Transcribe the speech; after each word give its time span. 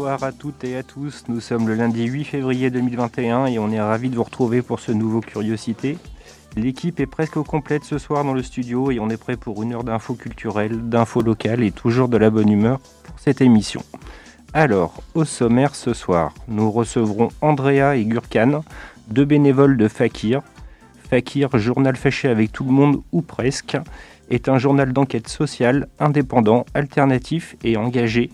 Bonsoir 0.00 0.24
à 0.24 0.32
toutes 0.32 0.64
et 0.64 0.78
à 0.78 0.82
tous, 0.82 1.24
nous 1.28 1.40
sommes 1.40 1.68
le 1.68 1.74
lundi 1.74 2.06
8 2.06 2.24
février 2.24 2.70
2021 2.70 3.44
et 3.44 3.58
on 3.58 3.70
est 3.70 3.82
ravis 3.82 4.08
de 4.08 4.16
vous 4.16 4.22
retrouver 4.22 4.62
pour 4.62 4.80
ce 4.80 4.92
nouveau 4.92 5.20
Curiosité. 5.20 5.98
L'équipe 6.56 6.98
est 7.00 7.06
presque 7.06 7.38
complète 7.42 7.84
ce 7.84 7.98
soir 7.98 8.24
dans 8.24 8.32
le 8.32 8.42
studio 8.42 8.90
et 8.90 8.98
on 8.98 9.10
est 9.10 9.18
prêt 9.18 9.36
pour 9.36 9.62
une 9.62 9.74
heure 9.74 9.84
d'infos 9.84 10.14
culturelles, 10.14 10.88
d'infos 10.88 11.20
locales 11.20 11.62
et 11.62 11.70
toujours 11.70 12.08
de 12.08 12.16
la 12.16 12.30
bonne 12.30 12.48
humeur 12.48 12.78
pour 13.02 13.18
cette 13.18 13.42
émission. 13.42 13.82
Alors, 14.54 14.94
au 15.12 15.26
sommaire 15.26 15.74
ce 15.74 15.92
soir, 15.92 16.32
nous 16.48 16.70
recevrons 16.70 17.28
Andrea 17.42 17.94
et 17.94 18.06
Gurkan, 18.06 18.64
deux 19.08 19.26
bénévoles 19.26 19.76
de 19.76 19.86
Fakir. 19.86 20.40
Fakir, 21.10 21.58
journal 21.58 21.96
fâché 21.96 22.28
avec 22.28 22.52
tout 22.52 22.64
le 22.64 22.72
monde 22.72 23.02
ou 23.12 23.20
presque, 23.20 23.76
est 24.30 24.48
un 24.48 24.56
journal 24.56 24.94
d'enquête 24.94 25.28
sociale, 25.28 25.88
indépendant, 25.98 26.64
alternatif 26.72 27.56
et 27.64 27.76
engagé, 27.76 28.30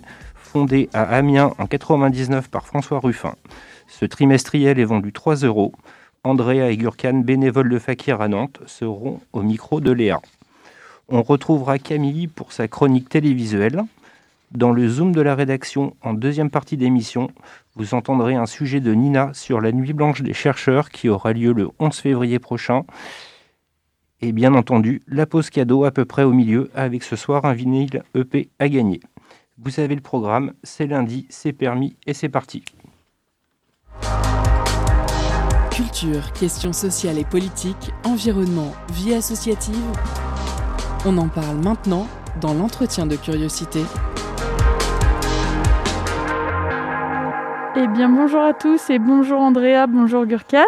fondé 0.46 0.88
à 0.94 1.02
Amiens 1.02 1.52
en 1.58 1.66
99 1.66 2.48
par 2.48 2.66
François 2.66 3.00
Ruffin. 3.00 3.34
Ce 3.88 4.06
trimestriel 4.06 4.78
est 4.78 4.84
vendu 4.84 5.12
3 5.12 5.36
euros. 5.36 5.72
Andrea 6.24 6.70
et 6.70 6.76
Gurkan, 6.76 7.20
bénévoles 7.20 7.68
de 7.68 7.78
Fakir 7.78 8.20
à 8.20 8.28
Nantes, 8.28 8.60
seront 8.66 9.20
au 9.32 9.42
micro 9.42 9.80
de 9.80 9.90
Léa. 9.90 10.20
On 11.08 11.22
retrouvera 11.22 11.78
Camille 11.78 12.28
pour 12.28 12.52
sa 12.52 12.68
chronique 12.68 13.08
télévisuelle. 13.08 13.82
Dans 14.52 14.72
le 14.72 14.88
Zoom 14.88 15.12
de 15.12 15.20
la 15.20 15.34
rédaction, 15.34 15.94
en 16.02 16.14
deuxième 16.14 16.50
partie 16.50 16.76
d'émission, 16.76 17.30
vous 17.74 17.94
entendrez 17.94 18.34
un 18.34 18.46
sujet 18.46 18.80
de 18.80 18.94
Nina 18.94 19.32
sur 19.34 19.60
la 19.60 19.72
Nuit 19.72 19.92
Blanche 19.92 20.22
des 20.22 20.34
chercheurs 20.34 20.90
qui 20.90 21.08
aura 21.08 21.32
lieu 21.32 21.52
le 21.52 21.68
11 21.78 21.94
février 21.94 22.38
prochain. 22.38 22.84
Et 24.22 24.32
bien 24.32 24.54
entendu, 24.54 25.02
la 25.08 25.26
pause 25.26 25.50
cadeau 25.50 25.84
à 25.84 25.90
peu 25.90 26.04
près 26.04 26.22
au 26.22 26.32
milieu 26.32 26.70
avec 26.74 27.02
ce 27.02 27.16
soir 27.16 27.44
un 27.44 27.52
vinyle 27.52 28.02
EP 28.14 28.48
à 28.58 28.68
gagner. 28.68 29.00
Vous 29.58 29.70
savez 29.70 29.94
le 29.94 30.02
programme, 30.02 30.52
c'est 30.62 30.86
lundi, 30.86 31.26
c'est 31.30 31.54
permis 31.54 31.96
et 32.06 32.12
c'est 32.12 32.28
parti. 32.28 32.62
Culture, 35.70 36.30
questions 36.34 36.74
sociales 36.74 37.18
et 37.18 37.24
politiques, 37.24 37.90
environnement, 38.04 38.72
vie 38.92 39.14
associative. 39.14 39.80
On 41.06 41.16
en 41.16 41.28
parle 41.28 41.56
maintenant 41.56 42.06
dans 42.38 42.52
l'entretien 42.52 43.06
de 43.06 43.16
curiosité. 43.16 43.80
Eh 47.76 47.86
bien, 47.88 48.10
bonjour 48.10 48.42
à 48.42 48.52
tous 48.52 48.90
et 48.90 48.98
bonjour 48.98 49.40
Andrea, 49.40 49.86
bonjour 49.86 50.26
Gurkan. 50.26 50.66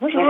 Bonjour. 0.00 0.22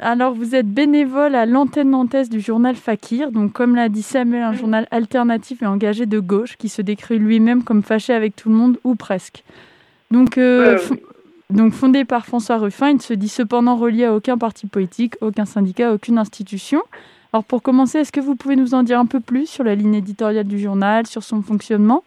Alors, 0.00 0.32
vous 0.32 0.54
êtes 0.54 0.66
bénévole 0.68 1.34
à 1.34 1.44
l'antenne 1.44 1.90
nantaise 1.90 2.30
du 2.30 2.40
journal 2.40 2.74
Fakir, 2.74 3.30
donc 3.30 3.52
comme 3.52 3.74
l'a 3.74 3.90
dit 3.90 4.02
Samuel, 4.02 4.42
un 4.42 4.52
journal 4.54 4.86
alternatif 4.90 5.62
et 5.62 5.66
engagé 5.66 6.06
de 6.06 6.18
gauche 6.18 6.56
qui 6.56 6.70
se 6.70 6.80
décrit 6.80 7.18
lui-même 7.18 7.62
comme 7.62 7.82
fâché 7.82 8.14
avec 8.14 8.34
tout 8.36 8.48
le 8.48 8.54
monde 8.54 8.78
ou 8.84 8.94
presque. 8.94 9.44
Donc, 10.10 10.38
euh, 10.38 10.78
donc 11.50 11.74
fondé 11.74 12.06
par 12.06 12.24
François 12.24 12.56
Ruffin, 12.56 12.88
il 12.88 12.96
ne 12.96 13.00
se 13.00 13.12
dit 13.12 13.28
cependant 13.28 13.76
relié 13.76 14.06
à 14.06 14.14
aucun 14.14 14.38
parti 14.38 14.66
politique, 14.66 15.14
aucun 15.20 15.44
syndicat, 15.44 15.92
aucune 15.92 16.16
institution. 16.16 16.82
Alors 17.34 17.44
pour 17.44 17.62
commencer, 17.62 17.98
est-ce 17.98 18.12
que 18.12 18.20
vous 18.20 18.34
pouvez 18.34 18.56
nous 18.56 18.72
en 18.72 18.82
dire 18.82 18.98
un 18.98 19.04
peu 19.04 19.20
plus 19.20 19.46
sur 19.46 19.62
la 19.62 19.74
ligne 19.74 19.94
éditoriale 19.94 20.46
du 20.46 20.58
journal, 20.58 21.06
sur 21.06 21.22
son 21.22 21.42
fonctionnement? 21.42 22.02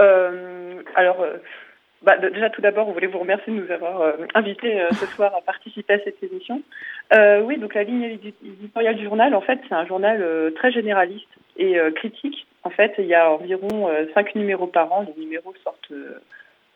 Euh, 0.00 0.82
Alors, 0.96 1.20
euh, 1.20 1.36
bah, 2.02 2.16
déjà 2.18 2.50
tout 2.50 2.60
d'abord, 2.60 2.88
on 2.88 2.92
voulait 2.92 3.06
vous 3.06 3.18
remercier 3.18 3.52
de 3.52 3.60
nous 3.60 3.70
avoir 3.70 4.00
euh, 4.00 4.12
invités 4.34 4.80
ce 4.92 5.06
soir 5.06 5.34
à 5.34 5.40
participer 5.40 5.94
à 5.94 5.98
cette 6.00 6.22
émission. 6.22 6.62
oui, 7.42 7.58
donc 7.58 7.74
la 7.74 7.84
ligne 7.84 8.18
éditoriale 8.42 8.96
du 8.96 9.04
journal, 9.04 9.34
en 9.34 9.40
fait, 9.40 9.58
c'est 9.68 9.74
un 9.74 9.86
journal 9.86 10.52
très 10.54 10.72
généraliste 10.72 11.28
et 11.56 11.76
critique. 11.96 12.46
En 12.62 12.70
fait, 12.70 12.94
il 12.98 13.06
y 13.06 13.14
a 13.14 13.30
environ 13.30 13.90
cinq 14.14 14.34
numéros 14.34 14.66
par 14.66 14.92
an. 14.92 15.06
Les 15.06 15.24
numéros 15.24 15.54
sortent 15.64 15.92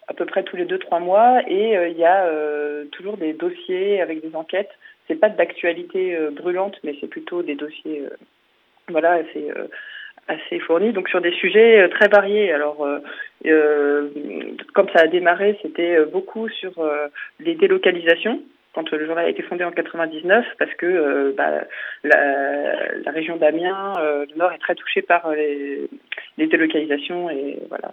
à 0.09 0.15
peu 0.15 0.27
près 0.27 0.43
tous 0.43 0.57
les 0.57 0.65
deux 0.65 0.79
trois 0.79 1.01
mois 1.01 1.41
et 1.49 1.77
euh, 1.77 1.89
il 1.89 1.97
y 1.97 2.05
a 2.05 2.27
euh, 2.27 2.85
toujours 2.93 3.17
des 3.17 3.33
dossiers 3.33 4.01
avec 4.01 4.21
des 4.21 4.35
enquêtes. 4.35 4.71
C'est 5.09 5.17
pas 5.17 5.29
d'actualité 5.29 6.15
euh, 6.15 6.31
brûlante, 6.31 6.79
mais 6.85 6.97
c'est 7.01 7.07
plutôt 7.07 7.43
des 7.43 7.55
dossiers 7.55 8.05
voilà 8.89 9.13
assez 9.13 9.51
assez 10.29 10.59
fournis. 10.61 10.93
Donc 10.93 11.09
sur 11.09 11.21
des 11.21 11.33
sujets 11.33 11.89
très 11.91 12.09
variés. 12.09 12.53
Alors 12.53 12.87
comme 14.73 14.89
ça 14.95 15.03
a 15.03 15.07
démarré, 15.07 15.59
c'était 15.63 16.05
beaucoup 16.05 16.49
sur 16.49 16.73
les 17.41 17.55
délocalisations 17.55 18.41
quand 18.75 18.91
le 18.91 19.05
journal 19.05 19.27
a 19.27 19.29
été 19.29 19.43
fondé 19.43 19.65
en 19.65 19.71
99 19.71 20.47
parce 20.59 20.73
que 20.75 21.35
bah, 21.37 21.65
la, 22.05 22.95
la, 23.05 23.11
région 23.11 23.37
d'Amiens, 23.37 23.93
le 23.99 24.35
Nord 24.37 24.53
est 24.53 24.59
très 24.59 24.75
touchée 24.75 25.03
par 25.03 25.31
les, 25.33 25.89
les 26.39 26.47
délocalisations 26.47 27.29
et 27.29 27.59
voilà. 27.69 27.93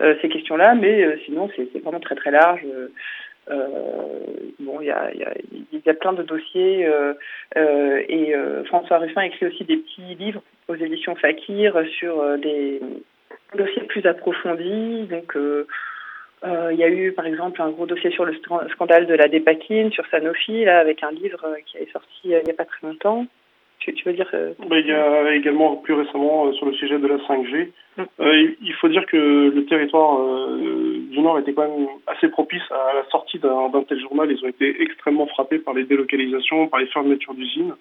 Euh, 0.00 0.14
ces 0.20 0.28
questions-là, 0.28 0.74
mais 0.74 1.04
euh, 1.04 1.16
sinon 1.26 1.48
c'est 1.54 1.78
vraiment 1.80 2.00
très 2.00 2.16
très 2.16 2.30
large. 2.30 2.62
Euh, 3.50 4.20
bon, 4.60 4.80
il 4.80 4.86
y 4.86 4.90
a, 4.90 5.12
y, 5.14 5.24
a, 5.24 5.34
y 5.72 5.90
a, 5.90 5.94
plein 5.94 6.12
de 6.12 6.22
dossiers 6.22 6.88
et 7.56 8.34
François 8.66 8.98
Ruffin 8.98 9.22
écrit 9.22 9.46
aussi 9.46 9.64
des 9.64 9.76
petits 9.78 10.14
livres 10.14 10.42
aux 10.68 10.76
éditions 10.76 11.16
Fakir 11.16 11.76
sur 11.98 12.38
des 12.38 12.80
dossiers 13.54 13.82
plus 13.84 14.06
approfondis. 14.06 15.06
Donc, 15.10 15.34
il 15.34 16.76
y 16.78 16.84
a 16.84 16.88
eu 16.88 17.12
par 17.12 17.26
exemple 17.26 17.60
un 17.60 17.70
gros 17.70 17.86
dossier 17.86 18.10
sur 18.12 18.24
le 18.24 18.34
scandale 18.70 19.06
de 19.06 19.14
la 19.14 19.28
dépakine, 19.28 19.90
sur 19.90 20.06
Sanofi, 20.06 20.64
là, 20.64 20.78
avec 20.78 21.02
un 21.02 21.10
livre 21.10 21.56
qui 21.66 21.78
est 21.78 21.90
sorti 21.92 22.20
il 22.24 22.42
n'y 22.44 22.50
a 22.50 22.54
pas 22.54 22.64
très 22.64 22.86
longtemps. 22.86 23.26
Tu, 23.84 23.94
veux 24.04 24.12
dire 24.12 24.30
ben, 24.32 24.78
Il 24.78 24.86
y 24.86 24.92
a 24.92 25.34
également 25.34 25.76
plus 25.76 25.94
récemment 25.94 26.52
sur 26.52 26.66
le 26.66 26.72
sujet 26.74 26.98
de 26.98 27.06
la 27.06 27.16
5G 27.16 27.68
euh, 27.98 28.54
il 28.62 28.72
faut 28.74 28.88
dire 28.88 29.04
que 29.06 29.50
le 29.54 29.64
territoire 29.66 30.18
euh, 30.18 30.98
du 31.10 31.20
Nord 31.20 31.38
était 31.38 31.52
quand 31.52 31.68
même 31.68 31.88
assez 32.06 32.28
propice 32.28 32.62
à 32.70 32.94
la 32.94 33.04
sortie 33.10 33.38
d'un 33.38 33.70
tel 33.86 34.00
journal. 34.00 34.30
Ils 34.30 34.42
ont 34.44 34.48
été 34.48 34.82
extrêmement 34.82 35.26
frappés 35.26 35.58
par 35.58 35.74
les 35.74 35.84
délocalisations, 35.84 36.68
par 36.68 36.80
les 36.80 36.86
fermetures 36.86 37.34
d'usines. 37.34 37.74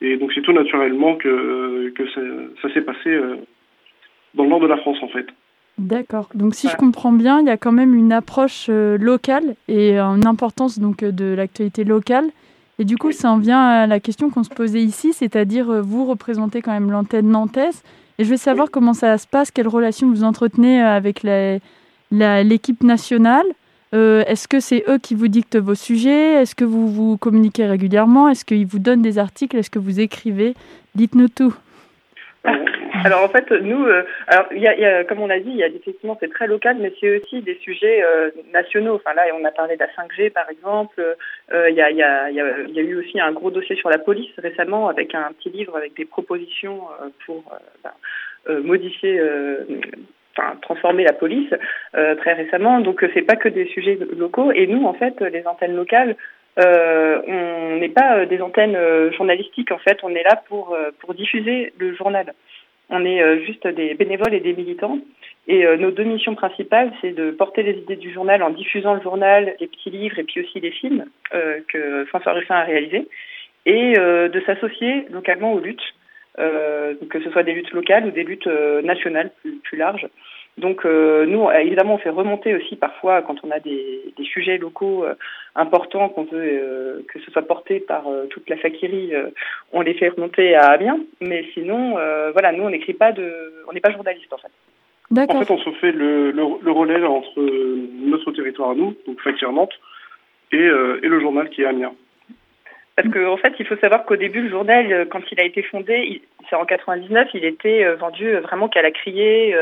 Et 0.00 0.16
donc 0.16 0.32
c'est 0.34 0.42
tout 0.42 0.52
naturellement 0.52 1.16
que, 1.16 1.90
que 1.90 2.08
ça, 2.62 2.72
s'est 2.72 2.82
passé 2.82 3.10
euh, 3.10 3.36
dans 4.34 4.44
le 4.44 4.50
nord 4.50 4.60
de 4.60 4.66
la 4.66 4.78
France 4.78 4.98
en 5.02 5.08
fait. 5.08 5.26
D'accord. 5.78 6.30
Donc 6.34 6.54
si 6.54 6.68
je 6.68 6.76
comprends 6.76 7.12
bien, 7.12 7.40
il 7.40 7.46
y 7.46 7.50
a 7.50 7.58
quand 7.58 7.72
même 7.72 7.94
une 7.94 8.12
approche 8.12 8.68
locale 8.70 9.56
et 9.68 9.98
une 9.98 10.26
importance 10.26 10.78
donc 10.78 11.04
de 11.04 11.34
l'actualité 11.34 11.84
locale. 11.84 12.24
Et 12.78 12.84
du 12.84 12.98
coup, 12.98 13.12
ça 13.12 13.30
en 13.30 13.38
vient 13.38 13.60
à 13.60 13.86
la 13.86 14.00
question 14.00 14.30
qu'on 14.30 14.44
se 14.44 14.50
posait 14.50 14.82
ici, 14.82 15.12
c'est-à-dire 15.12 15.82
vous 15.82 16.04
représentez 16.04 16.60
quand 16.60 16.72
même 16.72 16.90
l'antenne 16.90 17.28
nantaise. 17.28 17.82
Et 18.18 18.24
je 18.24 18.30
veux 18.30 18.36
savoir 18.36 18.70
comment 18.70 18.94
ça 18.94 19.18
se 19.18 19.26
passe, 19.26 19.50
quelle 19.50 19.68
relation 19.68 20.10
vous 20.10 20.24
entretenez 20.24 20.82
euh, 20.82 20.96
avec 20.96 21.22
l'équipe 22.10 22.82
nationale. 22.82 23.44
Euh, 23.94 24.24
est-ce 24.26 24.48
que 24.48 24.58
c'est 24.58 24.84
eux 24.88 24.98
qui 24.98 25.14
vous 25.14 25.28
dictent 25.28 25.56
vos 25.56 25.74
sujets? 25.74 26.34
Est-ce 26.34 26.54
que 26.54 26.64
vous 26.64 26.88
vous 26.88 27.16
communiquez 27.16 27.66
régulièrement? 27.66 28.28
Est-ce 28.28 28.44
qu'ils 28.44 28.66
vous 28.66 28.78
donnent 28.78 29.02
des 29.02 29.18
articles? 29.18 29.56
Est-ce 29.56 29.70
que 29.70 29.78
vous 29.78 30.00
écrivez? 30.00 30.54
Dites-nous 30.94 31.28
tout. 31.28 31.54
Alors 33.04 33.22
en 33.22 33.28
fait, 33.28 33.50
nous, 33.50 33.84
euh, 33.84 34.02
alors 34.26 34.46
y 34.52 34.66
a, 34.66 35.04
comme 35.04 35.20
on 35.20 35.26
l'a 35.26 35.40
dit, 35.40 35.50
il 35.50 35.56
y 35.56 35.62
a 35.62 35.68
effectivement 35.68 36.16
c'est 36.20 36.32
très 36.32 36.46
local, 36.46 36.76
mais 36.80 36.92
c'est 37.00 37.18
aussi 37.18 37.40
des 37.42 37.56
sujets 37.56 38.02
euh, 38.02 38.30
nationaux. 38.52 38.94
Enfin 38.96 39.14
là, 39.14 39.24
on 39.38 39.44
a 39.44 39.50
parlé 39.50 39.76
de 39.76 39.80
la 39.80 39.86
5G 39.86 40.30
par 40.30 40.48
exemple. 40.50 41.00
Euh, 41.52 41.70
il 41.70 41.76
y, 41.76 41.82
a, 41.82 42.30
eu 42.30 42.96
aussi 42.96 43.20
un 43.20 43.32
gros 43.32 43.50
dossier 43.50 43.76
sur 43.76 43.90
la 43.90 43.98
police 43.98 44.32
récemment 44.38 44.88
avec 44.88 45.14
un 45.14 45.32
petit 45.38 45.50
livre 45.50 45.76
avec 45.76 45.94
des 45.96 46.04
propositions 46.04 46.80
pour 47.24 47.44
ben, 47.84 48.60
modifier. 48.60 49.20
Enfin, 50.38 50.56
transformer 50.60 51.02
la 51.02 51.14
police 51.14 51.48
très 51.92 52.34
récemment. 52.34 52.80
Donc, 52.80 53.02
c'est 53.14 53.22
pas 53.22 53.36
que 53.36 53.48
des 53.48 53.66
sujets 53.68 53.98
locaux. 54.18 54.52
Et 54.52 54.66
nous, 54.66 54.84
en 54.84 54.92
fait, 54.92 55.18
les 55.20 55.46
antennes 55.46 55.74
locales, 55.74 56.14
euh, 56.58 57.20
on 57.26 57.76
n'est 57.76 57.90
pas 57.90 58.18
euh, 58.18 58.26
des 58.26 58.40
antennes 58.40 58.76
euh, 58.76 59.12
journalistiques 59.12 59.70
en 59.72 59.78
fait, 59.78 59.98
on 60.02 60.14
est 60.14 60.22
là 60.22 60.42
pour 60.48 60.76
pour 61.00 61.14
diffuser 61.14 61.72
le 61.78 61.94
journal. 61.94 62.32
On 62.88 63.04
est 63.04 63.44
juste 63.44 63.66
des 63.66 63.94
bénévoles 63.94 64.34
et 64.34 64.40
des 64.40 64.52
militants. 64.52 64.98
Et 65.48 65.64
nos 65.76 65.90
deux 65.90 66.04
missions 66.04 66.36
principales, 66.36 66.92
c'est 67.00 67.10
de 67.10 67.32
porter 67.32 67.64
les 67.64 67.78
idées 67.78 67.96
du 67.96 68.12
journal 68.12 68.44
en 68.44 68.50
diffusant 68.50 68.94
le 68.94 69.02
journal, 69.02 69.56
les 69.58 69.66
petits 69.66 69.90
livres 69.90 70.20
et 70.20 70.22
puis 70.22 70.40
aussi 70.40 70.60
les 70.60 70.70
films 70.70 71.04
que 71.32 72.04
François 72.04 72.32
Ruffin 72.32 72.54
a 72.54 72.62
réalisés, 72.62 73.08
et 73.64 73.94
de 73.94 74.42
s'associer 74.46 75.04
localement 75.10 75.52
aux 75.52 75.58
luttes, 75.58 75.82
que 76.36 77.20
ce 77.24 77.30
soit 77.30 77.42
des 77.42 77.54
luttes 77.54 77.72
locales 77.72 78.06
ou 78.06 78.12
des 78.12 78.22
luttes 78.22 78.48
nationales 78.84 79.30
plus, 79.42 79.56
plus 79.64 79.78
larges. 79.78 80.06
Donc 80.58 80.84
nous, 80.84 81.50
évidemment, 81.50 81.94
on 81.94 81.98
fait 81.98 82.08
remonter 82.08 82.54
aussi 82.54 82.76
parfois 82.76 83.20
quand 83.20 83.36
on 83.44 83.50
a 83.50 83.60
des, 83.60 84.00
des 84.16 84.24
sujets 84.24 84.56
locaux 84.56 85.04
importants 85.54 86.08
qu'on 86.08 86.24
veut 86.24 87.04
que 87.12 87.20
ce 87.20 87.30
soit 87.30 87.42
porté 87.42 87.78
par 87.78 88.04
toute 88.30 88.48
la 88.48 88.56
fakirie, 88.56 89.12
on 89.72 89.82
les 89.82 89.92
fait 89.92 90.08
remonter 90.08 90.54
à 90.54 90.68
Amiens. 90.70 90.98
Mais 91.20 91.44
sinon, 91.52 91.98
voilà, 92.32 92.52
nous 92.52 92.64
on 92.64 92.70
n'écrit 92.70 92.94
pas 92.94 93.12
de, 93.12 93.30
on 93.68 93.74
n'est 93.74 93.80
pas 93.80 93.92
journaliste 93.92 94.32
en 94.32 94.38
fait. 94.38 95.28
En 95.28 95.44
fait, 95.44 95.52
on 95.52 95.58
se 95.58 95.70
fait 95.72 95.92
le, 95.92 96.30
le, 96.30 96.70
relais 96.70 97.04
entre 97.04 97.38
notre 97.38 98.32
territoire 98.32 98.70
à 98.70 98.74
nous, 98.74 98.96
donc 99.06 99.20
Fakir 99.20 99.52
Nantes, 99.52 99.78
et, 100.52 100.56
et 100.56 101.08
le 101.08 101.20
journal 101.20 101.50
qui 101.50 101.62
est 101.62 101.66
Amiens. 101.66 101.92
Parce 102.96 103.10
qu'en 103.10 103.34
en 103.34 103.36
fait, 103.36 103.52
il 103.58 103.66
faut 103.66 103.76
savoir 103.76 104.06
qu'au 104.06 104.16
début, 104.16 104.40
le 104.40 104.48
journal, 104.48 104.90
euh, 104.90 105.04
quand 105.04 105.20
il 105.30 105.38
a 105.38 105.44
été 105.44 105.62
fondé, 105.62 106.22
c'est 106.48 106.56
en 106.56 106.64
99, 106.64 107.28
il 107.34 107.44
était 107.44 107.84
euh, 107.84 107.96
vendu 107.96 108.26
euh, 108.26 108.40
vraiment 108.40 108.68
qu'à 108.68 108.80
la 108.80 108.90
criée, 108.90 109.54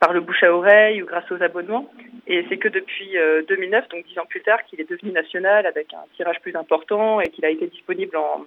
par 0.00 0.12
le 0.12 0.20
bouche 0.20 0.42
à 0.42 0.52
oreille 0.52 1.02
ou 1.02 1.06
grâce 1.06 1.30
aux 1.30 1.42
abonnements. 1.42 1.90
Et 2.26 2.44
c'est 2.48 2.56
que 2.56 2.68
depuis 2.68 3.16
2009, 3.48 3.88
donc 3.88 4.04
dix 4.06 4.18
ans 4.18 4.26
plus 4.28 4.42
tard, 4.42 4.62
qu'il 4.64 4.80
est 4.80 4.88
devenu 4.88 5.10
national 5.10 5.66
avec 5.66 5.92
un 5.92 6.04
tirage 6.14 6.40
plus 6.40 6.54
important 6.54 7.20
et 7.20 7.28
qu'il 7.30 7.44
a 7.44 7.50
été 7.50 7.66
disponible 7.66 8.16
en, 8.16 8.44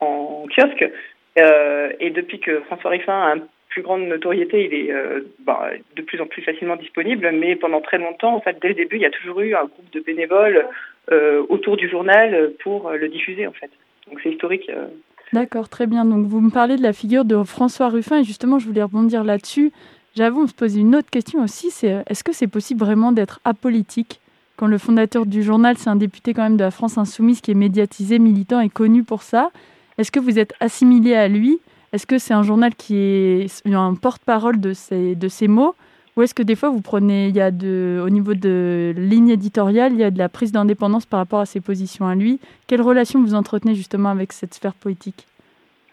en 0.00 0.46
kiosque. 0.46 0.90
et 1.36 2.10
depuis 2.10 2.40
que 2.40 2.60
François 2.60 2.90
Riffin 2.90 3.12
a 3.12 3.34
un 3.34 3.40
plus 3.68 3.82
grande 3.82 4.08
notoriété, 4.08 4.64
il 4.64 4.74
est 4.74 4.92
euh, 4.92 5.20
bah, 5.44 5.70
de 5.96 6.02
plus 6.02 6.20
en 6.20 6.26
plus 6.26 6.42
facilement 6.42 6.76
disponible, 6.76 7.30
mais 7.32 7.56
pendant 7.56 7.80
très 7.80 7.98
longtemps, 7.98 8.34
en 8.34 8.40
fait, 8.40 8.56
dès 8.60 8.68
le 8.68 8.74
début, 8.74 8.96
il 8.96 9.02
y 9.02 9.06
a 9.06 9.10
toujours 9.10 9.40
eu 9.40 9.54
un 9.54 9.64
groupe 9.64 9.90
de 9.92 10.00
bénévoles 10.00 10.66
euh, 11.12 11.44
autour 11.48 11.76
du 11.76 11.88
journal 11.88 12.52
pour 12.62 12.90
le 12.90 13.08
diffuser, 13.08 13.46
en 13.46 13.52
fait. 13.52 13.70
Donc 14.08 14.20
c'est 14.22 14.30
historique. 14.30 14.70
Euh. 14.70 14.86
D'accord, 15.32 15.68
très 15.68 15.86
bien. 15.86 16.04
Donc 16.04 16.26
vous 16.26 16.40
me 16.40 16.50
parlez 16.50 16.76
de 16.76 16.82
la 16.82 16.92
figure 16.92 17.24
de 17.24 17.42
François 17.42 17.88
Ruffin, 17.88 18.20
et 18.20 18.24
justement, 18.24 18.58
je 18.58 18.66
voulais 18.66 18.82
rebondir 18.82 19.24
là-dessus. 19.24 19.72
J'avoue, 20.18 20.42
on 20.42 20.46
se 20.48 20.52
posait 20.52 20.80
une 20.80 20.96
autre 20.96 21.10
question 21.10 21.44
aussi, 21.44 21.70
c'est 21.70 22.02
est-ce 22.08 22.24
que 22.24 22.32
c'est 22.32 22.48
possible 22.48 22.80
vraiment 22.80 23.12
d'être 23.12 23.38
apolitique 23.44 24.18
quand 24.56 24.66
le 24.66 24.76
fondateur 24.76 25.26
du 25.26 25.44
journal, 25.44 25.78
c'est 25.78 25.90
un 25.90 25.94
député 25.94 26.34
quand 26.34 26.42
même 26.42 26.56
de 26.56 26.64
la 26.64 26.72
France 26.72 26.98
insoumise 26.98 27.40
qui 27.40 27.52
est 27.52 27.54
médiatisé, 27.54 28.18
militant 28.18 28.58
et 28.58 28.68
connu 28.68 29.04
pour 29.04 29.22
ça. 29.22 29.52
Est-ce 29.96 30.10
que 30.10 30.18
vous 30.18 30.40
êtes 30.40 30.54
assimilé 30.58 31.14
à 31.14 31.28
lui? 31.28 31.60
Est-ce 31.92 32.04
que 32.04 32.18
c'est 32.18 32.34
un 32.34 32.42
journal 32.42 32.74
qui 32.74 32.96
est 32.96 33.66
un 33.66 33.94
porte-parole 33.94 34.58
de 34.58 34.72
ces, 34.72 35.14
de 35.14 35.28
ces 35.28 35.46
mots? 35.46 35.76
Ou 36.16 36.22
est-ce 36.22 36.34
que 36.34 36.42
des 36.42 36.56
fois 36.56 36.70
vous 36.70 36.80
prenez, 36.80 37.28
il 37.28 37.36
y 37.36 37.40
a 37.40 37.52
de, 37.52 38.02
au 38.04 38.10
niveau 38.10 38.34
de 38.34 38.92
ligne 38.96 39.28
éditoriale, 39.28 39.92
il 39.92 40.00
y 40.00 40.04
a 40.04 40.10
de 40.10 40.18
la 40.18 40.28
prise 40.28 40.50
d'indépendance 40.50 41.06
par 41.06 41.20
rapport 41.20 41.38
à 41.38 41.46
ses 41.46 41.60
positions 41.60 42.08
à 42.08 42.16
lui? 42.16 42.40
Quelle 42.66 42.82
relation 42.82 43.22
vous 43.22 43.34
entretenez 43.34 43.76
justement 43.76 44.08
avec 44.08 44.32
cette 44.32 44.54
sphère 44.54 44.74
politique? 44.74 45.28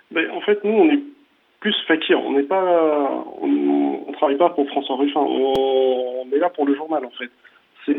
Ben, 0.09 0.27
En 0.31 0.41
fait, 0.41 0.63
nous, 0.63 0.71
on 0.73 0.89
est 0.89 1.03
plus 1.65 1.75
fakir. 1.87 2.23
On 2.23 2.33
n'est 2.33 2.43
pas, 2.43 3.25
on, 3.41 3.47
ne 3.47 4.13
travaille 4.13 4.37
pas 4.37 4.51
pour 4.51 4.67
François 4.67 4.97
Ruffin. 4.97 5.19
On, 5.19 6.27
est 6.31 6.37
là 6.37 6.49
pour 6.49 6.67
le 6.67 6.75
journal, 6.75 7.03
en 7.03 7.09
fait. 7.09 7.29
C'est, 7.85 7.97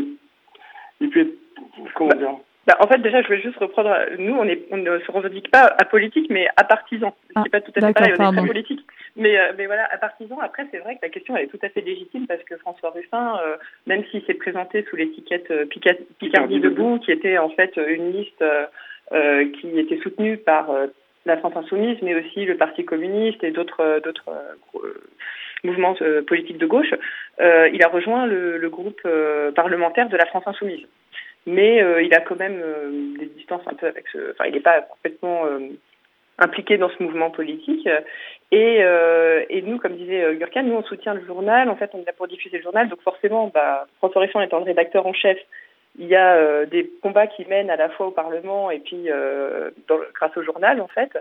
et 1.01 1.09
puis, 1.09 1.33
comment 1.97 2.11
bah, 2.11 2.17
dire 2.17 2.31
bah, 2.69 2.77
en 2.81 2.87
fait, 2.87 2.99
déjà, 2.99 3.23
je 3.23 3.27
voulais 3.27 3.43
juste 3.43 3.59
reprendre. 3.59 3.93
Nous, 4.19 4.35
on, 4.35 4.45
est, 4.45 4.67
on 4.71 4.77
ne 4.77 4.99
se 5.01 5.11
revendique 5.11 5.51
pas 5.51 5.67
à 5.79 5.85
politique, 5.85 6.29
mais 6.31 6.47
à 6.57 6.63
partisan. 6.63 7.13
Ah, 7.35 7.43
c'est 7.43 7.51
pas 7.51 7.61
tout 7.61 7.73
à 7.75 7.87
fait 7.87 7.93
pareil, 7.93 8.15
on 8.19 8.33
est 8.33 8.37
très 8.37 8.47
politique. 8.47 8.87
Mais, 9.17 9.37
euh, 9.37 9.53
mais 9.59 9.67
voilà, 9.67 9.89
à 9.93 9.99
partisan, 9.99 10.39
après, 10.41 10.67
c'est 10.71 10.79
vrai 10.79 10.95
que 10.95 11.01
la 11.03 11.09
question 11.09 11.37
elle 11.37 11.45
est 11.45 11.49
tout 11.49 11.59
à 11.63 11.69
fait 11.69 11.81
légitime 11.81 12.27
parce 12.27 12.43
que 12.43 12.57
François 12.57 12.91
Ruffin, 12.91 13.39
euh, 13.45 13.57
même 13.87 14.05
s'il 14.11 14.25
s'est 14.27 14.35
présenté 14.35 14.85
sous 14.91 14.97
l'étiquette 14.97 15.51
euh, 15.51 15.67
Picardie 16.19 16.61
debout, 16.61 16.99
qui 16.99 17.13
était 17.13 17.39
en 17.39 17.51
fait 17.51 17.77
une 17.77 18.13
liste 18.13 18.45
qui 19.61 19.79
était 19.79 20.01
soutenue 20.03 20.37
par 20.37 20.69
la 21.27 21.37
France 21.37 21.57
Insoumise, 21.57 21.99
mais 22.03 22.15
aussi 22.15 22.45
le 22.45 22.57
Parti 22.57 22.85
communiste 22.85 23.43
et 23.45 23.51
d'autres 23.51 24.01
d'autres 24.03 24.31
mouvements 25.65 25.97
politiques 26.27 26.59
de 26.59 26.67
gauche, 26.67 26.95
il 27.41 27.83
a 27.83 27.89
rejoint 27.89 28.27
le, 28.27 28.69
groupe 28.69 29.01
parlementaire 29.55 30.09
de 30.09 30.17
la 30.17 30.27
France 30.27 30.45
Insoumise 30.47 30.87
mais 31.47 31.81
euh, 31.81 32.03
il 32.03 32.13
a 32.13 32.21
quand 32.21 32.39
même 32.39 32.61
euh, 32.63 33.17
des 33.19 33.27
distances 33.27 33.63
un 33.67 33.75
peu 33.75 33.87
avec 33.87 34.07
ce. 34.13 34.33
Enfin, 34.33 34.47
il 34.47 34.55
n'est 34.55 34.61
pas 34.61 34.83
complètement 34.83 35.47
euh, 35.47 35.61
impliqué 36.39 36.77
dans 36.77 36.91
ce 36.91 37.03
mouvement 37.03 37.31
politique. 37.31 37.89
Et, 38.53 38.83
nous, 39.63 39.79
comme 39.79 39.97
disait 39.97 40.35
Gurkan, 40.37 40.65
nous 40.65 40.75
on 40.75 40.83
soutient 40.83 41.15
le 41.15 41.25
journal. 41.25 41.71
En 41.71 41.77
fait, 41.77 41.91
on 41.95 42.03
est 42.03 42.07
là 42.07 42.13
pour 42.13 42.29
diffuser 42.29 42.59
le 42.59 42.63
journal, 42.63 42.89
donc 42.89 43.01
forcément, 43.03 43.51
bah, 43.53 43.87
François 43.99 44.23
Risson 44.23 44.41
étant 44.41 44.59
le 44.59 44.65
rédacteur 44.65 45.07
en 45.07 45.13
chef, 45.13 45.39
il 45.99 46.07
y 46.07 46.17
a 46.17 46.67
des 46.67 46.91
combats 47.03 47.27
qui 47.27 47.45
mènent 47.47 47.71
à 47.71 47.77
la 47.77 47.89
fois 47.89 48.09
au 48.09 48.11
Parlement 48.11 48.71
et 48.71 48.81
puis 48.81 49.09
dans, 49.89 49.99
grâce 50.15 50.37
au 50.37 50.43
journal, 50.43 50.81
en 50.81 50.89
fait 50.89 51.17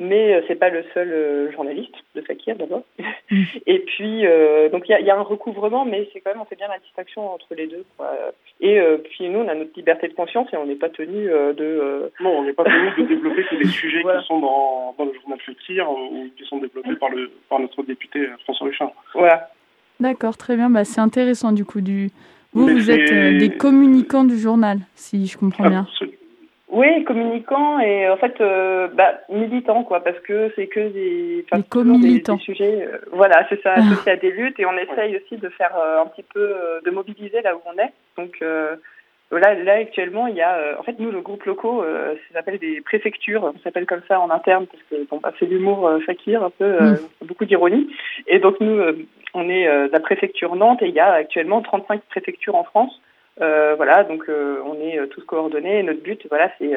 mais 0.00 0.34
euh, 0.34 0.42
c'est 0.46 0.54
pas 0.54 0.70
le 0.70 0.84
seul 0.94 1.10
euh, 1.10 1.52
journaliste 1.52 1.94
de 2.14 2.20
Fakir 2.22 2.56
d'abord. 2.56 2.82
Mm. 3.30 3.42
Et 3.66 3.80
puis 3.80 4.26
euh, 4.26 4.68
donc 4.68 4.88
il 4.88 4.92
y 4.92 4.94
a, 4.94 5.00
y 5.00 5.10
a, 5.10 5.16
un 5.16 5.22
recouvrement, 5.22 5.84
mais 5.84 6.08
c'est 6.12 6.20
quand 6.20 6.30
même 6.30 6.40
on 6.40 6.44
fait 6.44 6.56
bien 6.56 6.68
la 6.68 6.78
distinction 6.78 7.32
entre 7.32 7.54
les 7.56 7.66
deux. 7.66 7.84
Quoi. 7.96 8.12
Et 8.60 8.80
puis 9.04 9.28
nous 9.28 9.40
on 9.40 9.48
a 9.48 9.54
notre 9.54 9.72
liberté 9.76 10.08
de 10.08 10.14
conscience 10.14 10.48
et 10.52 10.56
on 10.56 10.66
n'est 10.66 10.76
pas 10.76 10.88
tenu 10.88 11.26
de. 11.26 12.10
Non, 12.20 12.38
on 12.38 12.42
n'est 12.44 12.52
pas 12.52 12.64
tenu 12.64 12.90
de 12.96 13.08
développer 13.14 13.44
tous 13.48 13.56
les 13.56 13.66
sujets 13.68 14.02
qui 14.02 14.26
sont 14.26 14.40
dans, 14.40 14.94
dans, 14.98 15.04
le 15.04 15.14
journal 15.14 15.38
Fakir 15.40 15.90
ou 15.90 16.28
qui 16.36 16.44
sont 16.44 16.58
développés 16.58 16.96
par 16.96 17.10
le 17.10 17.30
par 17.48 17.58
notre 17.58 17.82
député 17.82 18.26
François 18.44 18.68
Richard. 18.68 18.92
Voilà. 19.14 19.50
D'accord, 20.00 20.36
très 20.36 20.54
bien. 20.54 20.70
Bah, 20.70 20.84
c'est 20.84 21.00
intéressant 21.00 21.52
du 21.52 21.64
coup 21.64 21.80
du. 21.80 22.10
Vous, 22.52 22.66
vous 22.66 22.90
êtes 22.90 23.38
des 23.38 23.50
communicants 23.56 24.24
du 24.24 24.38
journal, 24.38 24.78
si 24.94 25.26
je 25.26 25.36
comprends 25.36 25.68
bien. 25.68 25.86
Oui, 26.70 27.02
communicant 27.04 27.80
et 27.80 28.10
en 28.10 28.18
fait 28.18 28.38
euh, 28.42 28.88
bah, 28.88 29.14
militant 29.30 29.84
quoi, 29.84 30.04
parce 30.04 30.18
que 30.20 30.52
c'est 30.54 30.66
que 30.66 30.80
des, 30.90 31.46
des, 31.50 32.20
des, 32.20 32.38
sujets, 32.40 32.86
euh, 32.86 32.98
voilà, 33.10 33.46
c'est 33.48 33.62
ça, 33.62 33.72
associé 33.72 34.12
à 34.12 34.16
des 34.16 34.30
luttes 34.30 34.60
et 34.60 34.66
on 34.66 34.76
essaye 34.76 35.16
aussi 35.16 35.38
de 35.38 35.48
faire 35.48 35.74
euh, 35.78 36.02
un 36.02 36.06
petit 36.06 36.24
peu 36.34 36.54
de 36.84 36.90
mobiliser 36.90 37.40
là 37.40 37.56
où 37.56 37.60
on 37.64 37.78
est. 37.78 37.92
Donc 38.18 38.40
là, 39.30 39.54
là 39.54 39.72
actuellement, 39.76 40.26
il 40.26 40.36
y 40.36 40.42
a, 40.42 40.76
en 40.78 40.82
fait, 40.82 40.98
nous 40.98 41.10
le 41.10 41.22
groupe 41.22 41.44
locaux, 41.44 41.82
ça 42.28 42.34
s'appelle 42.34 42.58
des 42.58 42.82
préfectures, 42.82 43.44
on 43.44 43.58
s'appelle 43.60 43.86
comme 43.86 44.02
ça 44.06 44.20
en 44.20 44.28
interne 44.28 44.66
parce 44.66 44.82
que 44.90 45.08
bon, 45.08 45.20
bah, 45.22 45.32
c'est 45.38 45.46
l'humour 45.46 45.90
Fakir, 46.04 46.42
un 46.44 46.50
peu, 46.50 46.78
mm. 46.80 46.98
beaucoup 47.22 47.46
d'ironie. 47.46 47.88
Et 48.26 48.40
donc 48.40 48.60
nous, 48.60 48.78
on 49.34 49.48
est 49.48 49.88
la 49.88 50.00
préfecture 50.00 50.56
Nantes 50.56 50.82
et 50.82 50.88
il 50.88 50.94
y 50.94 51.00
a 51.00 51.12
actuellement 51.12 51.62
35 51.62 52.00
préfectures 52.02 52.54
en 52.54 52.64
France. 52.64 53.00
Euh, 53.40 53.74
voilà, 53.76 54.04
donc 54.04 54.24
euh, 54.28 54.60
on 54.64 54.74
est 54.80 54.98
euh, 54.98 55.06
tous 55.06 55.22
coordonnés. 55.22 55.78
Et 55.78 55.82
notre 55.82 56.02
but, 56.02 56.26
voilà, 56.28 56.50
c'est 56.58 56.70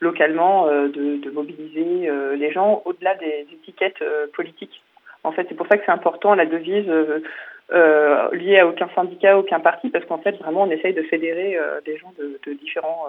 localement 0.00 0.66
de, 0.66 1.16
de, 1.16 1.30
mobiliser 1.30 2.10
les 2.36 2.52
gens 2.52 2.82
au-delà 2.84 3.14
des 3.14 3.46
étiquettes 3.52 4.02
politiques. 4.34 4.82
En 5.22 5.32
fait, 5.32 5.46
c'est 5.48 5.54
pour 5.54 5.66
ça 5.66 5.78
que 5.78 5.84
c'est 5.86 5.92
important 5.92 6.34
la 6.34 6.44
devise 6.44 6.90
euh, 7.72 8.30
liée 8.32 8.58
à 8.58 8.66
aucun 8.66 8.88
syndicat, 8.94 9.38
aucun 9.38 9.60
parti, 9.60 9.88
parce 9.88 10.04
qu'en 10.04 10.18
fait, 10.18 10.32
vraiment, 10.32 10.64
on 10.64 10.70
essaye 10.70 10.92
de 10.92 11.02
fédérer 11.02 11.56
des 11.86 11.96
gens 11.96 12.12
de, 12.18 12.38
de 12.46 12.52
différents, 12.52 13.06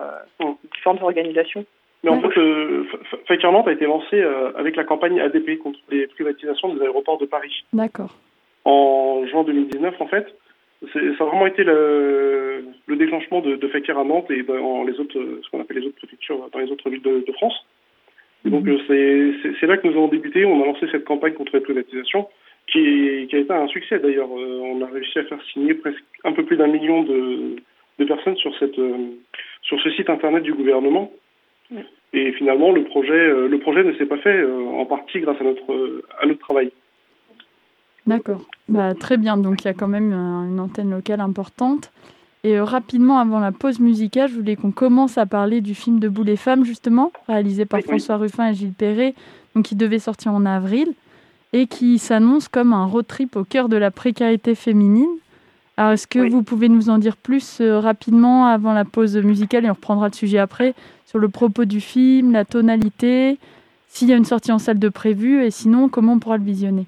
différentes 0.74 1.02
organisations. 1.02 1.66
Mais 2.04 2.12
en 2.12 2.22
fait, 2.22 2.38
euh, 2.38 2.86
a 3.30 3.72
été 3.72 3.86
lancé 3.86 4.24
avec 4.56 4.78
la 4.78 4.86
campagne 4.86 5.20
ADP 5.20 5.58
contre 5.58 5.80
les 5.90 6.08
privatisations 6.08 6.74
des 6.74 6.82
aéroports 6.82 7.18
de 7.18 7.26
Paris. 7.26 7.66
D'accord. 7.74 8.16
En 8.66 9.26
juin 9.28 9.44
2019, 9.44 10.02
en 10.02 10.08
fait, 10.08 10.28
ça 10.92 11.00
a 11.00 11.24
vraiment 11.24 11.48
été 11.48 11.64
le, 11.64 12.66
le 12.88 12.96
déclenchement 12.96 13.42
de, 13.42 13.56
de 13.56 13.68
Fakir 13.68 13.98
à 13.98 14.04
Nantes 14.04 14.30
et 14.30 14.44
dans 14.44 14.84
les 14.84 15.00
autres, 15.00 15.14
ce 15.14 15.50
qu'on 15.50 15.62
appelle 15.62 15.78
les 15.78 15.86
autres 15.86 15.98
préfectures, 15.98 16.50
dans 16.52 16.60
les 16.60 16.72
autres 16.72 16.90
villes 16.90 17.02
de, 17.02 17.24
de 17.26 17.32
France. 17.34 17.66
Et 18.46 18.50
donc 18.50 18.64
mhm. 18.66 18.80
c'est 18.88 19.68
là 19.68 19.78
que 19.78 19.88
nous 19.88 19.94
avons 19.94 20.08
débuté. 20.08 20.46
On 20.46 20.62
a 20.62 20.66
lancé 20.66 20.88
cette 20.92 21.06
campagne 21.06 21.34
contre 21.34 21.56
la 21.56 21.62
privatisation, 21.62 22.28
qui, 22.72 23.28
qui 23.30 23.36
a 23.36 23.40
été 23.40 23.54
un 23.54 23.68
succès 23.68 24.00
d'ailleurs. 24.00 24.30
Euh, 24.30 24.62
on 24.64 24.82
a 24.82 24.88
réussi 24.88 25.18
à 25.20 25.24
faire 25.24 25.42
signer 25.54 25.74
presque 25.74 26.04
un 26.24 26.32
peu 26.32 26.44
plus 26.44 26.58
d'un 26.58 26.68
million 26.68 27.04
de, 27.04 27.56
de 28.00 28.06
personnes 28.06 28.38
sur 28.38 28.56
cette 28.60 28.78
euh, 28.78 29.16
sur 29.64 29.80
ce 29.82 29.90
site 29.92 30.10
internet 30.10 30.44
du 30.44 30.54
gouvernement. 30.54 31.12
Et 32.14 32.32
finalement, 32.34 32.72
le 32.72 32.84
projet 32.84 33.14
euh, 33.14 33.48
le 33.48 33.60
projet 33.60 33.84
ne 33.84 33.94
s'est 33.94 34.06
pas 34.06 34.18
fait 34.18 34.44
en 34.44 34.86
partie 34.86 35.20
grâce 35.20 35.42
à 35.42 35.44
notre 35.44 36.04
à 36.20 36.26
notre 36.26 36.40
travail. 36.40 36.72
D'accord. 38.08 38.42
Bah, 38.70 38.94
très 38.94 39.18
bien. 39.18 39.38
Donc 39.38 39.64
il 39.64 39.66
y 39.66 39.70
a 39.70 39.74
quand 39.74 39.88
même 39.88 40.14
une 40.14 40.60
antenne 40.60 40.92
locale 40.92 41.22
importante. 41.22 41.92
Et 42.44 42.60
euh, 42.60 42.64
rapidement, 42.64 43.18
avant 43.18 43.40
la 43.40 43.52
pause 43.52 43.80
musicale, 43.80 44.30
je 44.30 44.36
voulais 44.36 44.56
qu'on 44.56 44.72
commence 44.72 45.18
à 45.18 45.26
parler 45.26 45.62
du 45.62 45.74
film 45.74 46.00
de 46.00 46.08
Boulet 46.08 46.36
Femmes, 46.36 46.64
justement, 46.64 47.12
réalisé 47.28 47.66
par 47.66 47.82
François 47.82 48.18
Ruffin 48.18 48.50
et 48.50 48.54
Gilles 48.54 48.72
Perret, 48.72 49.16
donc 49.56 49.66
qui 49.66 49.76
devait 49.76 49.98
sortir 49.98 50.32
en 50.32 50.46
avril, 50.46 50.94
et 51.54 51.66
qui 51.66 51.98
s'annonce 51.98 52.48
comme 52.48 52.72
un 52.72 52.86
road 52.86 53.08
trip 53.08 53.36
au 53.36 53.46
cœur 53.46 53.68
de 53.68 53.78
la 53.78 53.90
précarité 53.90 54.54
féminine. 54.54 55.10
Alors, 55.76 55.94
est-ce 55.94 56.06
que 56.06 56.30
vous 56.30 56.44
pouvez 56.44 56.70
nous 56.70 56.92
en 56.92 57.00
dire 57.00 57.18
plus 57.18 57.62
euh, 57.62 57.80
rapidement 57.80 58.46
avant 58.46 58.74
la 58.74 58.86
pause 58.86 59.18
musicale, 59.18 59.66
et 59.66 59.70
on 59.72 59.74
reprendra 59.74 60.10
le 60.10 60.14
sujet 60.14 60.38
après, 60.38 60.76
sur 61.08 61.18
le 61.18 61.30
propos 61.30 61.66
du 61.66 61.82
film, 61.82 62.32
la 62.32 62.46
tonalité, 62.46 63.40
s'il 63.88 64.08
y 64.08 64.14
a 64.14 64.18
une 64.18 64.24
sortie 64.24 64.52
en 64.52 64.60
salle 64.60 64.78
de 64.78 64.90
prévu, 64.90 65.44
et 65.44 65.50
sinon, 65.50 65.90
comment 65.90 66.14
on 66.14 66.20
pourra 66.20 66.38
le 66.38 66.44
visionner? 66.44 66.86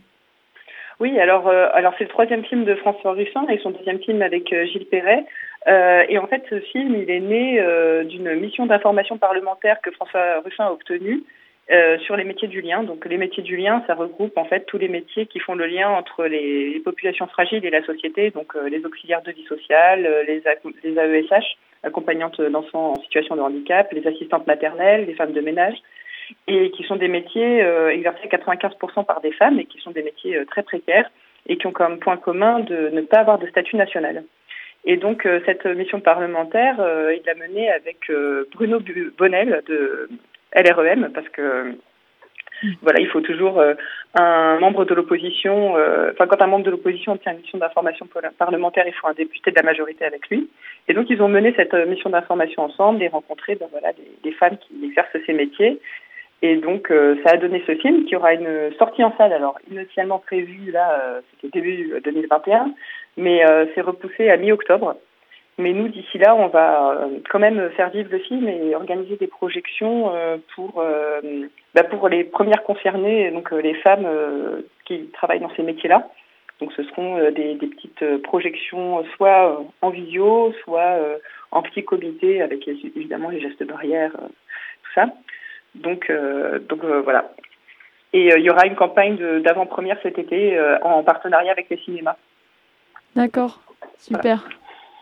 Oui, 1.00 1.20
alors, 1.20 1.48
euh, 1.48 1.68
alors 1.74 1.94
c'est 1.98 2.06
le 2.06 2.10
troisième 2.10 2.44
film 2.44 2.66
de 2.66 2.74
François 2.76 3.12
Ruffin 3.12 3.48
et 3.50 3.60
son 3.60 3.70
deuxième 3.70 4.00
film 4.00 4.22
avec 4.24 4.52
euh, 4.52 4.66
Gilles 4.66 4.88
Perret. 4.88 5.26
Euh, 5.68 6.04
et 6.10 6.18
en 6.18 6.26
fait, 6.26 6.44
ce 6.50 6.60
film, 6.60 6.96
il 6.96 7.12
est 7.12 7.20
né 7.20 7.62
d'une 8.06 8.34
mission 8.36 8.66
d'information 8.66 9.18
parlementaire 9.18 9.80
que 9.82 9.92
François 9.92 10.40
Ruffin 10.44 10.66
a 10.66 10.72
obtenue 10.72 11.24
sur 12.06 12.16
les 12.16 12.24
métiers 12.24 12.48
du 12.48 12.62
lien. 12.62 12.84
Donc 12.84 13.06
les 13.06 13.18
métiers 13.18 13.44
du 13.44 13.58
lien, 13.58 13.84
ça 13.86 13.94
regroupe 13.94 14.38
en 14.38 14.46
fait 14.46 14.66
tous 14.66 14.78
les 14.78 14.88
métiers 14.88 15.26
qui 15.26 15.40
font 15.40 15.56
le 15.56 15.66
lien 15.66 15.90
entre 15.90 16.26
les, 16.26 16.80
populations 16.86 17.28
fragiles 17.28 17.66
et 17.66 17.70
la 17.70 17.84
société, 17.84 18.32
donc 18.32 18.54
les 18.56 18.86
auxiliaires 18.86 19.22
de 19.22 19.32
vie 19.32 19.44
sociale, 19.44 20.08
les, 20.26 20.42
les 20.84 20.98
AESH, 20.98 21.58
accompagnantes 21.84 22.40
d'enfants 22.40 22.94
en 22.94 23.02
situation 23.02 23.36
de 23.36 23.42
handicap, 23.42 23.92
les 23.92 24.08
assistantes 24.08 24.48
maternelles, 24.48 25.06
les 25.06 25.16
femmes 25.16 25.34
de 25.34 25.42
ménage, 25.42 25.76
et 26.48 26.72
qui 26.72 26.84
sont 26.84 26.96
des 26.96 27.08
métiers 27.08 27.60
exercés 27.92 28.30
à 28.32 28.38
95% 28.38 29.06
par 29.06 29.22
des 29.22 29.32
femmes 29.32 29.60
et 29.60 29.66
qui 29.66 29.80
sont 29.80 29.92
des 29.92 30.04
métiers 30.04 30.46
très 30.46 30.64
précaires 30.64 31.10
et 31.48 31.58
qui 31.58 31.68
ont 31.68 31.72
comme 31.72 32.00
point 32.00 32.18
commun 32.18 32.60
de 32.60 32.90
ne 32.90 33.02
pas 33.02 33.20
avoir 33.20 33.40
de 33.40 33.48
statut 33.48 33.76
national. 33.76 34.24
Et 34.86 34.98
donc 34.98 35.28
cette 35.46 35.66
mission 35.66 36.00
parlementaire, 36.00 36.76
il 36.78 37.22
l'a 37.26 37.36
menée 37.36 37.70
avec 37.70 38.12
Bruno 38.54 38.80
Bonnel 39.18 39.64
de 39.68 40.10
LREM 40.56 41.12
parce 41.14 41.30
que 41.30 41.76
voilà, 42.82 43.00
il 43.00 43.08
faut 43.08 43.22
toujours 43.22 43.60
euh, 43.60 43.74
un 44.16 44.60
membre 44.60 44.86
de 44.86 44.94
l'opposition. 44.94 45.78
Euh, 45.78 46.12
enfin, 46.14 46.28
quand 46.28 46.42
un 46.42 46.48
membre 46.48 46.66
de 46.66 46.72
l'opposition 46.72 47.18
tient 47.18 47.34
une 47.34 47.40
mission 47.40 47.58
d'information 47.58 48.08
parlementaire, 48.38 48.86
il 48.88 48.94
faut 48.94 49.08
un 49.08 49.14
député 49.14 49.52
de 49.52 49.56
la 49.56 49.64
majorité 49.64 50.06
avec 50.06 50.28
lui. 50.30 50.50
Et 50.88 50.94
donc, 50.94 51.10
ils 51.10 51.22
ont 51.22 51.28
mené 51.28 51.54
cette 51.56 51.74
euh, 51.74 51.86
mission 51.86 52.10
d'information 52.10 52.64
ensemble 52.64 53.04
et 53.04 53.08
rencontré 53.08 53.56
ben, 53.56 53.68
voilà, 53.72 53.90
des, 54.24 54.32
femmes 54.32 54.58
qui 54.58 54.86
exercent 54.86 55.18
ces 55.26 55.34
métiers. 55.34 55.80
Et 56.42 56.58
donc, 56.58 56.94
ça 57.24 57.32
a 57.32 57.38
donné 57.38 57.64
ce 57.66 57.76
film 57.76 58.06
qui 58.06 58.16
aura 58.16 58.34
une 58.34 58.72
sortie 58.78 59.04
en 59.04 59.16
salle. 59.18 59.34
Alors, 59.34 59.58
initialement 59.72 60.20
prévu, 60.20 60.72
là, 60.72 61.20
c'était 61.32 61.60
début 61.60 62.00
2021, 62.04 62.74
mais 63.18 63.44
c'est 63.74 63.82
repoussé 63.82 64.30
à 64.30 64.38
mi-octobre. 64.38 64.96
Mais 65.60 65.74
nous, 65.74 65.88
d'ici 65.88 66.20
là, 66.20 66.36
on 66.36 66.48
va 66.48 66.92
euh, 66.92 67.20
quand 67.30 67.40
même 67.40 67.72
faire 67.72 67.90
vivre 67.90 68.10
le 68.12 68.20
film 68.20 68.48
et 68.48 68.76
organiser 68.76 69.16
des 69.18 69.26
projections 69.28 70.14
euh, 70.14 70.38
pour, 70.54 70.80
euh, 70.80 71.48
bah 71.74 71.84
pour 71.84 72.10
les 72.10 72.24
premières 72.24 72.64
concernées, 72.64 73.32
donc 73.32 73.52
les 73.52 73.74
femmes 73.76 74.08
qui 74.86 75.08
travaillent 75.14 75.40
dans 75.40 75.54
ces 75.56 75.64
métiers-là. 75.64 76.10
Donc 76.60 76.74
ce 76.74 76.84
seront 76.84 77.18
des, 77.32 77.56
des, 77.56 77.68
petites 77.68 78.22
projections 78.24 79.04
soit 79.16 79.64
en 79.82 79.90
visio, 79.90 80.54
soit 80.64 80.98
en 81.52 81.62
petit 81.62 81.84
comité 81.84 82.42
avec 82.42 82.68
évidemment 82.68 83.30
les 83.30 83.40
gestes 83.40 83.64
barrières, 83.64 84.12
tout 84.12 84.92
ça. 84.96 85.08
Donc, 85.82 86.12
donc 86.70 86.84
voilà. 87.04 87.32
Et 88.14 88.30
il 88.36 88.44
y 88.44 88.50
aura 88.50 88.66
une 88.66 88.76
campagne 88.76 89.42
d'avant-première 89.42 89.98
cet 90.02 90.18
été 90.18 90.60
en 90.82 91.04
partenariat 91.04 91.52
avec 91.52 91.70
les 91.70 91.78
cinémas. 91.78 92.16
D'accord, 93.16 93.60
super. 93.98 94.48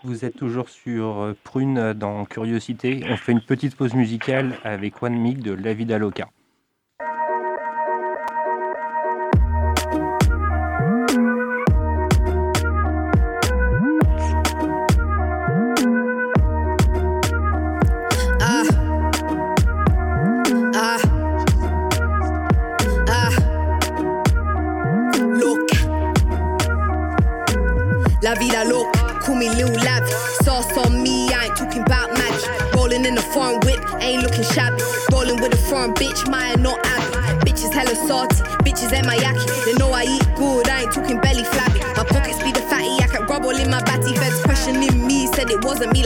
Vous 0.06 0.24
êtes 0.24 0.38
toujours 0.38 0.70
sur 0.70 1.20
euh, 1.20 1.36
Prune 1.44 1.94
dans 1.94 2.26
Curiosité. 2.26 3.02
On 3.10 3.18
fait 3.18 3.32
une 3.32 3.42
petite 3.42 3.76
pause 3.76 3.96
musicale 3.96 4.54
avec 4.64 5.02
One 5.02 5.16
Mic 5.16 5.40
de 5.40 5.52
La 5.52 5.74
Vida 5.74 5.98
Loca. 5.98 6.28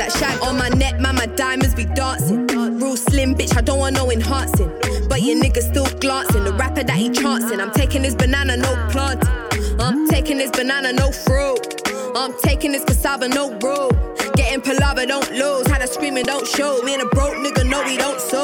Shag. 0.10 0.42
On 0.42 0.58
my 0.58 0.70
neck, 0.70 1.00
man, 1.00 1.16
my 1.16 1.26
diamonds 1.26 1.76
be 1.76 1.86
dancing. 1.86 2.48
Real 2.48 2.98
slim 2.98 3.36
bitch, 3.36 3.56
I 3.56 3.62
don't 3.62 3.80
want 3.80 3.96
no 3.96 4.10
enhancing. 4.12 4.70
But 5.08 5.22
your 5.22 5.42
nigga 5.42 5.62
still 5.62 5.88
glancing. 6.00 6.44
The 6.44 6.54
rapper 6.54 6.84
that 6.84 6.98
he 6.98 7.10
chancing. 7.10 7.60
I'm 7.60 7.72
taking 7.72 8.02
this 8.02 8.16
banana, 8.16 8.58
no 8.58 8.88
planting. 8.92 9.30
I'm 9.80 10.08
taking 10.08 10.38
this 10.38 10.52
banana, 10.52 10.94
no 10.94 11.12
fruit. 11.12 11.60
I'm 12.16 12.34
taking 12.40 12.72
this 12.72 12.84
cassava, 12.84 13.28
no 13.28 13.58
rule. 13.60 13.92
Getting 14.36 14.62
palaver, 14.62 15.06
don't 15.06 15.32
lose. 15.32 15.69
Screaming, 16.00 16.24
don't 16.24 16.48
show. 16.48 16.82
Me 16.84 16.94
and 16.94 17.02
a 17.02 17.06
broke 17.08 17.34
nigga 17.34 17.70
know 17.70 17.84
we 17.84 17.98
don't 17.98 18.22
so. 18.22 18.42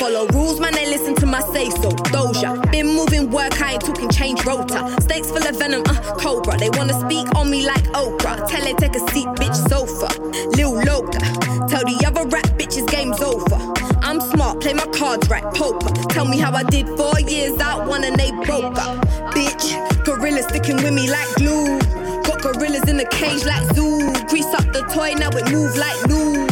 Follow 0.00 0.26
rules, 0.32 0.58
man, 0.58 0.74
they 0.74 0.86
listen 0.86 1.14
to 1.14 1.26
my 1.26 1.38
say 1.52 1.70
so. 1.70 1.90
Doja, 2.10 2.68
been 2.72 2.88
moving 2.88 3.30
work, 3.30 3.62
I 3.62 3.74
ain't 3.74 3.82
talking 3.82 4.10
change 4.10 4.44
rota. 4.44 4.92
Snakes 5.02 5.28
full 5.28 5.46
of 5.46 5.56
venom, 5.56 5.84
uh, 5.86 5.94
cobra. 6.18 6.58
They 6.58 6.70
wanna 6.70 6.98
speak 6.98 7.32
on 7.36 7.52
me 7.52 7.64
like 7.64 7.84
Oprah. 7.94 8.48
Tell 8.48 8.66
it, 8.66 8.78
take 8.78 8.96
a 8.96 9.10
seat, 9.10 9.28
bitch, 9.38 9.54
sofa. 9.68 10.08
Lil 10.56 10.74
Loca, 10.74 11.20
tell 11.68 11.84
the 11.84 12.02
other 12.04 12.26
rap 12.26 12.46
bitches 12.58 12.90
game's 12.90 13.20
over. 13.20 13.60
I'm 14.02 14.20
smart, 14.20 14.60
play 14.60 14.72
my 14.72 14.86
cards 14.86 15.30
right, 15.30 15.44
poker. 15.54 15.92
Tell 16.08 16.24
me 16.24 16.40
how 16.40 16.50
I 16.50 16.64
did 16.64 16.88
four 16.96 17.20
years 17.20 17.60
out, 17.60 17.86
one 17.86 18.02
and 18.02 18.16
they 18.16 18.32
broke 18.44 18.76
up. 18.76 19.06
Bitch, 19.30 20.04
gorilla 20.04 20.42
sticking 20.42 20.82
with 20.82 20.92
me 20.92 21.08
like 21.08 21.32
glue. 21.36 21.78
Got 22.24 22.42
Gorillas 22.42 22.88
in 22.88 22.96
the 22.96 23.06
cage 23.06 23.44
like 23.44 23.62
zoo. 23.74 24.12
Grease 24.26 24.52
up 24.54 24.64
the 24.72 24.82
toy, 24.92 25.14
now 25.14 25.30
it 25.30 25.48
move 25.52 25.76
like 25.76 26.08
new. 26.08 26.51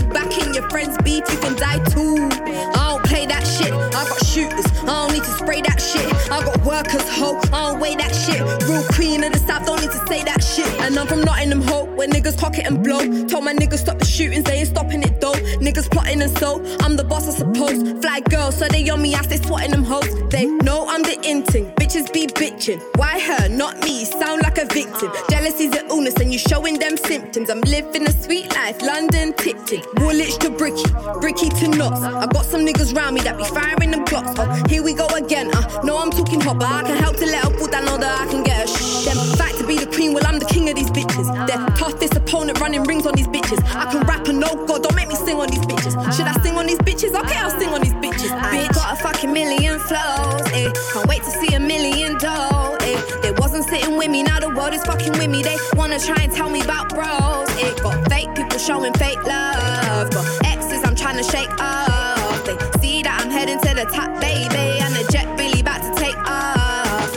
Your 0.60 0.68
friend's 0.68 0.98
beef, 0.98 1.24
you 1.32 1.38
can 1.38 1.56
die 1.56 1.82
too. 1.84 2.28
I 2.76 2.90
don't 2.90 3.04
play 3.04 3.24
that 3.24 3.46
shit. 3.46 3.72
I 3.72 4.04
got 4.04 4.22
shooters, 4.26 4.66
I 4.82 5.06
don't 5.06 5.12
need 5.12 5.24
to 5.24 5.30
spray 5.30 5.62
that 5.62 5.80
shit. 5.80 6.04
I 6.30 6.44
got 6.44 6.60
workers, 6.66 7.00
ho, 7.16 7.40
I 7.50 7.70
don't 7.70 7.80
weigh 7.80 7.96
that 7.96 8.14
shit. 8.14 8.40
Real 8.68 8.84
queen 8.92 9.24
of 9.24 9.32
the 9.32 9.38
south, 9.38 9.64
don't 9.64 9.80
need 9.80 9.90
to 9.90 10.06
say 10.06 10.22
that 10.24 10.44
shit. 10.44 10.68
And 10.82 10.98
I'm 10.98 11.06
from 11.06 11.22
Nottingham, 11.22 11.62
ho, 11.62 11.84
where 11.96 12.08
niggas 12.08 12.38
cock 12.38 12.58
it 12.58 12.66
and 12.66 12.84
blow. 12.84 13.00
Told 13.26 13.44
my 13.44 13.54
niggas 13.54 13.78
stop 13.78 13.98
the 13.98 14.04
shootings, 14.04 14.44
they 14.44 14.58
ain't 14.58 14.68
stopping 14.68 15.02
it 15.02 15.18
though. 15.18 15.32
Niggas 15.64 15.88
and 16.18 16.38
so, 16.38 16.60
I'm 16.80 16.96
the 16.96 17.04
boss, 17.04 17.28
I 17.28 17.32
suppose. 17.32 18.00
Fly 18.00 18.20
girl, 18.20 18.50
so 18.50 18.66
they 18.66 18.88
on 18.90 19.00
me 19.00 19.14
ass, 19.14 19.26
they 19.28 19.36
swatting 19.36 19.70
them 19.70 19.84
hoes. 19.84 20.28
They 20.30 20.46
know 20.46 20.86
I'm 20.88 21.02
the 21.02 21.16
inting, 21.22 21.74
bitches 21.76 22.12
be 22.12 22.26
bitching. 22.26 22.80
Why 22.96 23.20
her, 23.20 23.48
not 23.48 23.78
me? 23.84 24.04
Sound 24.04 24.42
like 24.42 24.58
a 24.58 24.66
victim. 24.66 25.12
Jealousy's 25.30 25.76
an 25.76 25.86
illness, 25.88 26.14
and 26.14 26.32
you 26.32 26.38
showing 26.38 26.78
them 26.78 26.96
symptoms. 26.96 27.50
I'm 27.50 27.60
living 27.62 28.06
a 28.06 28.12
sweet 28.12 28.52
life, 28.54 28.82
London 28.82 29.32
tipted. 29.34 29.84
Woolwich 29.98 30.36
to 30.38 30.50
Bricky, 30.50 30.90
Bricky 31.20 31.48
to 31.48 31.68
Knots. 31.68 32.00
I 32.02 32.26
got 32.26 32.44
some 32.44 32.66
niggas 32.66 32.94
round 32.96 33.14
me 33.14 33.20
that 33.22 33.36
be 33.36 33.44
firing 33.44 33.92
them 33.92 34.04
blocks. 34.04 34.34
Oh, 34.38 34.62
here 34.68 34.82
we 34.82 34.94
go 34.94 35.06
again. 35.08 35.50
Uh, 35.54 35.82
no, 35.84 35.98
I'm 35.98 36.10
talking 36.10 36.40
hot, 36.40 36.58
but 36.58 36.68
I 36.68 36.82
can 36.82 36.96
help 36.96 37.16
to 37.16 37.26
let 37.26 37.44
her 37.44 37.50
put 37.50 37.70
that 37.72 37.84
know 37.84 37.98
that 37.98 38.20
I 38.20 38.30
can 38.30 38.42
get 38.42 38.64
a 38.64 38.68
shh. 38.68 39.04
Them 39.06 39.16
fight 39.36 39.54
to 39.56 39.66
be 39.66 39.76
the 39.76 39.86
queen, 39.86 40.12
well, 40.12 40.26
I'm 40.26 40.38
the 40.38 40.46
king 40.46 40.68
of 40.68 40.76
these 40.76 40.90
bitches. 40.90 41.26
Their 41.46 41.58
toughest 41.76 42.16
opponent 42.16 42.60
running 42.60 42.82
rings 42.84 43.06
on 43.06 43.14
these 43.14 43.28
bitches. 43.28 43.58
I 43.74 43.90
can 43.90 44.06
rap 44.06 44.26
and 44.28 44.40
no 44.40 44.66
god, 44.66 44.82
don't 44.82 44.94
make 44.96 45.08
me 45.08 45.14
sing 45.14 45.36
on 45.36 45.48
these 45.48 45.60
bitches. 45.60 45.94
Should 46.09 46.26
I 46.26 46.40
sing 46.42 46.57
on 46.57 46.66
these 46.66 46.78
bitches? 46.78 47.14
Okay, 47.14 47.37
I'll 47.37 47.50
sing 47.50 47.69
on 47.69 47.80
these 47.80 47.95
bitches. 47.95 48.30
Bitch, 48.30 48.75
got 48.75 48.99
a 48.99 49.02
fucking 49.02 49.33
million 49.33 49.78
flows, 49.78 50.42
eh. 50.52 50.73
Can't 50.92 51.07
wait 51.07 51.23
to 51.23 51.30
see 51.30 51.54
a 51.54 51.61
million 51.61 52.19
dough, 52.19 52.76
eh. 52.80 53.00
They 53.23 53.33
wasn't 53.33 53.64
sitting 53.69 53.97
with 53.97 54.11
me, 54.11 54.23
now 54.23 54.40
the 54.40 54.49
world 54.49 54.75
is 54.75 54.83
fucking 54.85 55.12
with 55.12 55.30
me. 55.30 55.42
They 55.42 55.57
wanna 55.75 55.99
try 55.99 56.25
and 56.25 56.33
tell 56.33 56.50
me 56.50 56.62
about 56.62 56.88
bros, 56.88 57.49
eh. 57.62 57.75
Got 57.83 58.09
fake 58.11 58.35
people 58.35 58.59
showing 58.59 58.92
fake 58.95 59.23
love. 59.25 60.11
Got 60.11 60.26
exes 60.47 60.83
I'm 60.85 60.97
trying 60.97 61.19
to 61.19 61.23
shake 61.23 61.50
off. 61.61 62.45
They 62.45 62.57
see 62.80 63.02
that 63.02 63.21
I'm 63.23 63.30
heading 63.30 63.59
to 63.61 63.75
the 63.75 63.85
top, 63.85 64.21
baby. 64.21 64.80
And 64.80 64.95
the 64.95 65.07
jet 65.12 65.26
really 65.38 65.61
about 65.61 65.83
to 65.83 65.92
take 66.00 66.16
off. 66.16 67.11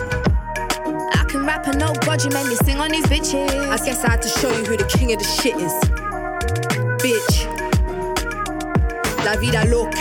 I 1.16 1.26
can 1.30 1.46
rap 1.46 1.68
and 1.68 1.80
no 1.80 1.94
god, 2.06 2.24
you 2.24 2.30
made 2.32 2.48
me 2.48 2.56
sing 2.56 2.80
on 2.80 2.92
these 2.92 3.06
bitches. 3.06 3.50
I 3.70 3.78
guess 3.78 4.04
I 4.04 4.12
had 4.12 4.22
to 4.22 4.30
show 4.30 4.52
you 4.52 4.66
who 4.66 4.78
the 4.78 4.86
king 4.86 5.12
of 5.14 5.20
the 5.20 5.26
shit 5.26 5.56
is. 5.56 5.74
Bitch. 7.02 7.53
La 9.24 9.38
vida 9.38 9.64
loca. 9.66 9.98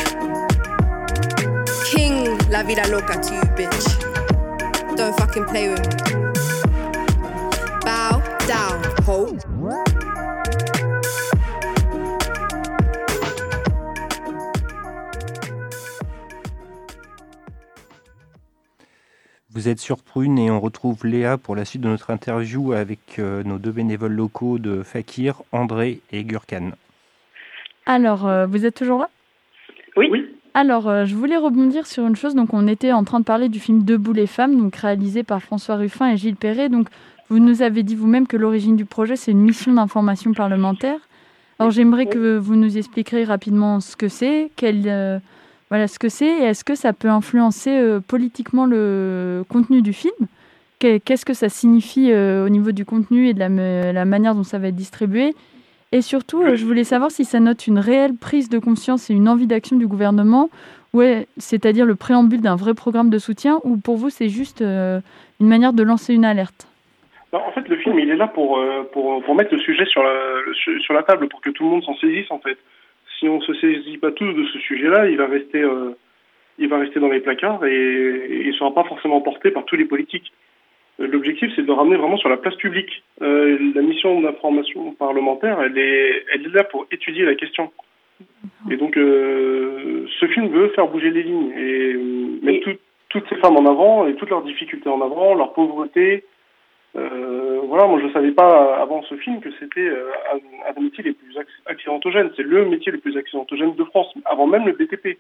King 1.91 2.37
La 2.51 2.65
vida 2.65 2.87
loca 2.89 3.15
to 3.21 3.35
you, 3.35 3.43
bitch. 3.57 4.97
Don't 4.97 5.17
fucking 5.17 5.45
play 5.45 5.69
with 5.69 5.81
me. 5.81 6.23
Bow 7.85 8.21
down, 8.49 8.83
ho. 9.07 9.37
Vous 19.51 19.69
êtes 19.69 19.79
sur 19.79 19.99
Prune 20.03 20.39
et 20.39 20.51
on 20.51 20.59
retrouve 20.61 21.07
Léa 21.07 21.39
pour 21.39 21.55
la 21.55 21.65
suite 21.65 21.83
de 21.83 21.89
notre 21.89 22.11
interview 22.11 22.73
avec 22.73 23.21
euh, 23.21 23.45
nos 23.45 23.59
deux 23.59 23.71
bénévoles 23.71 24.15
locaux 24.15 24.59
de 24.59 24.83
Fakir, 24.83 25.43
André 25.53 26.01
et 26.11 26.25
Gurkan. 26.25 26.73
Alors, 27.87 28.27
euh, 28.27 28.47
vous 28.47 28.65
êtes 28.65 28.75
toujours 28.75 29.01
là? 29.01 29.11
Oui. 29.97 30.09
oui. 30.11 30.27
Alors, 30.55 30.89
euh, 30.89 31.05
je 31.05 31.15
voulais 31.15 31.37
rebondir 31.37 31.87
sur 31.87 32.07
une 32.07 32.17
chose. 32.17 32.35
Donc, 32.35 32.55
on 32.55 32.69
était 32.69 32.93
en 32.93 33.05
train 33.05 33.21
de 33.21 33.25
parler 33.25 33.49
du 33.49 33.59
film 33.59 33.85
Debout 33.85 34.13
les 34.13 34.27
femmes, 34.27 34.57
donc 34.57 34.77
réalisé 34.77 35.23
par 35.23 35.43
François 35.43 35.77
Ruffin 35.77 36.11
et 36.11 36.17
Gilles 36.17 36.37
Perret. 36.37 36.69
Donc, 36.69 36.89
vous 37.29 37.39
nous 37.39 37.63
avez 37.63 37.83
dit 37.83 37.95
vous-même 37.95 38.27
que 38.27 38.37
l'origine 38.37 38.77
du 38.77 38.85
projet, 38.85 39.17
c'est 39.17 39.33
une 39.33 39.41
mission 39.41 39.73
d'information 39.73 40.33
parlementaire. 40.33 40.99
Alors, 41.59 41.71
j'aimerais 41.71 42.07
que 42.07 42.37
vous 42.37 42.57
nous 42.57 42.77
expliquiez 42.77 43.25
rapidement 43.25 43.81
ce 43.81 43.97
que 43.97 44.09
c'est, 44.09 44.51
quel, 44.57 45.21
voilà 45.71 45.87
ce 45.87 45.99
que 45.99 46.09
c'est 46.09 46.27
et 46.27 46.43
est-ce 46.43 46.65
que 46.65 46.75
ça 46.75 46.93
peut 46.93 47.09
influencer 47.09 47.99
politiquement 48.09 48.67
le 48.67 49.45
contenu 49.49 49.81
du 49.81 49.93
film? 49.93 50.13
Qu'est-ce 50.81 51.25
que 51.25 51.35
ça 51.35 51.49
signifie 51.49 52.13
au 52.13 52.49
niveau 52.49 52.73
du 52.73 52.85
contenu 52.85 53.29
et 53.29 53.35
de 53.35 53.39
la, 53.39 53.93
la, 53.93 54.05
manière 54.05 54.35
dont 54.35 54.43
ça 54.43 54.59
va 54.59 54.69
être 54.69 54.75
distribué? 54.75 55.35
Et 55.93 56.01
surtout, 56.01 56.43
je 56.55 56.65
voulais 56.65 56.85
savoir 56.85 57.11
si 57.11 57.25
ça 57.25 57.39
note 57.39 57.67
une 57.67 57.79
réelle 57.79 58.17
prise 58.17 58.49
de 58.49 58.59
conscience 58.59 59.11
et 59.11 59.15
une 59.15 59.29
envie 59.29 59.47
d'action 59.47 59.77
du 59.77 59.87
gouvernement 59.87 60.49
c'est-à-dire 61.39 61.87
le 61.87 61.97
préambule 61.97 62.41
d'un 62.41 62.57
vrai 62.57 62.75
programme 62.75 63.11
de 63.11 63.19
soutien, 63.19 63.61
ou 63.65 63.79
pour 63.79 63.97
vous 63.97 64.11
c'est 64.11 64.29
juste 64.29 64.63
euh, 64.63 65.01
une 65.41 65.49
manière 65.49 65.73
de 65.73 65.83
lancer 65.83 66.15
une 66.15 66.25
alerte? 66.25 66.69
En 67.33 67.51
fait, 67.53 67.67
le 67.67 67.77
film 67.77 67.99
il 67.99 68.11
est 68.11 68.17
là 68.17 68.29
pour, 68.29 68.59
euh, 68.59 68.83
pour, 68.93 69.35
mettre 69.35 69.55
le 69.55 69.61
sujet 69.61 69.87
sur 69.87 70.03
la, 70.03 70.13
sur 70.81 70.93
la 70.93 71.03
table, 71.03 71.29
pour 71.29 71.41
que 71.41 71.51
tout 71.51 71.65
le 71.65 71.71
monde 71.71 71.85
s'en 71.85 71.97
saisisse 71.97 72.31
en 72.31 72.39
fait. 72.39 72.59
Si 73.19 73.29
on 73.29 73.39
ne 73.39 73.43
se 73.43 73.55
saisit 73.55 73.99
pas 73.99 74.13
tous 74.13 74.33
de 74.33 74.45
ce 74.53 74.59
sujet-là, 74.59 75.09
il 75.09 75.17
va 75.17 75.27
rester 75.27 75.63
euh, 75.63 75.97
il 76.59 76.69
va 76.69 76.79
rester 76.79 77.01
dans 77.01 77.09
les 77.09 77.21
placards 77.21 77.65
et, 77.65 78.43
il 78.43 78.49
ne 78.49 78.53
sera 78.53 78.75
pas 78.75 78.85
forcément 78.85 79.21
porté 79.23 79.51
par 79.51 79.65
tous 79.65 79.77
les 79.77 79.87
politiques. 79.87 80.33
L'objectif, 80.99 81.51
c'est 81.57 81.63
de 81.63 81.67
le 81.67 81.73
ramener 81.73 81.97
vraiment 81.97 82.19
sur 82.19 82.29
la 82.29 82.37
place 82.37 82.55
publique. 82.57 83.03
la 83.21 83.83
mission 83.83 84.21
d'information 84.21 84.93
parlementaire, 84.93 85.61
elle 85.63 85.79
est, 85.79 86.25
elle 86.35 86.47
est 86.47 86.55
là 86.55 86.65
pour 86.65 86.87
étudier 86.91 87.25
la 87.25 87.35
question. 87.35 87.73
Et 88.71 88.77
donc, 88.77 88.97
euh, 88.97 90.07
ce 90.21 90.27
film 90.27 90.49
veut 90.49 90.69
faire 90.69 90.89
bouger 90.89 91.11
les 91.11 91.23
lignes 91.23 91.53
et 91.57 91.95
mettre 92.43 92.71
toutes 93.09 93.29
ces 93.29 93.37
femmes 93.37 93.57
en 93.57 93.67
avant 93.67 94.07
et 94.07 94.15
toutes 94.15 94.31
leurs 94.31 94.45
difficultés 94.45 94.89
en 94.89 95.01
avant, 95.01 95.35
leur 95.35 95.53
pauvreté. 95.53 96.25
Euh, 96.95 97.61
voilà, 97.65 97.87
moi 97.87 97.99
je 98.01 98.07
ne 98.07 98.13
savais 98.13 98.33
pas 98.33 98.77
avant 98.77 99.03
ce 99.05 99.15
film 99.17 99.41
que 99.41 99.51
c'était 99.59 99.81
euh, 99.81 100.11
un, 100.69 100.73
des 100.75 100.81
métiers 100.81 101.05
les 101.05 101.13
plus 101.13 101.35
accidentogènes. 101.67 102.31
C'est 102.37 102.43
le 102.43 102.67
métier 102.67 102.93
le 102.93 102.99
plus 102.99 103.17
accidentogène 103.17 103.75
de 103.75 103.85
France, 103.85 104.13
avant 104.27 104.47
même 104.47 104.67
le 104.67 104.73
BTP. 104.73 105.19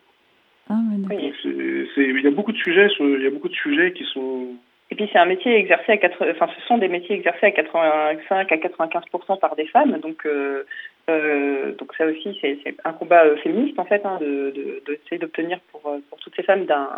Ah, 0.68 0.74
il 1.10 2.20
y 2.22 2.26
a 2.26 2.30
beaucoup 2.30 2.52
de 2.52 2.58
sujets, 2.58 2.88
il 3.00 3.22
y 3.22 3.26
a 3.26 3.30
beaucoup 3.30 3.48
de 3.48 3.54
sujets 3.54 3.92
qui 3.92 4.04
sont 4.04 4.48
et 4.92 4.94
puis 4.94 5.08
c'est 5.11 5.18
un 5.18 5.25
métier 5.25 5.56
exercé 5.56 5.92
à 5.92 5.96
80, 5.96 6.32
enfin 6.32 6.49
ce 6.54 6.66
sont 6.66 6.76
des 6.76 6.88
métiers 6.88 7.16
exercés 7.16 7.46
à 7.46 7.50
85 7.50 8.52
à 8.52 8.56
95% 8.56 9.40
par 9.40 9.56
des 9.56 9.64
femmes, 9.64 9.99
donc 10.00 10.26
euh, 10.26 10.66
euh, 11.08 11.72
donc 11.76 11.94
ça 11.96 12.04
aussi 12.04 12.38
c'est 12.42 12.58
un 12.84 12.92
combat 12.92 13.25
euh, 13.25 13.37
féministe 13.37 13.78
en 13.78 13.87
fait 13.87 14.04
hein, 14.04 14.18
de 14.20 14.52
d'essayer 14.84 15.16
d'obtenir 15.16 15.61
pour 15.70 15.80
pour 15.80 16.18
toutes 16.18 16.37
ces 16.37 16.42
femmes 16.42 16.66
d'un 16.66 16.90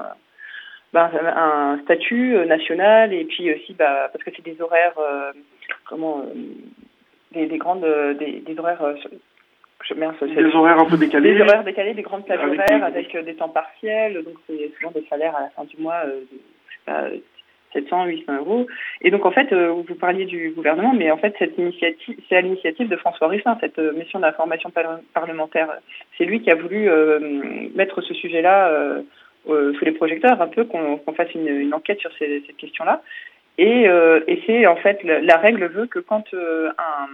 ben, 0.93 1.09
un 1.37 1.79
statut 1.85 2.35
national 2.47 3.13
et 3.13 3.27
puis 3.27 3.55
aussi 3.55 3.75
bah, 3.75 4.11
parce 4.13 4.25
que 4.25 4.31
c'est 4.35 4.45
des 4.45 4.61
horaires 4.61 4.99
comment 5.89 6.25
des, 7.31 7.47
des, 7.47 7.59
grandes 7.59 7.87
des, 8.19 8.41
des 8.41 8.59
horaires 8.59 8.83
des 9.91 10.57
horaires 10.57 10.81
un 10.81 10.87
peu 10.87 10.97
décalés. 10.97 11.35
Des 11.35 11.43
horaires 11.43 11.63
décalés, 11.63 11.95
des 11.95 12.03
grandes 12.03 12.25
plages 12.25 12.45
horaires 12.45 12.83
avec 12.83 13.17
des 13.17 13.35
temps 13.37 13.51
partiels, 13.51 14.15
donc 14.25 14.35
c'est 14.49 14.73
souvent 14.79 14.91
des 14.91 15.07
salaires 15.09 15.37
à 15.37 15.43
la 15.43 15.51
fin 15.51 15.63
du 15.63 15.77
mois, 15.77 16.03
700, 17.75 18.07
800 18.07 18.37
euros. 18.39 18.67
Et 19.03 19.11
donc, 19.11 19.27
en 19.27 19.31
fait, 19.31 19.53
euh, 19.53 19.69
vous 19.71 19.95
parliez 19.95 20.25
du 20.25 20.51
gouvernement, 20.51 20.95
mais 20.95 21.11
en 21.11 21.19
fait, 21.19 21.35
cette 21.39 21.59
initiative, 21.59 22.17
c'est 22.29 22.37
à 22.37 22.41
l'initiative 22.41 22.89
de 22.89 22.97
François 22.97 23.29
Ruffin, 23.29 23.59
cette 23.61 23.79
euh, 23.79 23.93
mission 23.93 24.21
d'information 24.21 24.73
parlementaire. 25.13 25.69
C'est 26.17 26.25
lui 26.25 26.41
qui 26.41 26.51
a 26.51 26.55
voulu 26.55 26.89
euh, 26.89 27.19
mettre 27.75 28.01
ce 28.01 28.15
sujet-là 28.15 29.03
sous 29.47 29.85
les 29.85 29.93
projecteurs, 29.93 30.41
un 30.41 30.49
peu, 30.49 30.65
qu'on 30.65 31.13
fasse 31.15 31.35
une, 31.35 31.75
enquête 31.75 32.01
sur 32.01 32.11
ces, 32.19 32.43
cette 32.47 32.57
question-là. 32.57 33.03
Et, 33.59 33.85
et 34.27 34.43
c'est, 34.47 34.67
en 34.67 34.77
fait, 34.77 35.03
la, 35.05 35.37
règle 35.37 35.67
veut 35.67 35.87
que 35.87 35.99
quand 35.99 36.25
un 36.35 37.09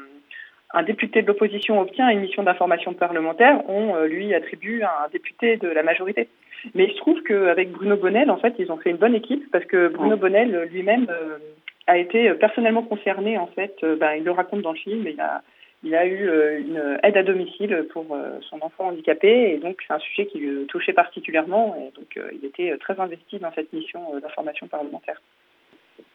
un 0.72 0.84
député 0.84 1.22
de 1.22 1.26
l'opposition 1.26 1.80
obtient 1.80 2.08
une 2.10 2.20
mission 2.20 2.44
d'information 2.44 2.94
parlementaire, 2.94 3.68
on 3.68 4.04
lui 4.04 4.32
attribue 4.34 4.84
un 4.84 5.08
député 5.12 5.56
de 5.56 5.66
la 5.66 5.82
majorité. 5.82 6.28
Mais 6.74 6.84
il 6.84 6.92
se 6.92 6.98
trouve 6.98 7.22
qu'avec 7.22 7.72
Bruno 7.72 7.96
Bonnel, 7.96 8.30
en 8.30 8.36
fait, 8.36 8.54
ils 8.58 8.70
ont 8.70 8.76
fait 8.76 8.90
une 8.90 8.96
bonne 8.96 9.14
équipe 9.14 9.50
parce 9.50 9.64
que 9.64 9.88
Bruno 9.88 10.16
Bonnel 10.16 10.68
lui-même 10.70 11.06
euh, 11.10 11.38
a 11.86 11.98
été 11.98 12.32
personnellement 12.34 12.82
concerné, 12.82 13.38
en 13.38 13.46
fait. 13.46 13.76
Euh, 13.82 13.96
ben, 13.96 14.12
il 14.14 14.24
le 14.24 14.30
raconte 14.30 14.62
dans 14.62 14.72
le 14.72 14.78
film. 14.78 15.06
Il 15.06 15.20
a, 15.20 15.42
il 15.82 15.94
a 15.94 16.06
eu 16.06 16.28
euh, 16.28 16.60
une 16.60 16.98
aide 17.02 17.16
à 17.16 17.22
domicile 17.22 17.86
pour 17.92 18.16
son 18.48 18.58
enfant 18.60 18.88
handicapé 18.88 19.54
et 19.54 19.58
donc 19.58 19.78
c'est 19.86 19.94
un 19.94 19.98
sujet 19.98 20.26
qui 20.26 20.38
le 20.38 20.66
touchait 20.66 20.92
particulièrement 20.92 21.76
et 21.76 21.92
donc 21.98 22.18
il 22.32 22.44
était 22.44 22.76
très 22.78 22.98
investi 23.00 23.38
dans 23.38 23.52
cette 23.54 23.72
mission 23.72 24.00
d'information 24.20 24.66
parlementaire. 24.68 25.20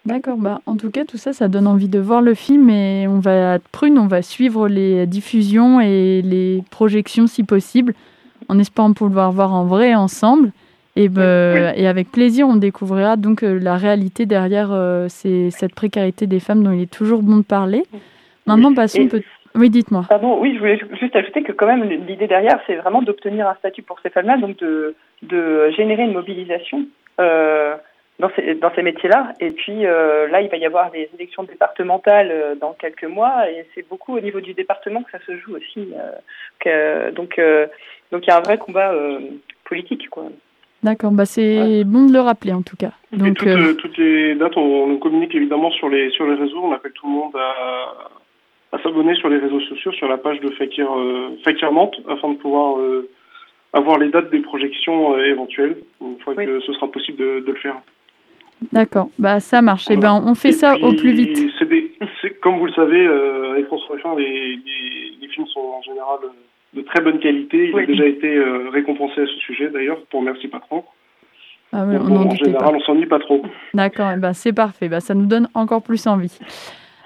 D'accord, 0.06 0.38
bah, 0.38 0.62
en 0.68 0.78
tout 0.78 0.92
cas 0.92 1.04
tout 1.04 1.18
ça 1.18 1.34
ça 1.34 1.48
donne 1.48 1.66
envie 1.66 1.90
de 1.90 1.98
voir 1.98 2.22
le 2.22 2.36
film 2.36 2.70
et 2.70 3.08
on 3.08 3.20
va 3.20 3.56
être 3.56 3.68
prune, 3.70 3.98
on 3.98 4.06
va 4.06 4.22
suivre 4.22 4.68
les 4.68 5.08
diffusions 5.08 5.82
et 5.82 6.22
les 6.22 6.62
projections 6.70 7.26
si 7.26 7.44
possible 7.44 7.96
en 8.48 8.60
espérant 8.60 8.94
pouvoir 8.94 9.32
voir 9.32 9.54
en 9.54 9.66
vrai 9.66 9.96
ensemble. 9.96 10.52
Et, 10.98 11.10
ben, 11.10 11.74
et 11.76 11.88
avec 11.88 12.10
plaisir, 12.10 12.48
on 12.48 12.56
découvrira 12.56 13.18
donc 13.18 13.44
euh, 13.44 13.60
la 13.62 13.76
réalité 13.76 14.26
derrière 14.26 14.70
euh, 14.72 15.08
cette 15.10 15.76
précarité 15.76 16.26
des 16.26 16.40
femmes 16.40 16.64
dont 16.64 16.72
il 16.72 16.84
est 16.84 16.92
toujours 16.92 17.22
bon 17.22 17.38
de 17.38 17.44
parler. 17.44 17.84
Maintenant, 18.48 18.74
passons 18.74 19.08
peut 19.08 19.22
Oui, 19.56 19.70
dites-moi. 19.70 20.06
Pardon, 20.08 20.40
oui, 20.40 20.54
je 20.54 20.60
voulais 20.60 20.80
juste 21.00 21.16
ajouter 21.16 21.44
que 21.44 21.52
quand 21.52 21.66
même 21.66 21.84
l'idée 21.84 22.28
derrière, 22.28 22.60
c'est 22.66 22.76
vraiment 22.76 23.02
d'obtenir 23.02 23.48
un 23.48 23.56
statut 23.56 23.82
pour 23.82 24.00
ces 24.00 24.10
femmes-là, 24.10 24.38
donc 24.38 24.58
de, 24.58 24.96
de 25.24 25.70
générer 25.76 26.04
une 26.04 26.14
mobilisation 26.14 26.86
euh, 27.20 27.76
dans 28.20 28.30
ces, 28.36 28.56
dans 28.56 28.74
ces 28.74 28.82
métiers-là. 28.82 29.34
Et 29.40 29.52
puis 29.52 29.84
là, 29.84 30.42
il 30.42 30.50
va 30.50 30.58
y 30.58 30.66
avoir 30.66 30.92
des 30.92 31.10
élections 31.16 31.44
départementales 31.44 32.58
dans 32.60 32.74
quelques 32.74 33.06
mois, 33.06 33.50
et 33.50 33.66
c'est 33.74 33.88
beaucoup 33.88 34.16
au 34.16 34.22
niveau 34.22 34.40
du 34.40 34.54
département 34.54 35.04
que 35.04 35.12
ça 35.12 35.20
se 35.26 35.38
joue 35.38 35.56
aussi. 35.56 35.94
Que, 36.60 37.12
donc 37.12 37.40
donc 38.12 38.26
il 38.26 38.30
y 38.30 38.32
a 38.32 38.38
un 38.38 38.42
vrai 38.42 38.58
combat 38.58 38.94
euh, 38.94 39.20
politique, 39.66 40.10
quoi. 40.10 40.26
D'accord, 40.84 41.12
bah 41.12 41.26
c'est 41.26 41.84
bon 41.84 42.08
de 42.08 42.14
le 42.14 42.20
rappeler 42.20 42.54
en 42.54 42.62
tout 42.62 42.78
cas. 42.78 42.92
Donc, 43.12 43.38
toutes, 43.38 43.48
euh, 43.48 43.72
euh, 43.72 43.74
toutes, 43.74 43.98
les 43.98 44.36
dates, 44.36 44.56
on, 44.56 44.98
communique 44.98 45.34
évidemment 45.34 45.72
sur 45.72 45.90
les, 45.90 46.12
sur 46.12 46.28
les 46.28 46.36
réseaux. 46.36 46.62
On 46.64 46.74
appelle 46.74 46.92
tout 46.92 47.08
le 47.08 47.14
monde 47.14 47.36
à, 47.36 48.76
à 48.78 48.84
s'abonner 48.84 49.16
sur 49.16 49.30
les 49.30 49.40
réseaux 49.40 49.62
sociaux, 49.62 49.92
sur 49.94 50.08
la 50.08 50.18
page 50.18 50.40
de 50.42 50.50
Fakir, 50.52 50.88
Fakir 51.44 51.72
Nantes, 51.72 51.98
afin 52.08 52.30
de 52.30 52.38
pouvoir 52.38 52.78
avoir 53.74 53.98
les 53.98 54.10
dates 54.10 54.30
des 54.30 54.42
projections 54.42 55.18
éventuelles, 55.18 55.78
une 56.02 56.20
fois 56.20 56.36
que 56.36 56.60
ce 56.60 56.74
sera 56.74 56.92
possible 56.92 57.18
de, 57.18 57.40
de 57.40 57.52
le 57.52 57.58
faire. 57.58 57.78
D'accord, 58.72 59.10
bah 59.20 59.40
ça 59.40 59.62
marche. 59.62 59.90
Et 59.90 59.94
eh 59.94 59.98
ben 59.98 60.24
on 60.26 60.34
fait 60.34 60.52
ça 60.52 60.76
au 60.78 60.94
plus 60.94 61.12
vite. 61.12 61.40
comme 62.42 62.58
vous 62.58 62.66
le 62.66 62.74
savez, 62.74 63.06
avec 63.52 63.68
François 63.68 63.96
Ruffin, 63.96 64.16
les, 64.18 64.56
les, 64.56 65.18
les, 65.22 65.28
films 65.28 65.48
sont 65.48 65.60
en 65.60 65.82
général 65.82 66.20
de 66.76 66.82
très 66.82 67.02
bonne 67.02 67.20
qualité. 67.20 67.70
Il 67.70 67.80
a 67.80 67.86
déjà 67.86 68.06
été 68.06 68.36
euh, 68.36 68.70
récompensé 68.70 69.22
à 69.22 69.26
ce 69.26 69.40
sujet 69.40 69.70
d'ailleurs, 69.70 70.00
pour 70.12 70.22
Merci 70.22 70.48
Patron. 70.48 70.84
Ah 71.72 71.84
oui, 71.88 71.96
on 72.00 72.16
en, 72.16 72.36
général, 72.36 72.76
on 72.76 72.80
s'ennuie 72.82 73.08
pas 73.08 73.20
trop. 73.20 73.42
D'accord, 73.74 74.12
eh 74.16 74.20
ben, 74.20 74.34
c'est 74.34 74.54
parfait. 74.54 74.88
Ben, 74.88 75.00
ça 75.00 75.14
nous 75.14 75.26
donne 75.26 75.50
encore 75.54 75.82
plus 75.82 76.06
envie. 76.08 76.38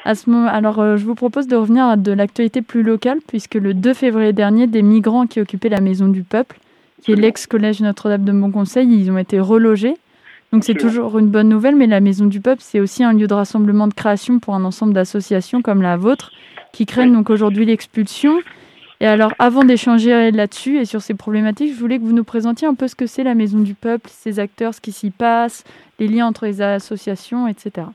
À 0.05 0.15
ce 0.15 0.29
moment, 0.29 0.47
alors, 0.47 0.79
euh, 0.79 0.97
je 0.97 1.05
vous 1.05 1.15
propose 1.15 1.47
de 1.47 1.55
revenir 1.55 1.85
à 1.85 1.97
de 1.97 2.11
l'actualité 2.11 2.61
plus 2.61 2.83
locale, 2.83 3.19
puisque 3.27 3.55
le 3.55 3.73
2 3.73 3.93
février 3.93 4.33
dernier, 4.33 4.67
des 4.67 4.81
migrants 4.81 5.27
qui 5.27 5.39
occupaient 5.39 5.69
la 5.69 5.81
Maison 5.81 6.07
du 6.07 6.23
Peuple, 6.23 6.57
qui 7.01 7.13
est 7.13 7.15
l'ex-collège 7.15 7.81
Notre-Dame 7.81 8.25
de 8.25 8.31
Bon 8.31 8.51
Conseil, 8.51 8.87
ils 8.87 9.11
ont 9.11 9.17
été 9.17 9.39
relogés. 9.39 9.95
Donc 10.51 10.63
c'est 10.63 10.73
toujours 10.73 11.19
une 11.19 11.27
bonne 11.27 11.49
nouvelle, 11.49 11.75
mais 11.75 11.85
la 11.85 11.99
Maison 11.99 12.25
du 12.25 12.41
Peuple, 12.41 12.61
c'est 12.63 12.79
aussi 12.79 13.03
un 13.03 13.13
lieu 13.13 13.27
de 13.27 13.33
rassemblement 13.33 13.87
de 13.87 13.93
création 13.93 14.39
pour 14.39 14.55
un 14.55 14.63
ensemble 14.63 14.93
d'associations 14.93 15.61
comme 15.61 15.81
la 15.81 15.95
vôtre, 15.95 16.31
qui 16.71 16.85
craignent 16.85 17.13
donc 17.13 17.29
aujourd'hui 17.29 17.65
l'expulsion. 17.65 18.39
Et 18.99 19.05
alors, 19.05 19.31
avant 19.39 19.63
d'échanger 19.63 20.31
là-dessus 20.31 20.79
et 20.79 20.85
sur 20.85 21.01
ces 21.01 21.13
problématiques, 21.13 21.73
je 21.73 21.79
voulais 21.79 21.99
que 21.99 22.03
vous 22.03 22.13
nous 22.13 22.23
présentiez 22.23 22.67
un 22.67 22.73
peu 22.73 22.87
ce 22.87 22.95
que 22.95 23.05
c'est 23.05 23.23
la 23.23 23.35
Maison 23.35 23.59
du 23.59 23.75
Peuple, 23.75 24.09
ses 24.11 24.39
acteurs, 24.39 24.73
ce 24.73 24.81
qui 24.81 24.91
s'y 24.91 25.11
passe, 25.11 25.63
les 25.99 26.07
liens 26.07 26.27
entre 26.27 26.45
les 26.45 26.61
associations, 26.61 27.47
etc. 27.47 27.87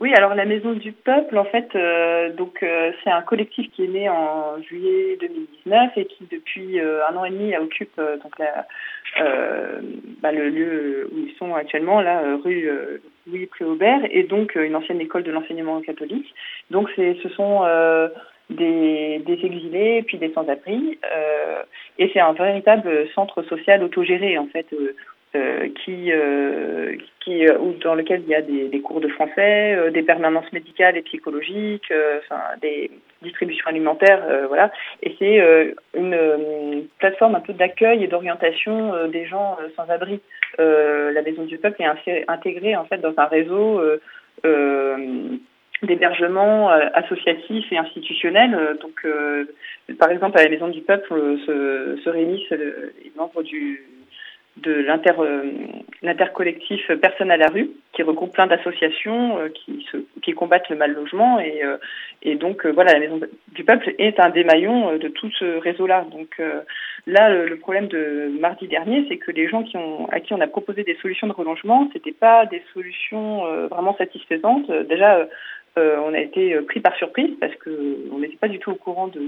Oui, 0.00 0.14
alors 0.14 0.34
la 0.34 0.46
Maison 0.46 0.72
du 0.72 0.92
Peuple, 0.92 1.36
en 1.36 1.44
fait, 1.44 1.68
euh, 1.74 2.32
donc 2.32 2.62
euh, 2.62 2.90
c'est 3.04 3.10
un 3.10 3.20
collectif 3.20 3.70
qui 3.70 3.84
est 3.84 3.88
né 3.88 4.08
en 4.08 4.58
juillet 4.62 5.18
2019 5.20 5.90
et 5.98 6.06
qui 6.06 6.24
depuis 6.30 6.80
euh, 6.80 7.06
un 7.10 7.16
an 7.16 7.26
et 7.26 7.30
demi 7.30 7.54
occupe 7.54 8.00
donc 8.22 8.38
la, 8.38 8.66
bah, 10.22 10.32
le 10.32 10.48
lieu 10.48 11.10
où 11.12 11.18
ils 11.18 11.34
sont 11.38 11.54
actuellement, 11.54 12.00
là, 12.00 12.22
rue 12.42 12.70
Louis 13.26 13.44
Préaubert, 13.44 14.00
et 14.10 14.22
donc 14.22 14.54
une 14.54 14.74
ancienne 14.74 15.02
école 15.02 15.22
de 15.22 15.32
l'enseignement 15.32 15.82
catholique. 15.82 16.34
Donc 16.70 16.88
c'est, 16.96 17.18
ce 17.22 17.28
sont 17.28 17.60
des, 18.48 19.18
des 19.18 19.44
exilés 19.44 20.02
puis 20.06 20.16
des 20.16 20.32
sans-abri. 20.32 20.98
Et 21.98 22.10
c'est 22.14 22.20
un 22.20 22.32
véritable 22.32 23.06
centre 23.14 23.42
social 23.42 23.82
autogéré 23.82 24.38
en 24.38 24.46
fait. 24.46 24.66
Euh 24.72 24.94
qui, 25.32 26.12
euh, 26.12 26.96
qui 27.20 27.48
ou 27.48 27.74
dans 27.82 27.94
lequel 27.94 28.22
il 28.22 28.28
y 28.28 28.34
a 28.34 28.42
des, 28.42 28.68
des 28.68 28.80
cours 28.80 29.00
de 29.00 29.08
français, 29.08 29.90
des 29.92 30.02
permanences 30.02 30.52
médicales 30.52 30.96
et 30.96 31.02
psychologiques, 31.02 31.92
enfin 32.18 32.40
des 32.60 32.90
distributions 33.22 33.68
alimentaires, 33.68 34.22
voilà. 34.48 34.72
Et 35.02 35.14
c'est 35.18 35.40
une, 35.96 36.86
plateforme 36.98 37.34
un 37.34 37.40
peu 37.40 37.52
d'accueil 37.52 38.02
et 38.02 38.08
d'orientation 38.08 39.06
des 39.08 39.26
gens 39.26 39.56
sans 39.76 39.88
abri. 39.88 40.20
la 40.58 41.22
Maison 41.22 41.44
du 41.44 41.58
Peuple 41.58 41.82
est 41.82 42.24
intégrée 42.28 42.76
en 42.76 42.84
fait 42.84 42.98
dans 42.98 43.14
un 43.16 43.26
réseau 43.26 43.80
d'hébergement 45.82 46.70
euh, 46.70 46.88
associatif 46.94 47.64
et 47.72 47.78
institutionnel. 47.78 48.54
Euh, 48.54 48.74
donc, 48.74 49.00
euh, 49.04 49.44
par 49.98 50.10
exemple, 50.10 50.38
à 50.38 50.44
la 50.44 50.50
Maison 50.50 50.68
du 50.68 50.80
Peuple 50.82 51.38
se, 51.46 51.98
se 52.02 52.08
réunissent 52.08 52.50
les 52.50 53.12
membres 53.16 53.42
du, 53.42 53.82
de 54.62 54.84
l'intercollectif 56.02 56.90
Personne 57.00 57.30
à 57.30 57.36
la 57.36 57.48
rue, 57.48 57.70
qui 57.92 58.02
regroupe 58.02 58.32
plein 58.32 58.46
d'associations 58.46 59.38
qui, 59.54 59.86
se, 59.90 59.98
qui 60.22 60.32
combattent 60.32 60.68
le 60.68 60.76
mal 60.76 60.92
logement. 60.92 61.38
Et, 61.40 61.62
et 62.22 62.34
donc, 62.36 62.66
voilà, 62.66 62.92
la 62.92 63.00
Maison 63.00 63.20
du 63.52 63.64
Peuple 63.64 63.94
est 63.98 64.20
un 64.20 64.30
des 64.30 64.44
maillons 64.44 64.96
de 64.96 65.08
tout 65.08 65.30
ce 65.38 65.58
réseau-là. 65.58 66.06
Donc 66.10 66.40
là, 67.06 67.30
le, 67.30 67.56
problème 67.56 67.88
de 67.88 68.30
mardi 68.40 68.68
dernier, 68.68 69.04
c'est 69.08 69.16
que 69.16 69.30
les 69.30 69.48
gens 69.48 69.62
qui 69.62 69.76
ont, 69.76 70.08
à 70.10 70.20
qui 70.20 70.32
on 70.32 70.40
a 70.40 70.46
proposé 70.46 70.84
des 70.84 70.96
solutions 70.96 71.26
de 71.26 71.32
relogement, 71.32 71.88
c'était 71.92 72.12
pas 72.12 72.46
des 72.46 72.62
solutions 72.72 73.44
vraiment 73.68 73.96
satisfaisantes. 73.96 74.70
Déjà, 74.88 75.26
on 75.76 76.14
a 76.14 76.18
été 76.20 76.54
pris 76.62 76.80
par 76.80 76.94
surprise 76.96 77.30
parce 77.40 77.54
qu'on 77.56 78.18
n'était 78.18 78.36
pas 78.36 78.48
du 78.48 78.58
tout 78.58 78.70
au 78.70 78.76
courant 78.76 79.08
de 79.08 79.20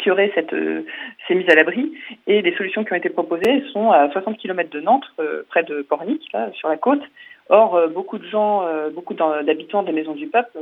qui 0.00 0.10
aurait 0.10 0.32
cette, 0.34 0.52
euh, 0.52 0.82
ces 1.26 1.34
mises 1.34 1.48
à 1.48 1.54
l'abri. 1.54 1.92
Et 2.26 2.42
les 2.42 2.54
solutions 2.56 2.84
qui 2.84 2.92
ont 2.92 2.96
été 2.96 3.10
proposées 3.10 3.62
sont 3.72 3.90
à 3.90 4.10
60 4.10 4.38
km 4.38 4.70
de 4.70 4.80
Nantes, 4.80 5.06
euh, 5.20 5.42
près 5.48 5.62
de 5.62 5.82
Pornic, 5.82 6.32
là, 6.32 6.50
sur 6.52 6.68
la 6.68 6.76
côte. 6.76 7.02
Or, 7.48 7.76
euh, 7.76 7.88
beaucoup 7.88 8.18
de 8.18 8.26
gens, 8.26 8.66
beaucoup 8.94 9.14
d'habitants 9.14 9.82
des 9.82 9.92
maisons 9.92 10.14
du 10.14 10.26
peuple 10.26 10.58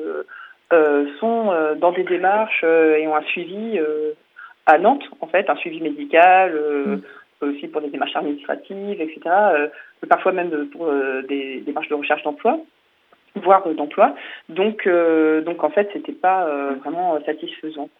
sont 1.20 1.52
dans 1.76 1.92
des 1.92 2.02
démarches 2.02 2.64
et 2.64 3.06
ont 3.06 3.14
un 3.14 3.22
suivi 3.24 3.78
à 4.64 4.78
Nantes, 4.78 5.04
en 5.20 5.26
fait, 5.26 5.50
un 5.50 5.56
suivi 5.56 5.82
médical, 5.82 6.54
mm. 6.54 7.00
aussi 7.42 7.68
pour 7.68 7.82
des 7.82 7.90
démarches 7.90 8.16
administratives, 8.16 9.00
etc. 9.00 9.20
parfois 10.08 10.32
même 10.32 10.66
pour 10.70 10.90
des 11.28 11.60
démarches 11.60 11.88
de 11.88 11.94
recherche 11.94 12.22
d'emploi 12.22 12.58
voire 13.36 13.66
d'emploi. 13.68 14.14
Donc, 14.48 14.88
donc 15.44 15.62
en 15.62 15.70
fait, 15.70 15.90
c'était 15.92 16.12
pas 16.12 16.46
vraiment 16.82 17.18
satisfaisant. 17.24 17.90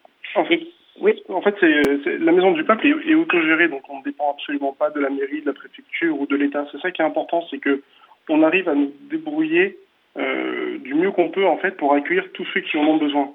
Oui, 1.01 1.23
en 1.27 1.41
fait, 1.41 1.55
c'est 1.59 2.19
la 2.19 2.31
Maison 2.31 2.51
du 2.51 2.63
Peuple 2.63 2.87
est, 2.87 3.15
autogérée, 3.15 3.67
donc 3.67 3.81
on 3.89 3.99
ne 3.99 4.03
dépend 4.03 4.31
absolument 4.31 4.73
pas 4.73 4.91
de 4.91 4.99
la 4.99 5.09
mairie, 5.09 5.41
de 5.41 5.47
la 5.47 5.53
préfecture 5.53 6.19
ou 6.19 6.27
de 6.27 6.35
l'État. 6.35 6.67
C'est 6.71 6.79
ça 6.79 6.91
qui 6.91 7.01
est 7.01 7.05
important, 7.05 7.43
c'est 7.49 7.57
que 7.57 7.81
on 8.29 8.43
arrive 8.43 8.69
à 8.69 8.75
nous 8.75 8.93
débrouiller 9.09 9.77
euh, 10.17 10.77
du 10.77 10.93
mieux 10.93 11.11
qu'on 11.11 11.29
peut 11.29 11.45
en 11.45 11.57
fait 11.57 11.71
pour 11.71 11.93
accueillir 11.93 12.31
tous 12.33 12.45
ceux 12.53 12.61
qui 12.61 12.77
en 12.77 12.83
ont 12.83 12.97
besoin. 12.97 13.33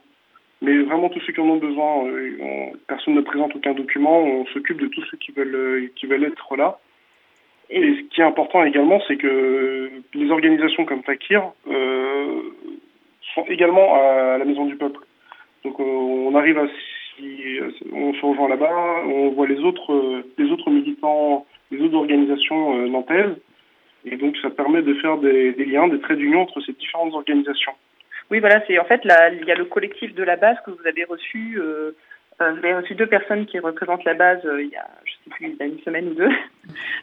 Mais 0.63 0.77
vraiment 0.79 1.09
tous 1.09 1.21
ceux 1.21 1.33
qui 1.33 1.41
en 1.41 1.49
ont 1.49 1.57
besoin, 1.57 2.07
euh, 2.07 2.71
personne 2.87 3.15
ne 3.15 3.21
présente 3.21 3.55
aucun 3.55 3.75
document, 3.75 4.21
on 4.21 4.47
s'occupe 4.47 4.81
de 4.81 4.87
tous 4.87 5.05
ceux 5.11 5.17
qui 5.17 5.33
veulent 5.33 5.55
euh, 5.55 5.89
qui 5.97 6.07
veulent 6.07 6.25
être 6.25 6.57
là. 6.57 6.79
Et 7.71 7.81
ce 7.81 8.01
qui 8.09 8.21
est 8.21 8.25
important 8.25 8.65
également, 8.65 9.01
c'est 9.07 9.17
que 9.17 9.91
les 10.15 10.31
organisations 10.31 10.85
comme 10.85 11.03
Fakir 11.03 11.43
euh, 11.71 12.41
sont 13.35 13.45
également 13.49 13.95
à 13.95 14.39
la 14.39 14.45
Maison 14.45 14.65
du 14.65 14.77
Peuple. 14.77 15.01
Donc 15.65 15.79
on 15.79 16.35
arrive 16.35 16.59
à 16.59 16.67
euh, 17.21 17.71
on 17.93 18.15
se 18.15 18.25
rejoint 18.25 18.49
là-bas, 18.49 19.03
on 19.07 19.31
voit 19.31 19.47
les 19.47 19.59
autres, 19.61 19.93
euh, 19.93 20.23
les 20.39 20.51
autres 20.51 20.71
militants, 20.71 21.47
les 21.71 21.81
autres 21.81 21.97
organisations 21.97 22.79
euh, 22.79 22.89
nantaises, 22.89 23.37
et 24.05 24.17
donc 24.17 24.37
ça 24.39 24.51
permet 24.51 24.83
de 24.83 24.95
faire 24.95 25.19
des, 25.19 25.53
liens, 25.65 25.89
des 25.89 26.01
traits 26.01 26.19
d'union 26.19 26.43
entre 26.43 26.61
ces 26.61 26.73
différentes 26.73 27.15
organisations. 27.15 27.73
Oui, 28.31 28.41
voilà, 28.41 28.63
c'est 28.67 28.79
en 28.79 28.85
fait 28.85 29.05
là, 29.05 29.31
il 29.31 29.45
y 29.45 29.51
a 29.51 29.55
le 29.55 29.65
collectif 29.65 30.15
de 30.15 30.23
la 30.23 30.37
base 30.37 30.57
que 30.65 30.71
vous 30.71 30.87
avez 30.87 31.05
reçu. 31.05 31.59
vous 32.39 32.45
avez 32.47 32.75
reçu 32.75 32.95
deux 32.95 33.07
personnes 33.07 33.47
qui 33.47 33.59
représentent 33.59 34.05
la 34.05 34.15
base 34.15 34.47
il 34.61 34.69
y 34.69 34.77
a, 34.77 34.87
je 35.05 35.13
sais 35.13 35.31
plus, 35.31 35.47
il 35.47 35.57
y 35.57 35.63
a 35.63 35.67
une 35.67 35.81
semaine 35.81 36.09
ou 36.09 36.15
deux, 36.15 36.31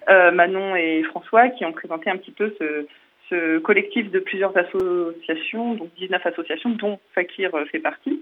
Manon 0.34 0.76
et 0.76 1.04
François, 1.04 1.50
qui 1.50 1.66
ont 1.66 1.72
présenté 1.72 2.10
un 2.12 2.18
petit 2.18 2.32
peu 2.32 2.54
ce, 2.60 2.86
ce 3.30 3.58
collectif 3.58 4.12
de 4.12 4.20
plusieurs 4.20 4.56
associations, 4.56 5.74
donc 5.74 5.90
19 5.98 6.24
associations, 6.26 6.70
dont 6.70 7.00
Fakir 7.16 7.52
fait 7.72 7.80
partie 7.80 8.22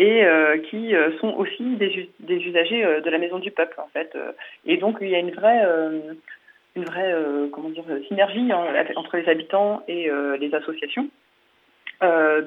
et 0.00 0.24
euh, 0.24 0.56
qui 0.56 0.96
euh, 0.96 1.10
sont 1.18 1.34
aussi 1.34 1.76
des, 1.76 2.08
usagers 2.30 2.82
euh, 2.82 3.02
de 3.02 3.10
la 3.10 3.18
maison 3.18 3.38
du 3.38 3.50
peuple 3.50 3.78
en 3.78 3.88
fait. 3.88 4.16
Et 4.64 4.78
donc 4.78 4.96
il 5.02 5.10
y 5.10 5.14
a 5.14 5.18
une 5.18 5.32
vraie 5.32 5.62
une 6.74 6.84
vraie 6.84 7.14
comment 7.52 7.68
dire 7.68 7.84
synergie 8.08 8.50
entre 8.96 9.18
les 9.18 9.28
habitants 9.28 9.82
et 9.88 10.08
les 10.40 10.54
associations. 10.54 11.08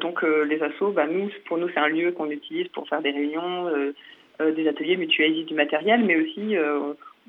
donc 0.01 0.23
les 0.23 0.63
assos, 0.63 0.91
bah, 0.91 1.05
nous 1.05 1.29
pour 1.45 1.57
nous 1.57 1.69
c'est 1.69 1.79
un 1.79 1.89
lieu 1.89 2.11
qu'on 2.13 2.31
utilise 2.31 2.69
pour 2.69 2.87
faire 2.87 3.01
des 3.01 3.11
réunions, 3.11 3.69
des 4.39 4.67
ateliers, 4.67 4.97
mutualiser 4.97 5.43
du 5.43 5.53
matériel, 5.53 6.03
mais 6.05 6.15
aussi 6.15 6.55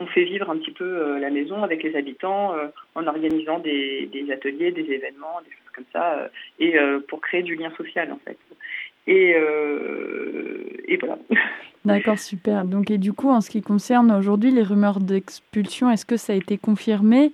on 0.01 0.07
fait 0.07 0.25
vivre 0.25 0.49
un 0.51 0.57
petit 0.59 0.71
peu 0.71 1.19
la 1.19 1.31
maison 1.31 1.63
avec 1.63 1.83
les 1.83 1.97
habitants 1.97 2.55
en 2.95 3.07
organisant 3.07 3.59
des, 3.59 4.07
des, 4.07 4.33
ateliers, 4.33 4.71
des 4.71 4.89
événements, 4.99 5.41
des 5.45 5.51
choses 5.51 5.73
comme 5.75 5.91
ça, 5.93 6.31
et 6.61 6.75
pour 7.09 7.21
créer 7.21 7.43
du 7.43 7.57
lien 7.57 7.73
social 7.77 8.13
en 8.13 8.21
fait. 8.25 8.39
Et, 9.07 9.35
euh, 9.35 10.65
et 10.87 10.97
voilà. 10.97 11.19
D'accord, 11.85 12.19
super. 12.19 12.65
Donc, 12.65 12.91
et 12.91 12.99
du 12.99 13.13
coup, 13.13 13.29
en 13.29 13.43
ce 13.43 13.51
qui 13.51 13.61
concerne 13.61 14.11
aujourd'hui 14.11 14.51
les 14.51 14.63
rumeurs 14.63 15.01
d'expulsion, 15.01 15.91
est-ce 15.91 16.07
que 16.07 16.17
ça 16.17 16.33
a 16.33 16.37
été 16.37 16.57
confirmé? 16.57 17.33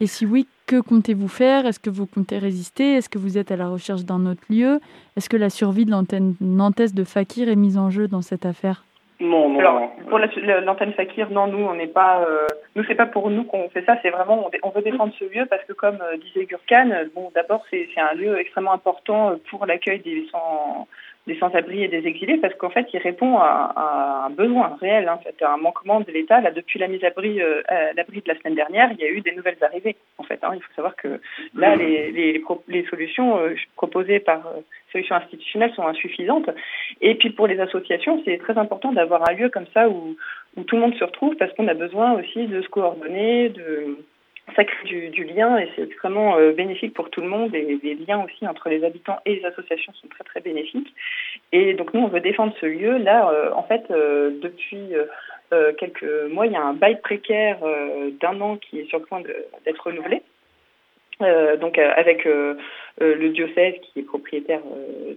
Et 0.00 0.06
si 0.06 0.26
oui, 0.26 0.48
que 0.66 0.80
comptez-vous 0.80 1.28
faire? 1.28 1.66
Est-ce 1.66 1.78
que 1.78 1.90
vous 1.90 2.06
comptez 2.06 2.38
résister? 2.38 2.94
Est-ce 2.94 3.08
que 3.08 3.18
vous 3.18 3.38
êtes 3.38 3.52
à 3.52 3.56
la 3.56 3.68
recherche 3.68 4.04
d'un 4.04 4.26
autre 4.26 4.42
lieu? 4.50 4.80
Est-ce 5.16 5.28
que 5.28 5.36
la 5.36 5.50
survie 5.50 5.84
de 5.84 5.92
l'antenne 5.92 6.34
nantaise 6.40 6.94
de 6.94 7.04
Fakir 7.04 7.48
est 7.48 7.56
mise 7.56 7.78
en 7.78 7.90
jeu 7.90 8.08
dans 8.08 8.22
cette 8.22 8.44
affaire? 8.44 8.84
Non, 9.20 9.50
non. 9.50 9.60
Alors, 9.60 9.92
pour 10.08 10.18
l'antenne 10.18 10.94
Fakir, 10.94 11.30
non, 11.30 11.46
nous, 11.46 11.64
on 11.64 11.74
n'est 11.74 11.86
pas. 11.86 12.24
Euh, 12.28 12.48
nous, 12.74 12.82
c'est 12.88 12.96
pas 12.96 13.06
pour 13.06 13.30
nous 13.30 13.44
qu'on 13.44 13.68
fait 13.68 13.84
ça. 13.84 13.96
C'est 14.02 14.10
vraiment, 14.10 14.50
on, 14.64 14.70
veut 14.70 14.82
défendre 14.82 15.12
ce 15.16 15.24
lieu 15.24 15.46
parce 15.46 15.62
que, 15.64 15.72
comme 15.74 15.98
euh, 16.02 16.16
disait 16.16 16.46
Gurkan, 16.46 16.90
bon, 17.14 17.30
d'abord, 17.32 17.64
c'est 17.70 17.86
un 17.96 18.14
lieu 18.14 18.36
extrêmement 18.40 18.72
important 18.72 19.36
pour 19.48 19.66
l'accueil 19.66 20.00
des 20.00 20.26
sans 20.32 20.88
des 21.26 21.38
sans-abri 21.38 21.84
et 21.84 21.88
des 21.88 22.06
exilés 22.06 22.38
parce 22.38 22.54
qu'en 22.54 22.70
fait, 22.70 22.86
il 22.92 22.98
répond 22.98 23.38
à, 23.38 24.24
un 24.26 24.30
besoin 24.30 24.76
réel, 24.80 25.08
hein, 25.08 25.18
en 25.18 25.22
fait, 25.22 25.40
à 25.42 25.52
un 25.52 25.56
manquement 25.56 26.00
de 26.00 26.10
l'État. 26.10 26.40
Là, 26.40 26.50
depuis 26.50 26.78
la 26.78 26.88
mise 26.88 27.02
à 27.04 27.08
l'abri 27.08 27.40
euh, 27.40 27.62
de 27.92 28.22
la 28.26 28.38
semaine 28.38 28.56
dernière, 28.56 28.90
il 28.92 28.98
y 28.98 29.04
a 29.04 29.08
eu 29.08 29.20
des 29.20 29.32
nouvelles 29.32 29.62
arrivées. 29.62 29.96
En 30.18 30.24
fait, 30.24 30.40
hein. 30.42 30.52
il 30.54 30.62
faut 30.62 30.72
savoir 30.74 30.96
que 30.96 31.20
là, 31.54 31.76
les, 31.76 32.10
les, 32.10 32.42
les 32.68 32.84
solutions 32.86 33.38
euh, 33.38 33.54
proposées 33.76 34.18
par 34.18 34.46
euh, 34.48 34.60
solutions 34.90 35.14
institutionnelles 35.14 35.72
sont 35.74 35.86
insuffisantes. 35.86 36.50
Et 37.00 37.14
puis 37.14 37.30
pour 37.30 37.46
les 37.46 37.60
associations, 37.60 38.20
c'est 38.24 38.38
très 38.38 38.58
important 38.58 38.92
d'avoir 38.92 39.28
un 39.28 39.32
lieu 39.34 39.48
comme 39.48 39.66
ça 39.72 39.88
où, 39.88 40.16
où 40.56 40.64
tout 40.64 40.76
le 40.76 40.82
monde 40.82 40.94
se 40.96 41.04
retrouve 41.04 41.36
parce 41.36 41.52
qu'on 41.54 41.68
a 41.68 41.74
besoin 41.74 42.12
aussi 42.12 42.46
de 42.46 42.62
se 42.62 42.68
coordonner, 42.68 43.48
de 43.50 43.96
ça 44.56 44.64
crée 44.64 45.08
du, 45.10 45.24
lien 45.24 45.56
et 45.56 45.68
c'est 45.74 45.82
extrêmement 45.82 46.36
euh, 46.36 46.52
bénéfique 46.52 46.94
pour 46.94 47.10
tout 47.10 47.20
le 47.20 47.28
monde 47.28 47.54
et 47.54 47.78
les 47.82 47.94
liens 47.94 48.24
aussi 48.24 48.46
entre 48.46 48.68
les 48.68 48.84
habitants 48.84 49.18
et 49.24 49.36
les 49.36 49.44
associations 49.44 49.92
sont 49.94 50.08
très 50.08 50.24
très 50.24 50.40
bénéfiques. 50.40 50.92
Et 51.52 51.74
donc 51.74 51.94
nous 51.94 52.00
on 52.00 52.08
veut 52.08 52.20
défendre 52.20 52.52
ce 52.60 52.66
lieu. 52.66 52.98
Là 52.98 53.30
euh, 53.30 53.52
en 53.54 53.62
fait 53.62 53.84
euh, 53.90 54.30
depuis 54.42 54.92
quelques 55.78 56.30
mois 56.30 56.46
il 56.46 56.52
y 56.52 56.56
a 56.56 56.62
un 56.62 56.72
bail 56.72 57.00
précaire 57.02 57.58
d'un 58.20 58.40
an 58.40 58.56
qui 58.56 58.80
est 58.80 58.86
sur 58.86 58.98
le 58.98 59.04
point 59.04 59.20
d'être 59.66 59.84
renouvelé. 59.84 60.22
donc 61.60 61.76
avec 61.76 62.24
le 62.24 63.28
diocèse 63.28 63.74
qui 63.82 64.00
est 64.00 64.02
propriétaire 64.04 64.62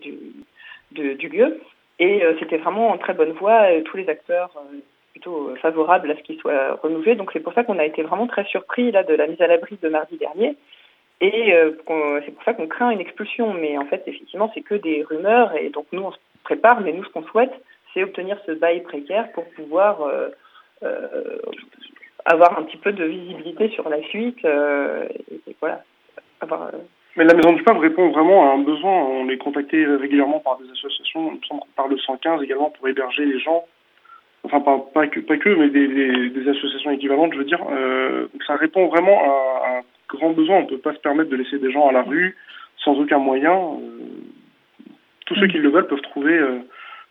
du, 0.01 1.15
du 1.15 1.29
lieu. 1.29 1.61
Et 1.99 2.21
c'était 2.39 2.57
vraiment 2.57 2.89
en 2.89 2.97
très 2.97 3.13
bonne 3.13 3.31
voie. 3.31 3.65
tous 3.85 3.95
les 3.95 4.09
acteurs 4.09 4.51
plutôt 5.15 5.49
euh, 5.49 5.55
favorable 5.55 6.11
à 6.11 6.15
ce 6.17 6.21
qu'il 6.23 6.37
soit 6.39 6.77
renouvelé. 6.83 7.15
Donc 7.15 7.29
c'est 7.31 7.39
pour 7.39 7.53
ça 7.53 7.63
qu'on 7.63 7.79
a 7.79 7.85
été 7.85 8.03
vraiment 8.03 8.27
très 8.27 8.43
surpris 8.43 8.91
là 8.91 9.03
de 9.03 9.13
la 9.13 9.27
mise 9.27 9.41
à 9.41 9.47
l'abri 9.47 9.79
de 9.81 9.87
mardi 9.87 10.17
dernier. 10.17 10.57
Et 11.21 11.53
euh, 11.53 11.71
c'est 12.25 12.33
pour 12.33 12.43
ça 12.43 12.53
qu'on 12.53 12.67
craint 12.67 12.89
une 12.89 12.99
expulsion. 12.99 13.53
Mais 13.53 13.77
en 13.77 13.85
fait, 13.85 14.03
effectivement, 14.07 14.51
c'est 14.53 14.61
que 14.61 14.75
des 14.75 15.03
rumeurs. 15.03 15.55
Et 15.55 15.69
donc 15.69 15.85
nous, 15.93 16.01
on 16.01 16.11
se 16.11 16.17
prépare. 16.43 16.81
Mais 16.81 16.91
nous, 16.91 17.05
ce 17.05 17.09
qu'on 17.09 17.23
souhaite, 17.23 17.53
c'est 17.93 18.03
obtenir 18.03 18.37
ce 18.45 18.51
bail 18.51 18.81
précaire 18.81 19.31
pour 19.31 19.45
pouvoir 19.51 20.01
euh, 20.03 21.39
avoir 22.25 22.59
un 22.59 22.63
petit 22.63 22.77
peu 22.77 22.91
de 22.91 23.05
visibilité 23.05 23.69
sur 23.69 23.87
la 23.87 24.01
suite. 24.03 24.45
voilà. 25.61 25.81
mais 27.15 27.23
la 27.23 27.33
Maison 27.35 27.53
du 27.53 27.63
Peuple 27.63 27.79
répond 27.79 28.09
vraiment 28.09 28.51
à 28.51 28.55
un 28.55 28.59
besoin. 28.63 28.91
On 28.91 29.29
est 29.29 29.37
contacté 29.37 29.85
régulièrement 29.85 30.41
par 30.41 30.57
des 30.57 30.69
associations, 30.71 31.39
par 31.77 31.87
le 31.87 31.97
115 31.97 32.43
également 32.43 32.71
pour 32.71 32.89
héberger 32.89 33.25
les 33.25 33.39
gens 33.39 33.63
enfin 34.45 34.61
pas, 34.61 34.77
pas, 34.93 35.07
que, 35.07 35.19
pas 35.19 35.37
que, 35.37 35.49
mais 35.49 35.69
des, 35.69 35.87
des, 36.29 36.49
associations 36.49 36.91
équivalentes, 36.91 37.33
je 37.33 37.39
veux 37.39 37.45
dire. 37.45 37.61
Euh, 37.71 38.27
ça 38.45 38.55
répond 38.55 38.87
vraiment 38.87 39.19
à, 39.23 39.79
un 39.79 39.81
grand 40.07 40.31
besoin. 40.31 40.57
On 40.57 40.61
ne 40.61 40.67
peut 40.67 40.77
pas 40.77 40.93
se 40.93 40.99
permettre 40.99 41.29
de 41.29 41.35
laisser 41.35 41.57
des 41.57 41.71
gens 41.71 41.87
à 41.87 41.91
la 41.91 42.03
rue 42.03 42.35
sans 42.83 42.93
aucun 42.99 43.17
moyen. 43.17 43.53
Euh, 43.53 44.87
tous 45.25 45.35
ceux 45.35 45.47
qui 45.47 45.57
le 45.57 45.69
veulent 45.69 45.87
peuvent 45.87 46.01
trouver, 46.01 46.37
euh, 46.37 46.59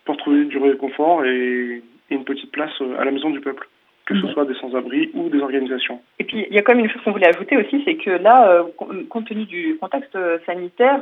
peuvent 0.04 0.16
trouver 0.16 0.44
du 0.44 0.58
réconfort 0.58 1.24
et, 1.24 1.82
et 2.10 2.14
une 2.14 2.24
petite 2.24 2.52
place 2.52 2.72
à 2.98 3.04
la 3.04 3.10
maison 3.10 3.30
du 3.30 3.40
peuple 3.40 3.68
que 4.06 4.20
ce 4.20 4.28
soit 4.34 4.44
des 4.44 4.54
sans-abri 4.56 5.10
ou 5.14 5.30
des 5.30 5.40
organisations. 5.40 5.98
Et 6.18 6.24
puis, 6.24 6.44
il 6.46 6.54
y 6.54 6.58
a 6.58 6.62
quand 6.62 6.74
même 6.74 6.84
une 6.84 6.90
chose 6.90 7.00
qu'on 7.02 7.12
voulait 7.12 7.34
ajouter 7.34 7.56
aussi, 7.56 7.82
c'est 7.86 7.94
que 7.94 8.10
là, 8.10 8.62
compte 9.08 9.26
tenu 9.26 9.46
du 9.46 9.78
contexte 9.80 10.14
sanitaire, 10.44 11.00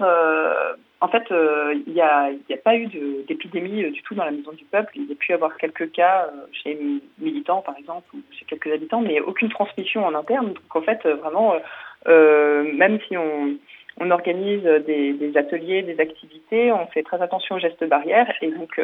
en 1.03 1.09
fait, 1.09 1.25
euh, 1.33 1.75
il 1.87 1.93
n'y 1.93 2.01
a, 2.01 2.31
pas 2.65 2.77
eu 2.77 2.87
d'épidémie 3.27 3.91
du 3.91 4.03
tout 4.03 4.15
dans 4.15 4.25
la 4.25 4.31
Maison 4.31 4.53
du 4.53 4.65
Peuple. 4.65 4.93
Il 4.95 5.09
y 5.09 5.13
a 5.13 5.17
pu 5.17 5.33
y 5.33 5.35
avoir 5.35 5.57
quelques 5.57 5.91
cas 5.91 6.31
chez 6.53 6.75
les 6.75 7.01
militants, 7.19 7.61
par 7.61 7.77
exemple, 7.77 8.07
ou 8.15 8.21
chez 8.31 8.45
quelques 8.45 8.73
habitants, 8.73 9.01
mais 9.01 9.21
aucune 9.21 9.49
transmission 9.49 10.07
en 10.07 10.15
interne. 10.15 10.53
Donc, 10.53 10.77
en 10.77 10.81
fait, 10.83 11.05
vraiment, 11.05 11.57
même 12.07 13.01
si 13.09 13.17
on, 13.17 13.57
on 13.99 14.11
organise 14.13 14.63
des, 14.63 15.33
ateliers, 15.37 15.83
des 15.83 15.99
activités, 15.99 16.71
on 16.71 16.87
fait 16.87 17.03
très 17.03 17.21
attention 17.21 17.57
aux 17.57 17.59
gestes 17.59 17.85
barrières, 17.85 18.33
et 18.41 18.53
donc 18.53 18.81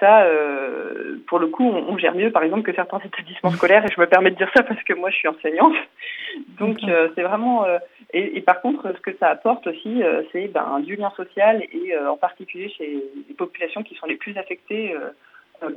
ça, 0.00 0.22
euh, 0.22 1.18
pour 1.26 1.38
le 1.38 1.48
coup, 1.48 1.64
on, 1.64 1.98
gère 1.98 2.14
mieux, 2.14 2.30
par 2.30 2.42
exemple, 2.42 2.62
que 2.62 2.74
certains 2.74 3.00
établissements 3.00 3.50
scolaires, 3.50 3.84
et 3.84 3.92
je 3.94 4.00
me 4.00 4.06
permets 4.06 4.30
de 4.30 4.36
dire 4.36 4.50
ça 4.54 4.62
parce 4.62 4.82
que 4.82 4.92
moi, 4.92 5.10
je 5.10 5.16
suis 5.16 5.28
enseignante. 5.28 5.74
Donc, 6.58 6.78
euh, 6.84 7.08
c'est 7.14 7.22
vraiment... 7.22 7.64
Euh, 7.64 7.78
et, 8.12 8.40
par 8.40 8.60
contre, 8.60 8.94
ce 8.94 9.00
que 9.00 9.16
ça 9.18 9.28
apporte 9.28 9.66
aussi, 9.66 10.02
c'est 10.32 10.48
ben, 10.48 10.80
du 10.80 10.96
lien 10.96 11.10
social, 11.10 11.62
et 11.72 11.94
en 11.98 12.16
particulier 12.16 12.70
chez 12.70 13.04
les 13.28 13.34
populations 13.34 13.82
qui 13.82 13.94
sont 13.96 14.06
les 14.06 14.16
plus 14.16 14.36
affectées 14.38 14.96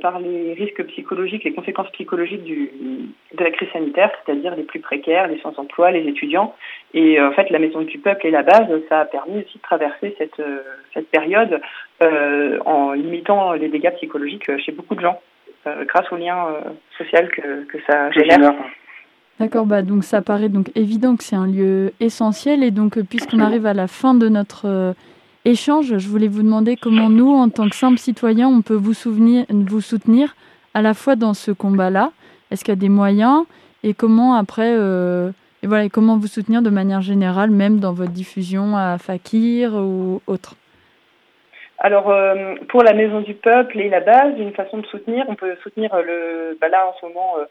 par 0.00 0.20
les 0.20 0.52
risques 0.52 0.84
psychologiques, 0.86 1.44
les 1.44 1.52
conséquences 1.52 1.90
psychologiques 1.90 2.44
du, 2.44 2.70
de 3.34 3.44
la 3.44 3.50
crise 3.50 3.68
sanitaire, 3.72 4.10
c'est-à-dire 4.24 4.54
les 4.54 4.62
plus 4.62 4.80
précaires, 4.80 5.26
les 5.26 5.40
sans-emploi, 5.40 5.90
les 5.90 6.08
étudiants. 6.08 6.54
Et 6.94 7.18
euh, 7.18 7.28
en 7.28 7.32
fait, 7.32 7.50
la 7.50 7.58
Maison 7.58 7.82
du 7.82 7.98
Peuple 7.98 8.26
et 8.26 8.30
la 8.30 8.42
base, 8.42 8.68
ça 8.88 9.00
a 9.00 9.04
permis 9.04 9.40
aussi 9.40 9.58
de 9.58 9.62
traverser 9.62 10.14
cette, 10.18 10.38
euh, 10.38 10.60
cette 10.94 11.08
période 11.08 11.60
euh, 12.02 12.58
en 12.64 12.92
limitant 12.92 13.52
les 13.54 13.68
dégâts 13.68 13.92
psychologiques 13.96 14.56
chez 14.58 14.72
beaucoup 14.72 14.94
de 14.94 15.00
gens, 15.00 15.20
grâce 15.66 16.10
au 16.10 16.16
lien 16.16 16.46
social 16.98 17.28
que, 17.28 17.64
que 17.64 17.78
ça 17.86 18.10
génère. 18.10 18.54
D'accord, 19.38 19.66
bah 19.66 19.82
donc 19.82 20.04
ça 20.04 20.20
paraît 20.22 20.48
donc 20.48 20.70
évident 20.76 21.16
que 21.16 21.24
c'est 21.24 21.36
un 21.36 21.46
lieu 21.46 21.92
essentiel 22.00 22.62
et 22.62 22.70
donc 22.70 23.00
puisqu'on 23.02 23.38
arrive 23.38 23.66
à 23.66 23.74
la 23.74 23.86
fin 23.86 24.14
de 24.14 24.28
notre 24.28 24.94
échange, 25.44 25.96
je 25.98 26.08
voulais 26.08 26.28
vous 26.28 26.42
demander 26.42 26.76
comment 26.76 27.08
nous, 27.08 27.30
en 27.30 27.48
tant 27.48 27.68
que 27.68 27.76
simples 27.76 27.98
citoyens, 27.98 28.48
on 28.48 28.62
peut 28.62 28.74
vous, 28.74 28.94
souvenir, 28.94 29.46
vous 29.50 29.80
soutenir 29.80 30.34
à 30.74 30.82
la 30.82 30.94
fois 30.94 31.16
dans 31.16 31.34
ce 31.34 31.50
combat-là. 31.50 32.12
Est-ce 32.50 32.64
qu'il 32.64 32.72
y 32.72 32.76
a 32.76 32.80
des 32.80 32.88
moyens 32.88 33.44
et 33.84 33.94
comment 33.94 34.34
après, 34.34 34.74
euh, 34.78 35.30
et 35.62 35.66
voilà, 35.66 35.88
comment 35.88 36.16
vous 36.16 36.26
soutenir 36.26 36.62
de 36.62 36.70
manière 36.70 37.00
générale, 37.00 37.50
même 37.50 37.80
dans 37.80 37.92
votre 37.92 38.12
diffusion 38.12 38.76
à 38.76 38.98
Fakir 38.98 39.74
ou 39.74 40.20
autre? 40.26 40.54
Alors 41.78 42.10
euh, 42.10 42.54
pour 42.68 42.84
la 42.84 42.92
Maison 42.92 43.22
du 43.22 43.34
Peuple 43.34 43.80
et 43.80 43.88
la 43.88 44.00
base, 44.00 44.38
une 44.38 44.52
façon 44.52 44.78
de 44.78 44.86
soutenir, 44.86 45.24
on 45.28 45.34
peut 45.34 45.56
soutenir 45.64 45.90
le, 45.96 46.56
bah 46.60 46.68
là 46.68 46.86
en 46.86 46.94
ce 47.00 47.06
moment 47.06 47.34
euh, 47.38 47.44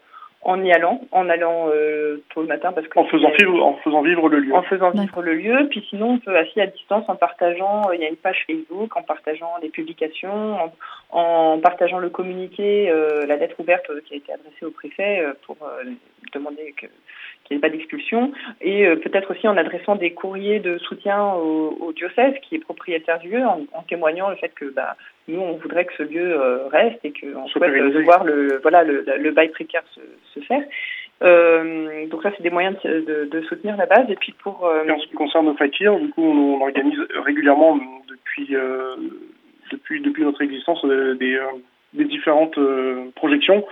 en 0.44 0.62
y 0.64 0.72
allant, 0.72 1.00
en 1.12 1.28
allant 1.28 1.68
euh, 1.68 2.22
tôt 2.34 2.42
le 2.42 2.48
matin 2.48 2.72
parce 2.72 2.86
que 2.88 2.98
en 2.98 3.04
faisant 3.04 3.30
vivre, 3.30 3.64
en 3.64 3.76
faisant 3.76 4.02
vivre 4.02 4.28
le 4.28 4.40
lieu. 4.40 4.54
En 4.54 4.62
faisant 4.62 4.90
vivre 4.90 5.22
le 5.22 5.34
lieu, 5.34 5.68
puis 5.70 5.86
sinon 5.88 6.14
on 6.14 6.18
peut 6.18 6.36
assis 6.36 6.60
à 6.60 6.66
distance 6.66 7.04
en 7.08 7.14
partageant. 7.14 7.88
Euh, 7.88 7.94
il 7.94 8.00
y 8.00 8.04
a 8.04 8.08
une 8.08 8.16
page 8.16 8.44
Facebook, 8.46 8.96
en 8.96 9.02
partageant 9.02 9.52
des 9.60 9.68
publications, 9.68 10.72
en, 11.10 11.58
partageant 11.60 11.98
le 11.98 12.10
communiqué, 12.10 12.90
euh, 12.90 13.24
la 13.26 13.36
lettre 13.36 13.60
ouverte 13.60 13.86
qui 14.04 14.14
a 14.14 14.16
été 14.16 14.32
adressée 14.32 14.64
au 14.64 14.70
préfet 14.70 15.24
pour 15.46 15.56
demander 16.32 16.74
que 16.76 16.86
qu'il 17.44 17.56
n'y 17.56 17.58
ait 17.58 17.60
pas 17.60 17.70
d'expulsion, 17.70 18.32
et 18.60 18.86
peut-être 18.96 19.30
aussi 19.32 19.48
en 19.48 19.56
adressant 19.56 19.96
des 19.96 20.12
courriers 20.12 20.60
de 20.60 20.78
soutien 20.78 21.32
au, 21.34 21.92
diocèse 21.92 22.34
qui 22.42 22.56
est 22.56 22.58
propriétaire 22.58 23.18
du 23.18 23.28
lieu, 23.28 23.44
en, 23.44 23.66
en 23.72 23.82
témoignant 23.82 24.30
le 24.30 24.36
fait 24.36 24.52
que 24.54 24.66
bah, 24.66 24.96
nous, 25.28 25.40
on 25.40 25.52
voudrait 25.56 25.84
que 25.84 25.94
ce 25.96 26.02
lieu 26.02 26.40
euh, 26.40 26.66
reste 26.68 26.98
et 27.04 27.12
qu'on 27.12 27.46
souhaite 27.46 27.70
euh, 27.70 28.02
voir 28.02 28.24
le, 28.24 28.58
voilà, 28.62 28.82
le, 28.82 29.04
le 29.18 29.30
bail 29.30 29.50
précaire 29.50 29.84
se, 29.94 30.00
se 30.34 30.44
faire. 30.44 30.62
Euh, 31.22 32.06
donc 32.08 32.22
ça, 32.22 32.32
c'est 32.36 32.42
des 32.42 32.50
moyens 32.50 32.76
de, 32.82 33.28
de, 33.30 33.40
soutenir 33.42 33.76
la 33.76 33.86
base. 33.86 34.10
Et 34.10 34.16
puis 34.16 34.32
pour 34.42 34.66
euh... 34.66 34.84
en 34.88 34.98
ce 34.98 35.06
qui 35.06 35.14
concerne 35.14 35.54
Fakir, 35.56 35.96
du 35.98 36.08
coup, 36.10 36.22
on, 36.22 36.60
organise 36.60 36.98
régulièrement 37.24 37.78
depuis 38.08 38.56
euh, 38.56 38.96
depuis 39.70 40.00
depuis 40.00 40.24
notre 40.24 40.42
existence 40.42 40.84
des, 40.84 41.38
des 41.94 42.04
différentes 42.04 42.58
projections. 43.14 43.64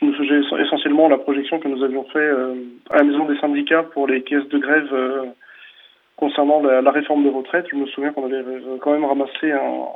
Je 0.00 0.06
me 0.06 0.12
faisais 0.12 0.62
essentiellement 0.62 1.08
la 1.08 1.18
projection 1.18 1.58
que 1.58 1.68
nous 1.68 1.82
avions 1.82 2.04
fait 2.04 2.30
à 2.90 2.96
la 2.98 3.02
maison 3.02 3.24
des 3.24 3.38
syndicats 3.38 3.82
pour 3.82 4.06
les 4.06 4.22
caisses 4.22 4.48
de 4.48 4.58
grève 4.58 4.88
concernant 6.16 6.62
la, 6.62 6.82
la, 6.82 6.90
réforme 6.92 7.24
de 7.24 7.30
retraite. 7.30 7.66
Je 7.70 7.76
me 7.76 7.86
souviens 7.86 8.12
qu'on 8.12 8.26
avait 8.26 8.44
quand 8.80 8.92
même 8.92 9.04
ramassé 9.04 9.50
un 9.50 9.88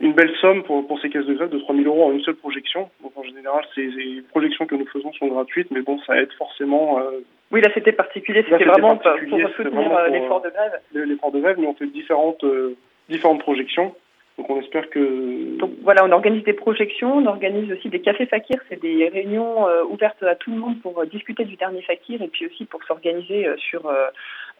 une 0.00 0.12
belle 0.12 0.34
somme 0.40 0.62
pour, 0.62 0.86
pour 0.86 1.00
ces 1.00 1.10
caisses 1.10 1.26
de 1.26 1.34
grève 1.34 1.50
de 1.50 1.58
3 1.58 1.74
000 1.74 1.86
euros 1.86 2.08
en 2.08 2.12
une 2.12 2.22
seule 2.22 2.36
projection. 2.36 2.90
Donc 3.02 3.12
en 3.16 3.22
général, 3.22 3.64
ces, 3.74 3.90
projections 4.30 4.66
que 4.66 4.74
nous 4.74 4.86
faisons 4.86 5.12
sont 5.12 5.28
gratuites, 5.28 5.70
mais 5.70 5.82
bon, 5.82 5.98
ça 6.06 6.16
aide 6.20 6.32
forcément. 6.38 6.98
Euh, 6.98 7.24
oui, 7.50 7.60
là 7.60 7.70
c'était 7.74 7.92
particulier, 7.92 8.44
c'était 8.48 8.64
vraiment 8.64 8.96
pour 8.96 9.10
soutenir 9.18 9.96
euh, 9.96 10.08
l'effort 10.08 10.42
de 10.42 10.50
grève. 10.50 10.80
L'effort 10.92 11.32
de 11.32 11.40
grève, 11.40 11.56
mais 11.58 11.66
on 11.66 11.74
fait 11.74 11.86
différentes, 11.86 12.44
euh, 12.44 12.76
différentes 13.08 13.40
projections. 13.40 13.94
Donc 14.38 14.48
on 14.48 14.60
espère 14.60 14.88
que. 14.88 15.58
Donc 15.58 15.72
voilà, 15.82 16.04
on 16.04 16.12
organise 16.12 16.44
des 16.44 16.52
projections, 16.52 17.18
on 17.18 17.26
organise 17.26 17.70
aussi 17.72 17.88
des 17.88 18.00
cafés 18.00 18.26
fakir, 18.26 18.56
c'est 18.68 18.80
des 18.80 19.08
réunions 19.08 19.66
ouvertes 19.90 20.22
à 20.22 20.36
tout 20.36 20.52
le 20.52 20.58
monde 20.58 20.80
pour 20.80 21.04
discuter 21.06 21.44
du 21.44 21.56
dernier 21.56 21.82
fakir 21.82 22.22
et 22.22 22.28
puis 22.28 22.46
aussi 22.46 22.64
pour 22.64 22.82
s'organiser 22.84 23.48
sur 23.56 23.90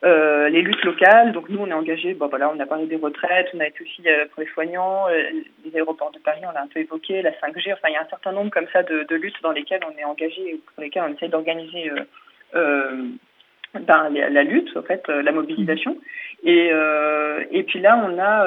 euh, 0.05 0.49
les 0.49 0.63
luttes 0.63 0.85
locales. 0.85 1.33
Donc 1.33 1.49
nous, 1.49 1.59
on 1.59 1.67
est 1.67 1.73
engagé. 1.73 2.15
Bon 2.15 2.29
voilà, 2.29 2.51
on 2.55 2.61
a 2.61 2.67
parlé 2.67 2.87
des 2.87 2.97
retraites, 2.97 3.49
on 3.53 3.59
a 3.59 3.67
été 3.67 3.83
aussi 3.83 4.03
euh, 4.07 4.27
pour 4.33 4.43
les 4.43 4.49
soignants, 4.51 5.09
euh, 5.09 5.23
les 5.65 5.75
aéroports 5.75 6.13
de 6.13 6.21
Paris, 6.21 6.41
on 6.49 6.53
l'a 6.53 6.63
un 6.63 6.69
peu 6.69 6.79
évoqué, 6.79 7.21
la 7.21 7.33
5G. 7.33 7.73
Enfin, 7.73 7.89
il 7.89 7.95
y 7.95 7.97
a 7.97 8.03
un 8.03 8.09
certain 8.09 8.31
nombre 8.31 8.51
comme 8.53 8.69
ça 8.73 8.85
de, 8.85 9.15
luttes 9.17 9.43
dans 9.43 9.51
lesquelles 9.51 9.81
on 9.85 9.99
est 9.99 10.05
engagé, 10.05 10.41
et 10.51 10.61
pour 10.73 10.85
lesquelles 10.85 11.03
on 11.09 11.15
essaie 11.15 11.29
d'organiser 11.29 11.91
ben, 12.53 14.09
la, 14.13 14.43
lutte, 14.45 14.77
en 14.77 14.83
fait, 14.83 15.09
la 15.09 15.33
mobilisation. 15.33 15.99
Et 16.45 16.71
et 17.51 17.63
puis 17.65 17.81
là, 17.81 18.01
on 18.07 18.19
a 18.21 18.47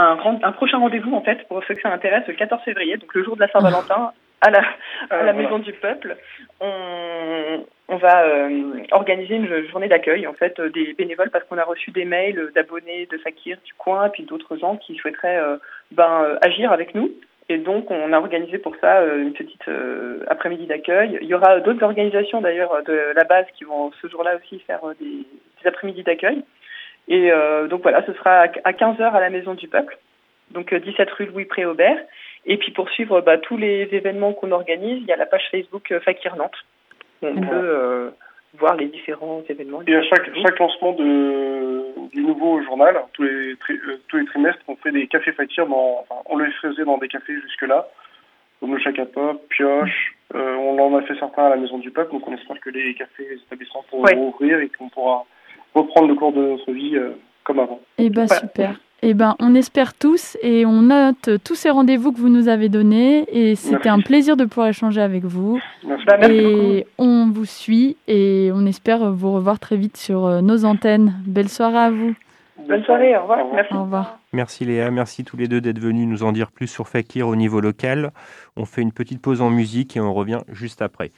un, 0.00 0.40
un 0.42 0.52
prochain 0.52 0.78
rendez-vous 0.78 1.14
en 1.14 1.22
fait 1.22 1.46
pour 1.48 1.62
ceux 1.64 1.74
que 1.74 1.82
ça 1.82 1.92
intéresse 1.92 2.26
le 2.26 2.34
14 2.34 2.62
février, 2.62 2.96
donc 2.96 3.14
le 3.14 3.24
jour 3.24 3.36
de 3.36 3.40
la 3.40 3.48
Saint-Valentin 3.48 4.12
à 4.40 4.50
la, 4.50 4.62
à 5.10 5.22
la 5.22 5.32
Maison 5.32 5.58
du 5.58 5.72
Peuple. 5.72 6.16
On, 6.60 7.64
on 7.88 7.96
va 7.96 8.24
euh, 8.24 8.84
organiser 8.92 9.34
une 9.34 9.68
journée 9.68 9.88
d'accueil 9.88 10.26
en 10.26 10.32
fait 10.32 10.58
euh, 10.58 10.70
des 10.70 10.94
bénévoles 10.94 11.30
parce 11.30 11.44
qu'on 11.44 11.58
a 11.58 11.64
reçu 11.64 11.90
des 11.90 12.04
mails 12.04 12.50
d'abonnés 12.54 13.06
de 13.10 13.18
Fakir 13.18 13.58
du 13.64 13.74
coin 13.74 14.06
et 14.06 14.10
puis 14.10 14.22
d'autres 14.22 14.56
gens 14.56 14.76
qui 14.76 14.94
souhaiteraient 14.96 15.38
euh, 15.38 15.56
ben, 15.90 16.38
agir 16.42 16.72
avec 16.72 16.94
nous. 16.94 17.10
Et 17.48 17.58
donc 17.58 17.90
on 17.90 18.12
a 18.12 18.18
organisé 18.18 18.58
pour 18.58 18.76
ça 18.80 19.02
une 19.04 19.32
petite 19.32 19.68
après-midi 20.28 20.66
d'accueil. 20.66 21.18
Il 21.20 21.26
y 21.26 21.34
aura 21.34 21.58
d'autres 21.58 21.82
organisations 21.82 22.40
d'ailleurs 22.40 22.80
de 22.84 23.12
la 23.16 23.24
base 23.24 23.46
qui 23.58 23.64
vont 23.64 23.90
ce 24.00 24.06
jour-là 24.06 24.36
aussi 24.36 24.60
faire 24.60 24.80
des, 25.00 25.06
des 25.06 25.68
après-midi 25.68 26.04
d'accueil. 26.04 26.44
Et 27.10 27.30
donc 27.68 27.82
voilà, 27.82 28.06
ce 28.06 28.12
sera 28.12 28.46
à 28.64 28.72
15h 28.72 29.02
à 29.02 29.20
la 29.20 29.30
Maison 29.30 29.54
du 29.54 29.66
Peuple, 29.66 29.98
donc 30.52 30.72
17 30.72 31.10
rue 31.10 31.26
Louis 31.26 31.44
Préaubert. 31.44 31.98
Et 32.46 32.56
puis 32.56 32.70
pour 32.70 32.88
suivre 32.88 33.20
bah, 33.20 33.36
tous 33.36 33.56
les 33.56 33.88
événements 33.92 34.32
qu'on 34.32 34.52
organise, 34.52 34.98
il 35.02 35.06
y 35.06 35.12
a 35.12 35.16
la 35.16 35.26
page 35.26 35.48
Facebook 35.50 35.92
Fakir 36.04 36.36
Nantes 36.36 36.64
on 37.22 37.34
peut 37.34 37.46
euh, 37.52 38.10
voir 38.58 38.76
les 38.76 38.86
différents 38.86 39.42
événements. 39.48 39.82
Et 39.86 39.94
à 39.94 40.02
chaque, 40.02 40.30
chaque 40.42 40.58
lancement 40.58 40.92
de, 40.92 42.08
du 42.12 42.22
nouveau 42.22 42.62
journal, 42.62 42.96
tous 43.12 43.22
les, 43.22 43.52
euh, 43.52 44.00
tous 44.08 44.16
les 44.16 44.24
trimestres, 44.26 44.62
on 44.68 44.76
fait 44.76 44.92
des 44.92 45.06
cafés 45.06 45.32
fakir 45.32 45.66
dans, 45.66 46.00
enfin, 46.00 46.22
on 46.26 46.36
le 46.36 46.50
faisait 46.62 46.84
dans 46.84 46.98
des 46.98 47.08
cafés 47.08 47.40
jusque-là, 47.40 47.88
comme 48.60 48.74
le 48.74 48.80
Chacapop, 48.80 49.48
Pioche, 49.48 50.14
euh, 50.34 50.54
on 50.56 50.78
en 50.78 50.96
a 50.96 51.02
fait 51.02 51.18
certains 51.18 51.46
à 51.46 51.50
la 51.50 51.56
Maison 51.56 51.78
du 51.78 51.90
Peuple, 51.90 52.12
donc 52.12 52.26
on 52.26 52.34
espère 52.34 52.60
que 52.60 52.70
les 52.70 52.94
cafés 52.94 53.38
établissements 53.46 53.84
pourront 53.88 54.28
ouvrir 54.28 54.60
et 54.60 54.68
qu'on 54.68 54.88
pourra 54.88 55.24
reprendre 55.74 56.08
le 56.08 56.14
cours 56.14 56.32
de 56.32 56.40
notre 56.40 56.72
vie 56.72 56.96
comme 57.44 57.58
avant. 57.58 57.80
Eh 57.98 58.10
ben 58.10 58.26
super. 58.28 58.78
Eh 59.02 59.14
ben, 59.14 59.34
on 59.38 59.54
espère 59.54 59.94
tous 59.94 60.36
et 60.42 60.66
on 60.66 60.82
note 60.82 61.30
tous 61.42 61.54
ces 61.54 61.70
rendez-vous 61.70 62.12
que 62.12 62.18
vous 62.18 62.28
nous 62.28 62.48
avez 62.48 62.68
donnés. 62.68 63.24
Et 63.32 63.54
c'était 63.54 63.88
un 63.88 64.00
plaisir 64.00 64.36
de 64.36 64.44
pouvoir 64.44 64.68
échanger 64.68 65.00
avec 65.00 65.24
vous. 65.24 65.58
Merci. 65.86 66.04
Bah, 66.06 66.18
et 66.28 66.86
on 66.98 67.30
vous 67.32 67.46
suit 67.46 67.96
et 68.08 68.50
on 68.54 68.66
espère 68.66 69.10
vous 69.10 69.32
revoir 69.32 69.58
très 69.58 69.76
vite 69.76 69.96
sur 69.96 70.26
euh, 70.26 70.40
nos 70.42 70.66
antennes. 70.66 71.14
Belle 71.26 71.48
soirée 71.48 71.78
à 71.78 71.90
vous. 71.90 72.14
Bonne 72.68 72.84
soirée, 72.84 73.16
au 73.16 73.22
revoir. 73.22 73.38
Merci. 73.54 73.74
Au 73.74 73.82
revoir. 73.82 74.18
Merci 74.32 74.64
Léa, 74.64 74.90
merci 74.90 75.24
tous 75.24 75.36
les 75.36 75.48
deux 75.48 75.60
d'être 75.60 75.78
venus 75.78 76.06
nous 76.06 76.22
en 76.22 76.30
dire 76.30 76.52
plus 76.52 76.68
sur 76.68 76.86
Fakir 76.86 77.26
au 77.26 77.36
niveau 77.36 77.60
local. 77.60 78.12
On 78.56 78.64
fait 78.64 78.82
une 78.82 78.92
petite 78.92 79.20
pause 79.20 79.40
en 79.40 79.50
musique 79.50 79.96
et 79.96 80.00
on 80.00 80.12
revient 80.12 80.40
juste 80.52 80.82
après. 80.82 81.10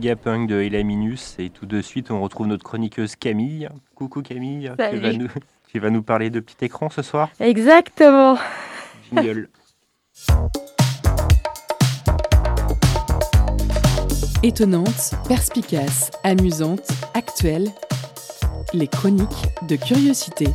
C'était 0.00 0.08
Mega 0.08 0.16
Punk 0.16 0.48
de 0.48 0.60
Elaminus. 0.60 1.36
Et 1.38 1.50
tout 1.50 1.66
de 1.66 1.82
suite, 1.82 2.10
on 2.10 2.22
retrouve 2.22 2.46
notre 2.46 2.64
chroniqueuse 2.64 3.16
Camille. 3.16 3.68
Coucou 3.94 4.22
Camille, 4.22 4.72
tu 4.90 4.96
vas, 4.98 5.12
nous, 5.12 5.28
tu 5.68 5.78
vas, 5.78 5.90
nous, 5.90 6.02
parler 6.02 6.30
de 6.30 6.40
petit 6.40 6.64
écran 6.64 6.88
ce 6.90 7.02
soir 7.02 7.28
Exactement. 7.38 8.38
Jingle. 9.12 9.48
Étonnante, 14.42 15.12
perspicace, 15.28 16.10
amusante, 16.24 16.88
actuelle, 17.12 17.68
les 18.72 18.88
chroniques 18.88 19.48
de 19.68 19.76
curiosité. 19.76 20.46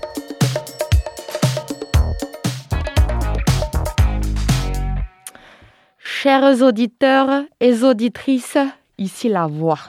Chers 5.99 6.63
auditeurs 6.63 7.43
et 7.59 7.83
auditrices, 7.83 8.57
ici 8.97 9.29
la 9.29 9.47
voix. 9.47 9.79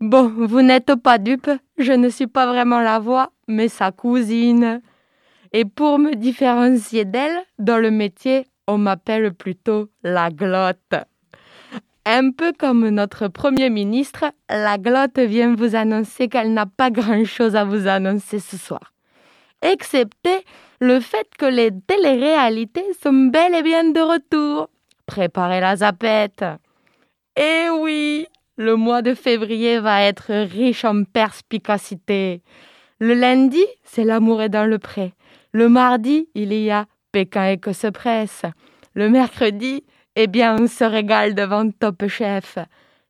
Bon, 0.00 0.28
vous 0.28 0.62
n'êtes 0.62 0.94
pas 0.94 1.18
dupes, 1.18 1.50
je 1.76 1.92
ne 1.92 2.08
suis 2.08 2.28
pas 2.28 2.46
vraiment 2.46 2.80
la 2.80 2.98
voix, 2.98 3.32
mais 3.48 3.68
sa 3.68 3.90
cousine. 3.90 4.80
Et 5.52 5.64
pour 5.64 5.98
me 5.98 6.14
différencier 6.14 7.04
d'elle, 7.04 7.38
dans 7.58 7.78
le 7.78 7.90
métier, 7.90 8.46
on 8.68 8.78
m'appelle 8.78 9.32
plutôt 9.32 9.88
la 10.02 10.30
glotte. 10.30 10.94
Un 12.04 12.30
peu 12.30 12.52
comme 12.56 12.88
notre 12.88 13.28
Premier 13.28 13.70
ministre, 13.70 14.26
la 14.48 14.78
glotte 14.78 15.18
vient 15.18 15.54
vous 15.54 15.74
annoncer 15.74 16.28
qu'elle 16.28 16.52
n'a 16.52 16.66
pas 16.66 16.90
grand-chose 16.90 17.56
à 17.56 17.64
vous 17.64 17.86
annoncer 17.88 18.38
ce 18.38 18.56
soir. 18.56 18.92
Excepté 19.62 20.44
le 20.80 21.00
fait 21.00 21.28
que 21.36 21.46
les 21.46 21.70
téléréalités 21.86 22.86
sont 23.02 23.30
bel 23.32 23.54
et 23.54 23.62
bien 23.62 23.90
de 23.90 24.00
retour. 24.00 24.70
Préparez 25.06 25.60
la 25.60 25.76
zapette. 25.76 26.44
Eh 27.40 27.68
oui, 27.70 28.26
le 28.56 28.74
mois 28.74 29.00
de 29.00 29.14
février 29.14 29.78
va 29.78 30.02
être 30.02 30.34
riche 30.34 30.84
en 30.84 31.04
perspicacité. 31.04 32.42
Le 32.98 33.14
lundi, 33.14 33.64
c'est 33.84 34.02
l'amour 34.02 34.42
est 34.42 34.48
dans 34.48 34.68
le 34.68 34.80
pré. 34.80 35.14
Le 35.52 35.68
mardi, 35.68 36.28
il 36.34 36.52
y 36.52 36.68
a 36.72 36.86
Pékin 37.12 37.50
et 37.50 37.58
que 37.58 37.72
se 37.72 37.86
presse. 37.86 38.42
Le 38.94 39.08
mercredi, 39.08 39.84
eh 40.16 40.26
bien, 40.26 40.56
on 40.60 40.66
se 40.66 40.82
régale 40.82 41.36
devant 41.36 41.70
Top 41.70 42.08
Chef. 42.08 42.58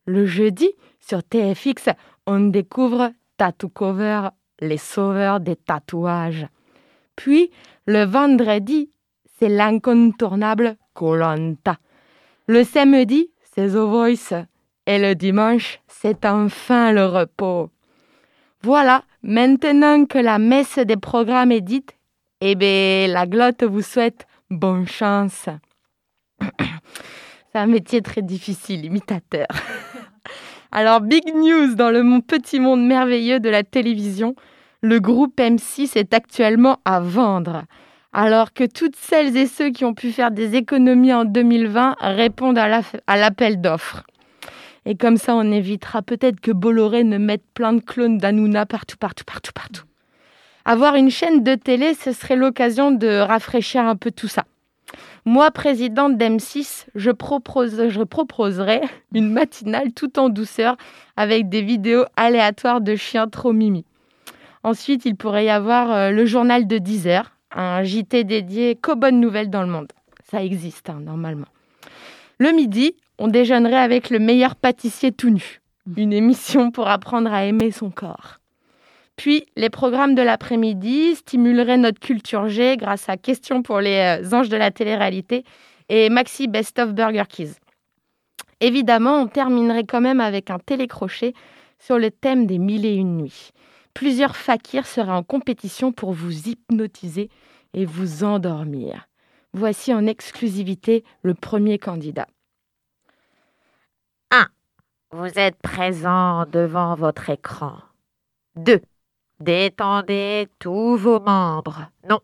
Le 0.05 0.27
jeudi, 0.27 0.69
sur 0.99 1.23
TFX, 1.23 1.89
on 2.27 2.39
découvre 2.39 3.11
Tattoo 3.37 3.69
Cover, 3.69 4.29
les 4.59 4.77
sauveurs 4.77 5.39
des 5.39 5.55
tatouages. 5.55 6.45
Puis, 7.15 7.49
le 7.87 8.03
vendredi, 8.03 8.91
c'est 9.39 9.49
l'incontournable 9.49 10.75
Colanta. 10.93 11.77
Le 12.45 12.63
samedi, 12.63 13.31
c'est 13.53 13.69
The 13.69 13.77
Voice. 13.77 14.45
Et 14.85 14.97
le 14.97 15.13
dimanche, 15.13 15.79
c'est 15.87 16.25
enfin 16.25 16.91
le 16.91 17.05
repos. 17.05 17.69
Voilà, 18.61 19.03
maintenant 19.21 20.05
que 20.05 20.17
la 20.17 20.39
messe 20.39 20.79
des 20.79 20.97
programmes 20.97 21.51
est 21.51 21.61
dite, 21.61 21.95
eh 22.41 22.55
bien, 22.55 23.07
la 23.07 23.25
glotte 23.27 23.63
vous 23.63 23.81
souhaite 23.81 24.25
bonne 24.49 24.87
chance. 24.87 25.47
c'est 26.39 27.59
un 27.59 27.67
métier 27.67 28.01
très 28.01 28.21
difficile, 28.21 28.85
imitateur. 28.85 29.47
Alors, 30.71 31.01
big 31.01 31.33
news 31.35 31.75
dans 31.75 31.91
le 31.91 32.03
petit 32.21 32.59
monde 32.59 32.85
merveilleux 32.85 33.39
de 33.39 33.49
la 33.49 33.63
télévision, 33.63 34.35
le 34.81 34.99
groupe 34.99 35.39
M6 35.39 35.97
est 35.97 36.13
actuellement 36.13 36.79
à 36.85 36.99
vendre 36.99 37.63
alors 38.13 38.53
que 38.53 38.63
toutes 38.63 38.95
celles 38.95 39.37
et 39.37 39.45
ceux 39.45 39.69
qui 39.69 39.85
ont 39.85 39.93
pu 39.93 40.11
faire 40.11 40.31
des 40.31 40.55
économies 40.55 41.13
en 41.13 41.25
2020 41.25 41.95
répondent 41.99 42.57
à 42.57 43.17
l'appel 43.17 43.61
d'offres. 43.61 44.03
Et 44.85 44.95
comme 44.95 45.17
ça, 45.17 45.35
on 45.35 45.51
évitera 45.51 46.01
peut-être 46.01 46.39
que 46.39 46.51
Bolloré 46.51 47.03
ne 47.03 47.17
mette 47.17 47.43
plein 47.53 47.73
de 47.73 47.81
clones 47.81 48.17
d'Anouna 48.17 48.65
partout, 48.65 48.97
partout, 48.97 49.25
partout, 49.25 49.51
partout. 49.53 49.83
Avoir 50.65 50.95
une 50.95 51.11
chaîne 51.11 51.43
de 51.43 51.55
télé, 51.55 51.93
ce 51.93 52.11
serait 52.11 52.35
l'occasion 52.35 52.91
de 52.91 53.19
rafraîchir 53.19 53.85
un 53.85 53.95
peu 53.95 54.11
tout 54.11 54.27
ça. 54.27 54.45
Moi, 55.25 55.51
présidente 55.51 56.17
d'M6, 56.17 56.85
je, 56.95 57.11
propose, 57.11 57.89
je 57.89 58.01
proposerais 58.01 58.81
une 59.13 59.31
matinale 59.31 59.91
tout 59.93 60.17
en 60.17 60.29
douceur 60.29 60.75
avec 61.17 61.49
des 61.49 61.61
vidéos 61.61 62.05
aléatoires 62.15 62.81
de 62.81 62.95
chiens 62.95 63.27
trop 63.27 63.53
mimi. 63.53 63.85
Ensuite, 64.63 65.05
il 65.05 65.15
pourrait 65.15 65.45
y 65.45 65.49
avoir 65.49 65.91
euh, 65.91 66.09
le 66.09 66.25
journal 66.25 66.67
de 66.67 66.77
10 66.77 67.07
heures 67.07 67.31
un 67.51 67.83
JT 67.83 68.23
dédié 68.23 68.75
qu'aux 68.75 68.95
bonnes 68.95 69.19
nouvelles 69.19 69.49
dans 69.49 69.61
le 69.61 69.69
monde. 69.69 69.91
Ça 70.29 70.43
existe, 70.43 70.89
hein, 70.89 70.99
normalement. 71.01 71.47
Le 72.37 72.51
midi, 72.51 72.95
on 73.17 73.27
déjeunerait 73.27 73.75
avec 73.75 74.09
le 74.09 74.19
meilleur 74.19 74.55
pâtissier 74.55 75.11
tout 75.11 75.29
nu. 75.29 75.61
Une 75.97 76.13
émission 76.13 76.71
pour 76.71 76.87
apprendre 76.87 77.33
à 77.33 77.45
aimer 77.45 77.71
son 77.71 77.89
corps. 77.89 78.39
Puis, 79.15 79.45
les 79.57 79.69
programmes 79.69 80.15
de 80.15 80.21
l'après-midi 80.21 81.15
stimuleraient 81.15 81.77
notre 81.77 81.99
culture 81.99 82.47
G 82.47 82.77
grâce 82.77 83.09
à 83.09 83.17
Questions 83.17 83.63
pour 83.63 83.81
les 83.81 84.21
euh, 84.23 84.33
anges 84.33 84.49
de 84.49 84.55
la 84.55 84.71
télé-réalité 84.71 85.43
et 85.89 86.09
Maxi 86.09 86.47
Best 86.47 86.79
of 86.79 86.93
Burger 86.93 87.23
Keys. 87.27 87.55
Évidemment, 88.61 89.21
on 89.21 89.27
terminerait 89.27 89.83
quand 89.83 89.99
même 89.99 90.21
avec 90.21 90.49
un 90.49 90.59
télécrochet 90.59 91.33
sur 91.79 91.97
le 91.97 92.11
thème 92.11 92.45
des 92.45 92.59
mille 92.59 92.85
et 92.85 92.93
une 92.93 93.17
nuits 93.17 93.51
plusieurs 93.99 94.37
fakirs 94.37 94.87
seraient 94.87 95.11
en 95.11 95.23
compétition 95.23 95.91
pour 95.91 96.13
vous 96.13 96.47
hypnotiser 96.47 97.29
et 97.73 97.83
vous 97.83 98.23
endormir. 98.23 99.09
Voici 99.51 99.93
en 99.93 100.07
exclusivité 100.07 101.03
le 101.21 101.33
premier 101.33 101.77
candidat. 101.79 102.27
1. 104.31 104.47
Vous 105.11 105.37
êtes 105.37 105.57
présent 105.57 106.45
devant 106.45 106.95
votre 106.95 107.29
écran. 107.29 107.79
2. 108.55 108.79
Détendez 109.41 110.47
tous 110.59 110.95
vos 110.95 111.19
membres. 111.19 111.89
Non, 112.09 112.21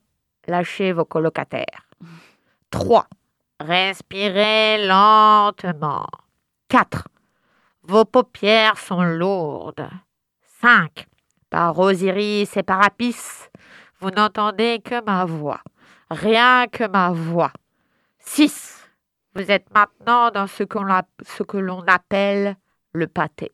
lâchez 0.47 0.93
vos 0.93 1.03
colocataires. 1.03 1.89
3. 2.69 3.05
Respirez 3.59 4.87
lentement. 4.87 6.07
4. 6.69 7.09
Vos 7.83 8.05
paupières 8.05 8.77
sont 8.77 9.03
lourdes. 9.03 9.89
5. 10.61 11.05
Par 11.55 11.79
Osiris 11.79 12.57
et 12.57 12.63
par 12.63 12.83
Apis, 12.83 13.15
vous 14.01 14.09
n'entendez 14.09 14.81
que 14.83 15.01
ma 15.05 15.23
voix, 15.23 15.61
rien 16.09 16.67
que 16.67 16.85
ma 16.85 17.11
voix. 17.11 17.53
6. 18.19 18.89
Vous 19.35 19.49
êtes 19.49 19.73
maintenant 19.73 20.31
dans 20.31 20.47
ce, 20.47 20.63
que 20.63 21.57
l'on 21.57 21.79
appelle 21.87 22.57
le 22.91 23.07
pâté. 23.07 23.53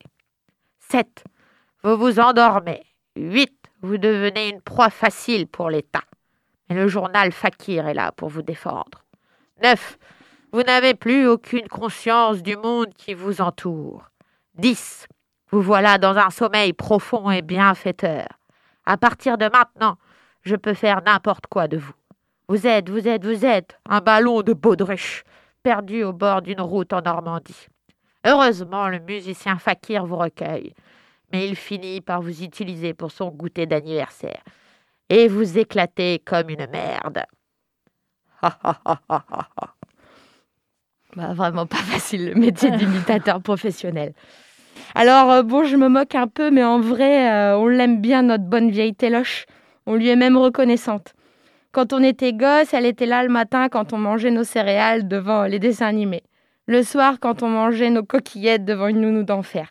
7. 0.80 1.22
Vous 1.84 1.96
vous 1.96 2.18
endormez. 2.18 2.82
8. 3.14 3.54
Vous 3.82 3.98
devenez 3.98 4.48
une 4.48 4.62
proie 4.62 4.90
facile 4.90 5.46
pour 5.46 5.70
l'État. 5.70 6.02
Mais 6.68 6.74
le 6.74 6.88
journal 6.88 7.30
Fakir 7.30 7.86
est 7.86 7.94
là 7.94 8.10
pour 8.10 8.30
vous 8.30 8.42
défendre. 8.42 9.04
9. 9.62 9.96
Vous 10.52 10.62
n'avez 10.64 10.94
plus 10.94 11.28
aucune 11.28 11.68
conscience 11.68 12.42
du 12.42 12.56
monde 12.56 12.92
qui 12.94 13.14
vous 13.14 13.40
entoure. 13.40 14.10
10. 14.56 15.06
Vous 15.52 15.60
voilà 15.60 15.98
dans 15.98 16.16
un 16.16 16.30
sommeil 16.30 16.72
profond 16.72 17.30
et 17.30 17.42
bienfaiteur. 17.42 18.26
À 18.86 18.96
partir 18.96 19.36
de 19.36 19.44
maintenant, 19.44 19.98
je 20.40 20.56
peux 20.56 20.72
faire 20.72 21.02
n'importe 21.04 21.46
quoi 21.46 21.68
de 21.68 21.76
vous. 21.76 21.92
Vous 22.48 22.66
êtes, 22.66 22.88
vous 22.88 23.06
êtes, 23.06 23.26
vous 23.26 23.44
êtes 23.44 23.78
un 23.86 24.00
ballon 24.00 24.40
de 24.40 24.54
baudruche 24.54 25.24
perdu 25.62 26.04
au 26.04 26.14
bord 26.14 26.40
d'une 26.40 26.62
route 26.62 26.94
en 26.94 27.02
Normandie. 27.02 27.66
Heureusement, 28.24 28.88
le 28.88 28.98
musicien 29.00 29.58
Fakir 29.58 30.06
vous 30.06 30.16
recueille, 30.16 30.72
mais 31.32 31.46
il 31.46 31.54
finit 31.54 32.00
par 32.00 32.22
vous 32.22 32.42
utiliser 32.42 32.94
pour 32.94 33.10
son 33.12 33.28
goûter 33.28 33.66
d'anniversaire 33.66 34.42
et 35.10 35.28
vous 35.28 35.58
éclater 35.58 36.22
comme 36.24 36.48
une 36.48 36.66
merde. 36.68 37.24
bah, 41.14 41.34
vraiment 41.34 41.66
pas 41.66 41.76
facile 41.76 42.30
le 42.30 42.34
métier 42.36 42.70
d'imitateur 42.70 43.42
professionnel. 43.42 44.14
Alors, 44.94 45.30
euh, 45.30 45.42
bon, 45.42 45.64
je 45.64 45.76
me 45.76 45.88
moque 45.88 46.14
un 46.14 46.26
peu, 46.26 46.50
mais 46.50 46.64
en 46.64 46.80
vrai, 46.80 47.30
euh, 47.30 47.56
on 47.56 47.66
l'aime 47.66 48.00
bien, 48.00 48.22
notre 48.22 48.44
bonne 48.44 48.70
vieille 48.70 48.94
Téloche. 48.94 49.46
On 49.86 49.94
lui 49.94 50.08
est 50.08 50.16
même 50.16 50.36
reconnaissante. 50.36 51.14
Quand 51.72 51.92
on 51.92 52.02
était 52.02 52.32
gosse, 52.32 52.74
elle 52.74 52.86
était 52.86 53.06
là 53.06 53.22
le 53.22 53.30
matin 53.30 53.68
quand 53.68 53.92
on 53.92 53.98
mangeait 53.98 54.30
nos 54.30 54.44
céréales 54.44 55.08
devant 55.08 55.44
les 55.44 55.58
dessins 55.58 55.86
animés. 55.86 56.22
Le 56.66 56.82
soir, 56.82 57.18
quand 57.18 57.42
on 57.42 57.48
mangeait 57.48 57.90
nos 57.90 58.04
coquillettes 58.04 58.64
devant 58.64 58.88
une 58.88 59.00
nounou 59.00 59.24
d'enfer. 59.24 59.70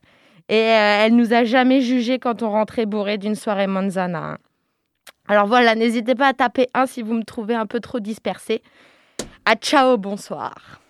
Et 0.49 0.55
euh, 0.55 1.05
elle 1.05 1.15
nous 1.15 1.33
a 1.33 1.43
jamais 1.43 1.81
jugés 1.81 2.19
quand 2.19 2.41
on 2.41 2.49
rentrait 2.49 2.85
bourré 2.85 3.17
d'une 3.17 3.35
soirée 3.35 3.67
manzana. 3.67 4.31
Hein. 4.33 4.37
Alors 5.27 5.47
voilà, 5.47 5.75
n'hésitez 5.75 6.15
pas 6.15 6.27
à 6.27 6.33
taper 6.33 6.67
un 6.73 6.87
si 6.87 7.01
vous 7.01 7.13
me 7.13 7.23
trouvez 7.23 7.55
un 7.55 7.65
peu 7.65 7.79
trop 7.79 7.99
dispersé. 7.99 8.61
À 9.45 9.55
ciao, 9.55 9.97
bonsoir. 9.97 10.80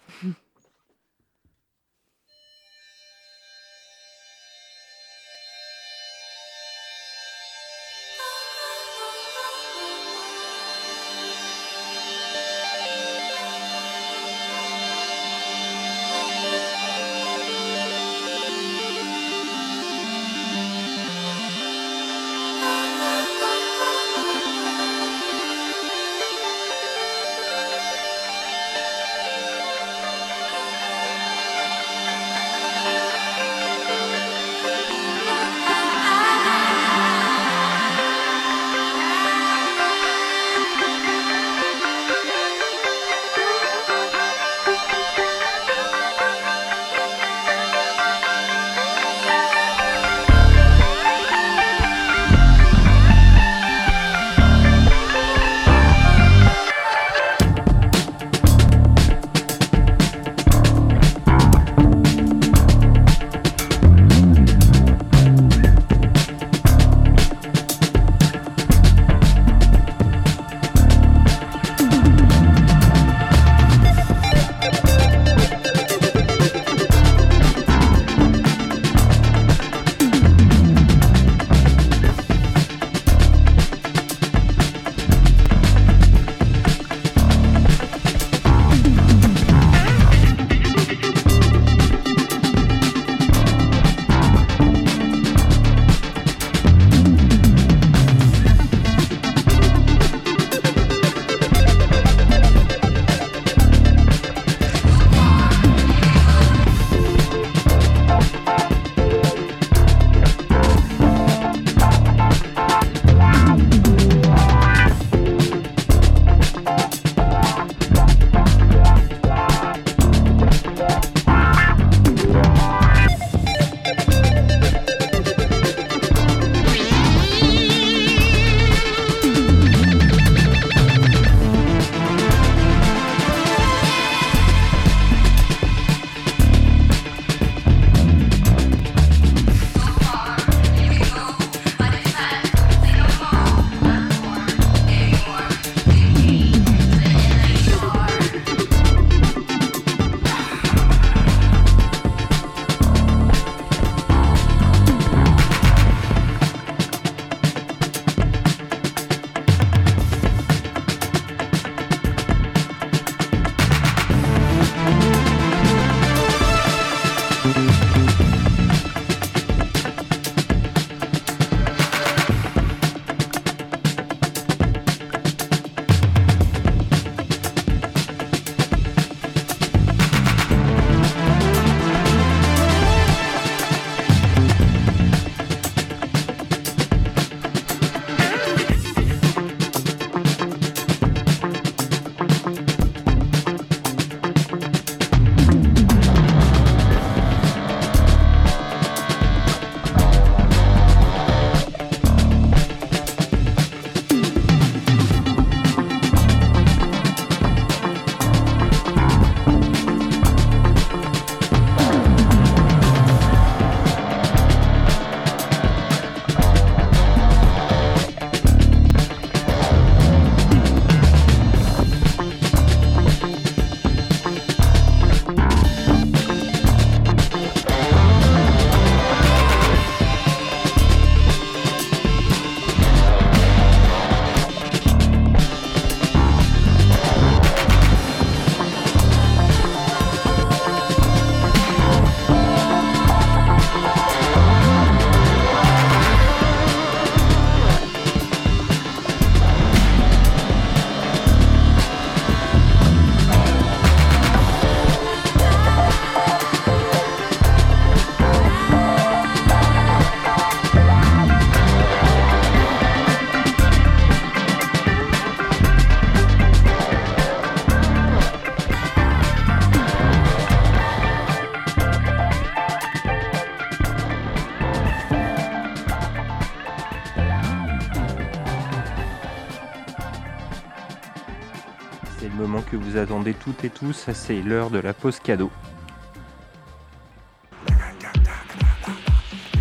Attendez 283.12 283.34
toutes 283.34 283.66
et 283.66 283.70
tous, 283.70 284.09
c'est 284.14 284.41
l'heure 284.41 284.70
de 284.70 284.80
la 284.80 284.93
pause 284.93 285.20
cadeau. 285.20 285.51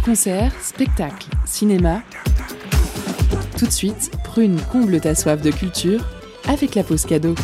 Concert, 0.04 0.52
spectacle, 0.60 1.26
cinéma. 1.46 2.00
Tout 3.58 3.66
de 3.66 3.72
suite, 3.72 4.12
Prune 4.22 4.60
comble 4.70 5.00
ta 5.00 5.16
soif 5.16 5.42
de 5.42 5.50
culture 5.50 6.00
avec 6.46 6.76
la 6.76 6.84
pause 6.84 7.04
cadeau. 7.04 7.34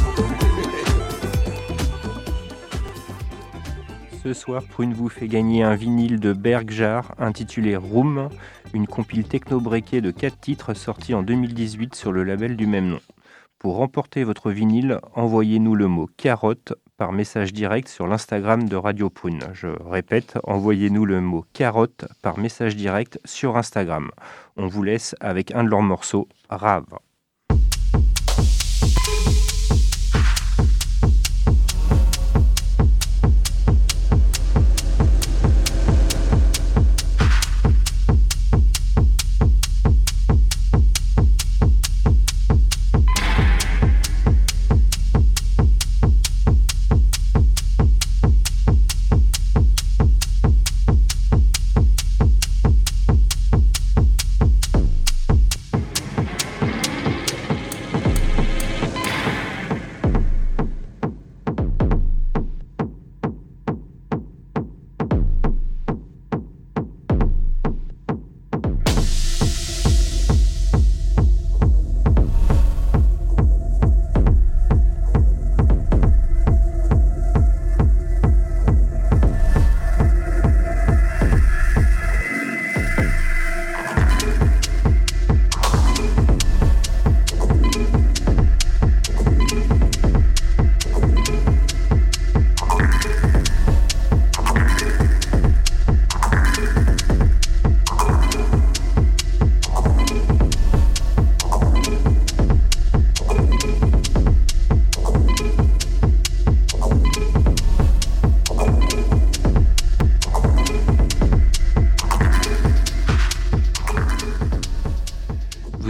Ce 4.22 4.32
soir, 4.32 4.62
Prune 4.62 4.94
vous 4.94 5.08
fait 5.08 5.26
gagner 5.26 5.64
un 5.64 5.74
vinyle 5.74 6.20
de 6.20 6.32
Bergjar 6.32 7.16
intitulé 7.18 7.74
Room, 7.74 8.28
une 8.74 8.86
compile 8.86 9.24
techno-breakée 9.24 10.00
de 10.00 10.12
4 10.12 10.38
titres 10.38 10.74
sortis 10.74 11.14
en 11.14 11.24
2018 11.24 11.96
sur 11.96 12.12
le 12.12 12.22
label 12.22 12.56
du 12.56 12.68
même 12.68 12.90
nom. 12.90 13.00
Pour 13.58 13.76
remporter 13.76 14.22
votre 14.22 14.50
vinyle, 14.50 15.00
envoyez-nous 15.14 15.74
le 15.74 15.88
mot 15.88 16.08
carotte 16.18 16.74
par 16.98 17.12
message 17.12 17.52
direct 17.52 17.88
sur 17.88 18.06
l'Instagram 18.06 18.68
de 18.68 18.76
Radio 18.76 19.08
Prune. 19.08 19.40
Je 19.54 19.68
répète, 19.68 20.38
envoyez-nous 20.44 21.06
le 21.06 21.20
mot 21.20 21.44
carotte 21.52 22.04
par 22.22 22.38
message 22.38 22.76
direct 22.76 23.18
sur 23.24 23.56
Instagram. 23.56 24.10
On 24.56 24.66
vous 24.66 24.82
laisse 24.82 25.14
avec 25.20 25.54
un 25.54 25.64
de 25.64 25.70
leurs 25.70 25.82
morceaux, 25.82 26.28
Rave. 26.50 26.98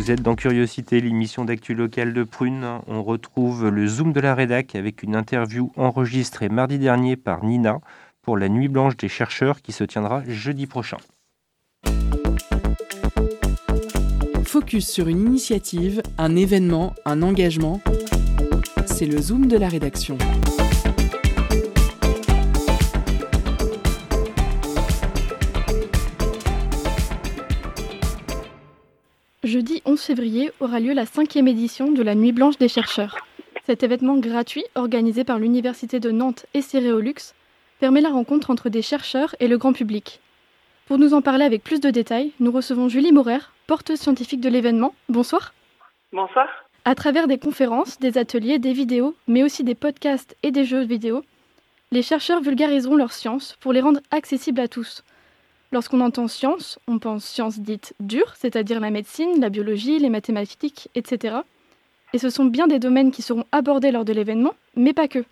Vous 0.07 0.13
êtes 0.13 0.23
dans 0.23 0.37
Curiosité, 0.37 1.01
l'émission 1.01 1.45
d'actu 1.45 1.75
locale 1.75 2.13
de 2.13 2.23
Prune. 2.23 2.65
On 2.87 3.03
retrouve 3.03 3.71
le 3.71 3.89
Zoom 3.89 4.13
de 4.13 4.21
la 4.21 4.37
rédac 4.37 4.77
avec 4.77 5.03
une 5.03 5.17
interview 5.17 5.73
enregistrée 5.77 6.49
mardi 6.49 6.79
dernier 6.79 7.17
par 7.17 7.45
Nina 7.45 7.81
pour 8.23 8.37
la 8.37 8.49
Nuit 8.49 8.69
blanche 8.69 8.97
des 8.97 9.09
chercheurs 9.09 9.63
qui 9.63 9.73
se 9.73 9.83
tiendra 9.83 10.23
jeudi 10.29 10.69
prochain. 10.69 10.99
Focus 14.45 14.89
sur 14.89 15.09
une 15.09 15.27
initiative, 15.27 16.03
un 16.19 16.37
événement, 16.37 16.95
un 17.05 17.23
engagement. 17.23 17.81
C'est 18.87 19.07
le 19.07 19.21
Zoom 19.21 19.49
de 19.49 19.57
la 19.57 19.69
rédaction. 19.69 20.19
Jeudi 29.47 29.81
11 29.85 30.01
février 30.01 30.51
aura 30.59 30.81
lieu 30.81 30.93
la 30.93 31.07
cinquième 31.07 31.47
édition 31.47 31.93
de 31.93 32.03
la 32.03 32.17
Nuit 32.17 32.33
blanche 32.33 32.59
des 32.59 32.67
chercheurs. 32.67 33.17
Cet 33.65 33.85
événement 33.85 34.17
gratuit, 34.17 34.65
organisé 34.75 35.23
par 35.23 35.39
l'Université 35.39 36.01
de 36.01 36.11
Nantes 36.11 36.47
et 36.53 36.63
Céréolux, 36.63 37.33
permet 37.79 38.01
la 38.01 38.09
rencontre 38.09 38.51
entre 38.51 38.71
des 38.71 38.83
chercheurs 38.83 39.37
et 39.39 39.47
le 39.47 39.57
grand 39.57 39.73
public. 39.73 40.21
Pour 40.87 40.99
nous 40.99 41.15
en 41.15 41.23
parler 41.23 41.45
avec 41.45 41.63
plus 41.63 41.79
de 41.79 41.91
détails, 41.91 42.33
nous 42.41 42.51
recevons 42.51 42.89
Julie 42.89 43.13
Maurer, 43.13 43.39
porteuse 43.69 44.01
scientifique 44.01 44.41
de 44.41 44.49
l'événement. 44.49 44.97
Bonsoir. 45.09 45.55
Bonsoir. 46.13 46.49
À 46.85 46.97
travers 46.97 47.29
des 47.29 47.39
conférences, 47.39 48.01
des 48.01 48.19
ateliers, 48.19 48.59
des 48.59 48.73
vidéos, 48.73 49.15
mais 49.29 49.45
aussi 49.45 49.63
des 49.63 49.77
podcasts 49.77 50.37
et 50.43 50.51
des 50.51 50.65
jeux 50.65 50.83
vidéo, 50.83 51.23
les 51.93 52.03
chercheurs 52.03 52.41
vulgariseront 52.41 52.97
leurs 52.97 53.13
sciences 53.13 53.57
pour 53.61 53.73
les 53.73 53.81
rendre 53.81 54.01
accessibles 54.11 54.61
à 54.61 54.67
tous. 54.67 55.05
Lorsqu'on 55.73 56.01
entend 56.01 56.29
science, 56.29 56.79
on 56.87 56.99
pense 56.99 57.25
sciences 57.25 57.59
dites 57.59 57.95
dures, 57.99 58.35
c'est-à-dire 58.39 58.81
la 58.81 58.91
médecine, 58.91 59.41
la 59.41 59.49
biologie, 59.49 59.99
les 59.99 60.11
mathématiques, 60.11 60.89
etc. 60.95 61.39
Et 62.13 62.19
ce 62.19 62.31
sont 62.31 62.45
bien 62.45 62.67
des 62.67 62.79
domaines 62.79 63.11
qui 63.11 63.23
seront 63.23 63.45
abordés 63.53 63.91
lors 63.91 64.05
de 64.05 64.13
l'événement, 64.13 64.55
mais 64.77 64.93
pas 64.93 65.09
que. 65.09 65.25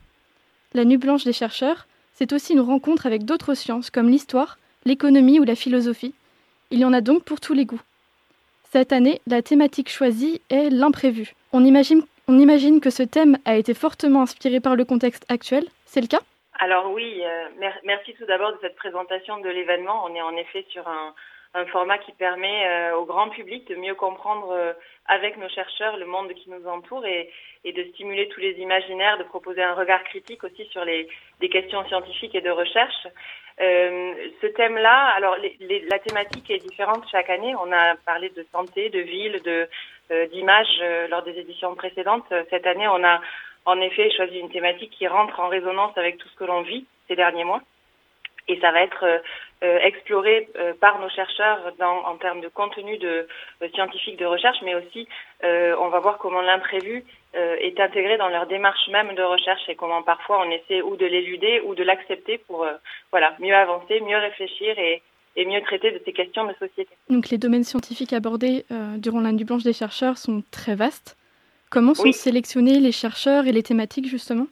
La 0.74 0.84
Nuit 0.84 0.96
blanche 0.96 1.24
des 1.24 1.32
chercheurs, 1.32 1.86
c'est 2.14 2.32
aussi 2.32 2.52
une 2.52 2.60
rencontre 2.60 3.06
avec 3.06 3.24
d'autres 3.24 3.54
sciences 3.54 3.90
comme 3.90 4.08
l'histoire, 4.08 4.58
l'économie 4.84 5.38
ou 5.38 5.44
la 5.44 5.54
philosophie. 5.54 6.14
Il 6.70 6.80
y 6.80 6.84
en 6.84 6.92
a 6.92 7.00
donc 7.00 7.22
pour 7.22 7.40
tous 7.40 7.54
les 7.54 7.64
goûts. 7.64 7.80
Cette 8.72 8.92
année, 8.92 9.20
la 9.28 9.40
thématique 9.40 9.88
choisie 9.88 10.40
est 10.50 10.68
l'imprévu. 10.68 11.34
On 11.52 11.64
imagine, 11.64 12.02
on 12.26 12.40
imagine 12.40 12.80
que 12.80 12.90
ce 12.90 13.04
thème 13.04 13.38
a 13.44 13.56
été 13.56 13.72
fortement 13.72 14.22
inspiré 14.22 14.58
par 14.58 14.74
le 14.74 14.84
contexte 14.84 15.24
actuel. 15.28 15.64
C'est 15.86 16.00
le 16.00 16.08
cas? 16.08 16.22
Alors 16.58 16.90
oui, 16.92 17.20
euh, 17.24 17.48
mer 17.58 17.76
merci 17.84 18.14
tout 18.14 18.26
d'abord 18.26 18.52
de 18.52 18.58
cette 18.60 18.76
présentation 18.76 19.38
de 19.38 19.48
l'événement. 19.48 20.04
On 20.04 20.14
est 20.14 20.22
en 20.22 20.36
effet 20.36 20.64
sur 20.68 20.86
un, 20.88 21.14
format 21.70 21.98
qui 21.98 22.10
permet 22.10 22.66
euh, 22.66 22.96
au 22.96 23.04
grand 23.04 23.28
public 23.28 23.68
de 23.68 23.76
mieux 23.76 23.94
comprendre 23.94 24.50
euh, 24.50 24.72
avec 25.06 25.36
nos 25.36 25.48
chercheurs 25.48 25.96
le 25.96 26.04
monde 26.04 26.32
qui 26.32 26.50
nous 26.50 26.66
entoure 26.66 27.06
et, 27.06 27.30
de 27.64 27.84
stimuler 27.92 28.28
tous 28.28 28.40
les 28.40 28.54
imaginaires, 28.58 29.18
de 29.18 29.22
proposer 29.22 29.62
un 29.62 29.74
regard 29.74 30.02
critique 30.02 30.42
aussi 30.42 30.64
sur 30.66 30.84
les, 30.84 31.08
questions 31.52 31.86
scientifiques 31.86 32.34
et 32.34 32.40
de 32.40 32.50
recherche. 32.50 33.06
ce 33.58 34.46
thème-là, 34.48 35.12
alors 35.16 35.36
la 35.36 35.98
thématique 36.00 36.50
est 36.50 36.58
différente 36.58 37.04
chaque 37.08 37.30
année. 37.30 37.54
On 37.54 37.70
a 37.70 37.94
parlé 38.04 38.30
de 38.30 38.44
santé, 38.50 38.90
de 38.90 39.00
ville, 39.00 39.40
de 39.42 39.68
d'images 40.32 40.82
lors 41.08 41.22
des 41.22 41.38
éditions 41.38 41.74
précédentes. 41.76 42.26
Cette 42.50 42.66
année, 42.66 42.88
on 42.88 43.04
a 43.04 43.20
en 43.64 43.80
effet 43.80 44.10
choisi 44.10 44.38
une 44.38 44.50
thématique 44.50 44.90
qui 44.90 45.06
rentre 45.06 45.40
en 45.40 45.48
résonance 45.48 45.96
avec 45.96 46.18
tout 46.18 46.28
ce 46.28 46.36
que 46.36 46.44
l'on 46.44 46.62
vit 46.62 46.86
ces 47.08 47.16
derniers 47.16 47.44
mois. 47.44 47.62
Et 48.46 48.60
ça 48.60 48.72
va 48.72 48.82
être 48.82 49.04
euh, 49.04 49.18
euh 49.62 49.78
exploré 49.78 50.48
euh, 50.56 50.74
par 50.78 50.98
nos 50.98 51.08
chercheurs 51.08 51.72
dans, 51.78 52.04
en 52.04 52.16
termes 52.16 52.42
de 52.42 52.48
contenu 52.48 52.98
de, 52.98 53.26
euh, 53.62 53.68
scientifique 53.72 54.18
de 54.18 54.26
recherche, 54.26 54.58
mais 54.62 54.74
aussi 54.74 55.08
on 55.42 55.88
va 55.88 56.00
voir 56.00 56.16
comment 56.18 56.40
l'imprévu 56.40 57.04
est 57.34 57.78
intégré 57.78 58.16
dans 58.16 58.28
leur 58.28 58.46
démarche 58.46 58.88
même 58.88 59.14
de 59.14 59.22
recherche 59.22 59.68
et 59.68 59.74
comment 59.74 60.02
parfois 60.02 60.40
on 60.40 60.50
essaie 60.50 60.80
ou 60.80 60.96
de 60.96 61.04
l'éluder 61.04 61.60
ou 61.60 61.74
de 61.74 61.82
l'accepter 61.82 62.38
pour 62.38 62.66
voilà 63.10 63.36
mieux 63.40 63.54
avancer, 63.54 64.00
mieux 64.00 64.16
réfléchir 64.16 64.78
et, 64.78 65.02
et, 65.36 65.44
mieux 65.44 65.60
traiter 65.60 65.90
de 65.90 66.00
ces 66.02 66.14
questions 66.14 66.46
de 66.46 66.54
société. 66.54 66.88
Donc 67.10 67.28
les 67.28 67.36
domaines 67.36 67.64
scientifiques 67.64 68.14
abordés 68.14 68.64
durant 68.96 69.20
la 69.20 69.32
nuit 69.32 69.44
blanche 69.44 69.64
des 69.64 69.74
chercheurs 69.74 70.16
sont 70.16 70.42
très 70.50 70.74
vastes. 70.74 71.18
Comment 71.74 71.94
sont 71.94 72.12
sélectionnés 72.12 72.78
les 72.78 72.92
chercheurs 72.92 73.48
et 73.48 73.52
les 73.52 73.64
thématiques 73.64 74.06
justement? 74.06 74.46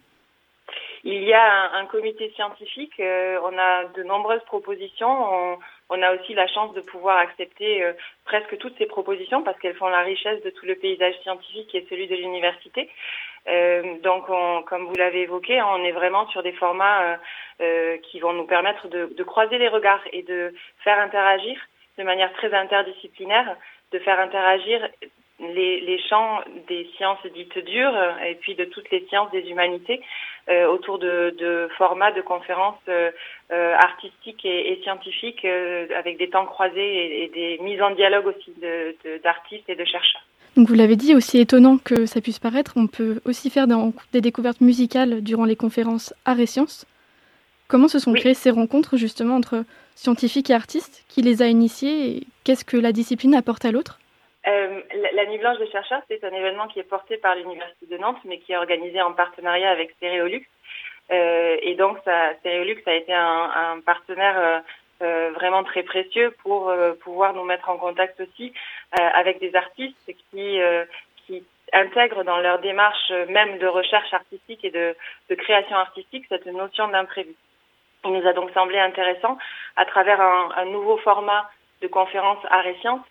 Il 1.04 1.22
y 1.22 1.32
a 1.32 1.44
un, 1.44 1.82
un 1.82 1.86
comité 1.86 2.32
scientifique, 2.34 2.98
euh, 2.98 3.38
on 3.44 3.56
a 3.56 3.84
de 3.96 4.02
nombreuses 4.02 4.42
propositions, 4.44 5.08
on, 5.08 5.58
on, 5.90 6.02
a 6.02 6.14
aussi 6.14 6.34
la 6.34 6.48
chance 6.48 6.74
de 6.74 6.80
pouvoir 6.80 7.18
accepter 7.18 7.84
euh, 7.84 7.92
presque 8.24 8.58
toutes 8.58 8.76
ces 8.76 8.86
propositions 8.86 9.44
parce 9.44 9.56
qu'elles 9.60 9.76
font 9.76 9.88
la 9.88 10.02
richesse 10.02 10.42
de 10.42 10.50
tout 10.50 10.66
le 10.66 10.74
paysage 10.74 11.14
scientifique 11.22 11.72
et 11.76 11.86
celui 11.88 12.08
de 12.08 12.16
l'université. 12.16 12.90
Euh, 13.48 13.98
donc, 14.02 14.24
on, 14.28 14.62
comme 14.62 14.86
vous 14.86 14.94
l'avez 14.96 15.22
évoqué, 15.22 15.62
on 15.62 15.84
est 15.84 15.92
vraiment 15.92 16.26
sur 16.28 16.42
des 16.42 16.52
formats 16.52 17.18
qui 18.02 18.18
vont 18.18 18.32
nous 18.32 18.46
permettre 18.46 18.88
de, 18.88 19.12
de 19.16 19.22
croiser 19.22 19.56
les 19.58 19.68
regards 19.68 20.02
et 20.12 20.22
de 20.22 20.52
faire 20.82 20.98
interagir 20.98 21.56
de 21.98 22.02
manière 22.02 22.32
très 22.32 22.52
interdisciplinaire, 22.52 23.56
de 23.92 24.00
faire 24.00 24.18
interagir 24.18 24.88
les, 25.54 25.80
les, 25.80 25.98
champs 26.08 26.40
des 26.68 26.88
sciences 26.96 27.24
dites 27.34 27.58
dures 27.58 27.94
et 28.26 28.34
puis 28.36 28.54
de 28.54 28.64
toutes 28.64 28.90
les 28.90 29.06
sciences 29.08 29.30
des 29.30 29.48
humanités 29.48 30.00
autour 30.68 30.98
de, 30.98 31.34
de, 31.38 31.68
formats 31.76 32.12
de 32.12 32.20
conférences 32.20 32.82
artistiques 33.50 34.44
et, 34.44 34.72
et 34.72 34.82
scientifiques 34.82 35.44
avec 35.44 36.18
des 36.18 36.28
temps 36.30 36.46
croisés 36.46 36.80
et, 36.80 37.24
et, 37.24 37.28
des 37.28 37.62
mises 37.62 37.82
en 37.82 37.90
dialogue 37.90 38.26
aussi 38.26 38.52
d'artistes 39.22 39.68
et 39.68 39.76
de 39.76 39.84
chercheurs. 39.84 40.22
Donc 40.56 40.68
vous 40.68 40.74
l'avez 40.74 40.96
dit, 40.96 41.14
aussi 41.14 41.38
étonnant 41.38 41.78
que 41.78 42.04
ça 42.04 42.20
puisse 42.20 42.38
paraître, 42.38 42.72
on 42.76 42.86
peut 42.86 43.20
aussi 43.24 43.48
faire 43.48 43.66
des 44.12 44.20
découvertes 44.20 44.60
musicales 44.60 45.22
durant 45.22 45.46
les 45.46 45.56
conférences 45.56 46.12
Arts 46.26 46.40
et 46.40 46.46
Sciences. 46.46 46.86
Comment 47.68 47.88
se 47.88 47.98
sont 47.98 48.12
créées 48.12 48.34
ces 48.34 48.50
rencontres 48.50 48.98
justement 48.98 49.36
entre 49.36 49.64
scientifiques 49.94 50.50
et 50.50 50.54
artistes? 50.54 51.04
Qui 51.08 51.22
les 51.22 51.40
a 51.40 51.46
initiées 51.46 52.10
et 52.10 52.26
qu'est-ce 52.44 52.66
que 52.66 52.76
la 52.76 52.92
discipline 52.92 53.34
apporte 53.34 53.64
à 53.64 53.72
l'autre? 53.72 53.98
Euh, 54.48 54.80
la, 55.12 55.26
Nuit 55.26 55.38
Blanche 55.38 55.58
des 55.58 55.70
chercheurs, 55.70 56.02
c'est 56.08 56.24
un 56.24 56.32
événement 56.32 56.66
qui 56.66 56.80
est 56.80 56.88
porté 56.88 57.16
par 57.16 57.34
l'Université 57.36 57.86
de 57.86 57.96
Nantes, 57.96 58.18
mais 58.24 58.38
qui 58.38 58.52
est 58.52 58.56
organisé 58.56 59.00
en 59.00 59.12
partenariat 59.12 59.70
avec 59.70 59.92
Stéréolux. 59.92 60.44
Euh, 61.12 61.56
et 61.62 61.74
donc, 61.74 61.98
ça, 62.04 62.34
Stéréolux 62.40 62.82
a 62.86 62.94
été 62.94 63.12
un, 63.12 63.80
partenaire 63.84 64.62
euh, 65.02 65.30
vraiment 65.30 65.62
très 65.62 65.82
précieux 65.82 66.34
pour 66.42 66.72
pouvoir 67.00 67.34
nous 67.34 67.44
mettre 67.44 67.68
en 67.68 67.76
contact 67.76 68.20
aussi 68.20 68.52
avec 68.92 69.40
des 69.40 69.54
artistes 69.54 70.12
qui, 70.30 70.60
intègrent 71.74 72.22
dans 72.22 72.36
leur 72.36 72.58
démarche 72.58 73.10
même 73.28 73.56
de 73.56 73.66
recherche 73.66 74.12
artistique 74.12 74.62
et 74.62 74.70
de, 74.70 74.94
création 75.36 75.74
artistique 75.76 76.26
cette 76.28 76.46
notion 76.46 76.86
d'imprévu. 76.88 77.34
Il 78.04 78.12
nous 78.12 78.26
a 78.28 78.34
donc 78.34 78.50
semblé 78.50 78.78
intéressant, 78.78 79.38
à 79.76 79.86
travers 79.86 80.20
un, 80.20 80.66
nouveau 80.66 80.98
format 80.98 81.50
de 81.80 81.88
conférence 81.88 82.38
arts 82.50 82.66
et 82.66 82.76
sciences, 82.80 83.06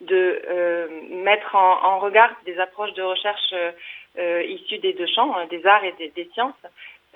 de 0.00 0.42
euh, 0.48 0.88
mettre 1.10 1.54
en, 1.54 1.82
en, 1.84 1.98
regard 1.98 2.30
des 2.44 2.58
approches 2.58 2.92
de 2.94 3.02
recherche 3.02 3.52
euh, 3.52 3.72
euh 4.18 4.42
issues 4.42 4.78
des 4.78 4.92
deux 4.92 5.06
champs, 5.06 5.34
hein, 5.36 5.46
des 5.50 5.64
arts 5.66 5.84
et 5.84 5.92
des, 5.92 6.10
des 6.10 6.28
sciences, 6.34 6.54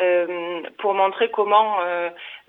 euh, 0.00 0.62
pour 0.78 0.94
montrer 0.94 1.30
comment 1.30 1.80
euh, 1.82 2.08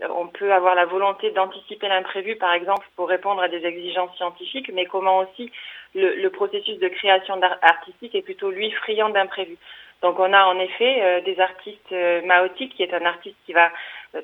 on 0.09 0.27
peut 0.27 0.53
avoir 0.53 0.73
la 0.73 0.85
volonté 0.85 1.31
d'anticiper 1.31 1.89
l'imprévu, 1.89 2.37
par 2.37 2.53
exemple, 2.53 2.87
pour 2.95 3.09
répondre 3.09 3.41
à 3.41 3.49
des 3.49 3.65
exigences 3.65 4.15
scientifiques, 4.15 4.71
mais 4.73 4.85
comment 4.85 5.19
aussi 5.19 5.51
le, 5.93 6.15
le 6.15 6.29
processus 6.29 6.79
de 6.79 6.87
création 6.87 7.37
artistique 7.61 8.15
est 8.15 8.21
plutôt, 8.21 8.51
lui, 8.51 8.71
friand 8.71 9.09
d'imprévu. 9.09 9.57
Donc 10.01 10.17
on 10.17 10.31
a 10.31 10.45
en 10.45 10.57
effet 10.59 11.01
euh, 11.01 11.21
des 11.21 11.39
artistes, 11.41 11.93
Maotic, 12.23 12.73
qui 12.73 12.83
est 12.83 12.93
un 12.93 13.05
artiste 13.05 13.35
qui 13.45 13.51
va 13.51 13.69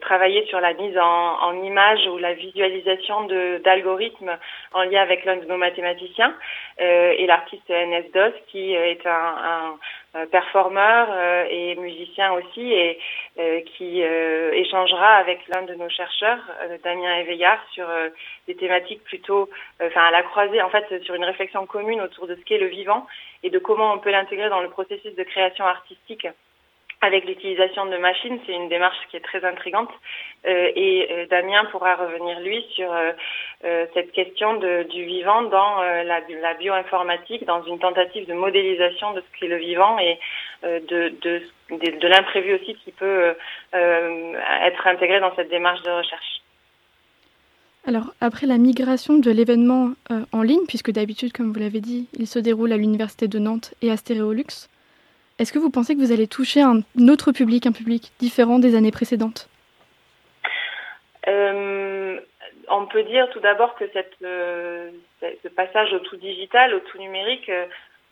travailler 0.02 0.46
sur 0.48 0.60
la 0.60 0.74
mise 0.74 0.98
en, 0.98 1.42
en 1.42 1.64
image 1.64 2.06
ou 2.08 2.18
la 2.18 2.34
visualisation 2.34 3.28
d'algorithmes 3.64 4.38
en 4.74 4.84
lien 4.84 5.02
avec 5.02 5.26
l'un 5.26 5.38
de 5.38 5.46
nos 5.46 5.58
mathématiciens 5.58 6.34
euh, 6.82 7.14
et 7.18 7.26
l'artiste 7.26 7.70
NS 7.70 8.34
qui 8.48 8.74
est 8.74 9.06
un, 9.06 9.78
un 10.14 10.26
performeur 10.26 11.08
euh, 11.12 11.46
et 11.50 11.76
musicien 11.76 12.34
aussi 12.34 12.72
et 12.74 12.98
euh, 13.40 13.62
qui 13.62 14.02
euh, 14.02 14.52
échangera 14.54 15.16
avec 15.16 15.48
l'un 15.48 15.64
de 15.64 15.76
nos 15.76 15.90
chercheurs, 15.90 16.40
Damien 16.84 17.18
Éveillard, 17.18 17.60
sur 17.72 17.88
des 18.48 18.56
thématiques 18.56 19.04
plutôt, 19.04 19.50
enfin 19.82 20.06
à 20.06 20.12
la 20.12 20.24
croisée, 20.24 20.62
en 20.62 20.70
fait, 20.70 21.04
sur 21.04 21.16
une 21.16 21.24
réflexion 21.24 21.66
commune 21.66 22.02
autour 22.02 22.28
de 22.28 22.36
ce 22.36 22.42
qu'est 22.42 22.58
le 22.58 22.68
vivant 22.68 23.06
et 23.44 23.50
de 23.50 23.60
comment 23.60 23.94
on 23.94 24.00
peut 24.00 24.12
l'intégrer 24.12 24.50
dans 24.50 24.62
le 24.62 24.70
processus 24.70 25.14
de 25.16 25.24
création 25.24 25.66
artistique 25.66 26.28
avec 27.02 27.26
l'utilisation 27.26 27.86
de 27.86 27.98
machines, 27.98 28.40
c'est 28.46 28.54
une 28.54 28.70
démarche 28.70 28.98
qui 29.10 29.18
est 29.18 29.22
très 29.24 29.46
intrigante. 29.46 29.90
Euh, 30.48 30.72
et 30.76 31.08
euh, 31.12 31.26
Damien 31.28 31.66
pourra 31.66 31.96
revenir, 31.96 32.40
lui, 32.40 32.66
sur 32.74 32.92
euh, 32.92 33.86
cette 33.94 34.12
question 34.14 34.56
de, 34.56 34.84
du 34.90 35.04
vivant 35.06 35.44
dans 35.44 35.82
la, 35.82 36.22
la, 36.22 36.54
bioinformatique, 36.56 37.46
dans 37.46 37.64
une 37.64 37.80
tentative 37.80 38.28
de 38.28 38.34
modélisation 38.34 39.14
de 39.14 39.22
ce 39.22 39.40
qu'est 39.40 39.48
le 39.48 39.58
vivant 39.58 39.98
et 40.00 40.20
de, 40.64 41.14
de, 41.22 41.42
de, 41.70 42.00
de 42.00 42.08
l'imprévu 42.08 42.56
aussi 42.56 42.76
qui 42.84 42.92
peut 42.92 43.36
être 43.74 44.88
intégré 44.88 45.20
dans 45.20 45.36
cette 45.36 45.50
démarche 45.50 45.82
de 45.84 45.92
recherche. 45.92 46.42
Alors, 47.86 48.14
après 48.22 48.48
la 48.48 48.58
migration 48.58 49.18
de 49.18 49.32
l'événement 49.32 49.92
en 50.32 50.42
ligne, 50.42 50.66
puisque 50.68 50.92
d'habitude, 50.92 51.32
comme 51.32 51.52
vous 51.52 51.60
l'avez 51.60 51.80
dit, 51.80 52.10
il 52.14 52.28
se 52.28 52.40
déroule 52.40 52.74
à 52.74 52.78
l'Université 52.78 53.28
de 53.28 53.40
Nantes 53.40 53.74
et 53.82 53.92
à 53.92 53.98
Stéréolux, 53.98 54.68
est-ce 55.40 55.54
que 55.54 55.60
vous 55.60 55.70
pensez 55.70 55.96
que 55.96 56.00
vous 56.00 56.12
allez 56.12 56.28
toucher 56.28 56.62
un 56.62 56.82
autre 57.10 57.32
public, 57.32 57.66
un 57.66 57.72
public 57.72 58.12
différent 58.20 58.60
des 58.60 58.76
années 58.76 58.92
précédentes? 58.92 59.50
Euh, 61.28 62.20
On 62.70 62.86
peut 62.86 63.04
dire 63.04 63.30
tout 63.32 63.40
d'abord 63.40 63.76
que 63.76 63.86
euh, 64.24 64.90
ce 65.22 65.48
passage 65.50 65.94
au 65.94 66.00
tout 66.00 66.18
digital, 66.18 66.74
au 66.74 66.80
tout 66.80 66.98
numérique, 66.98 67.50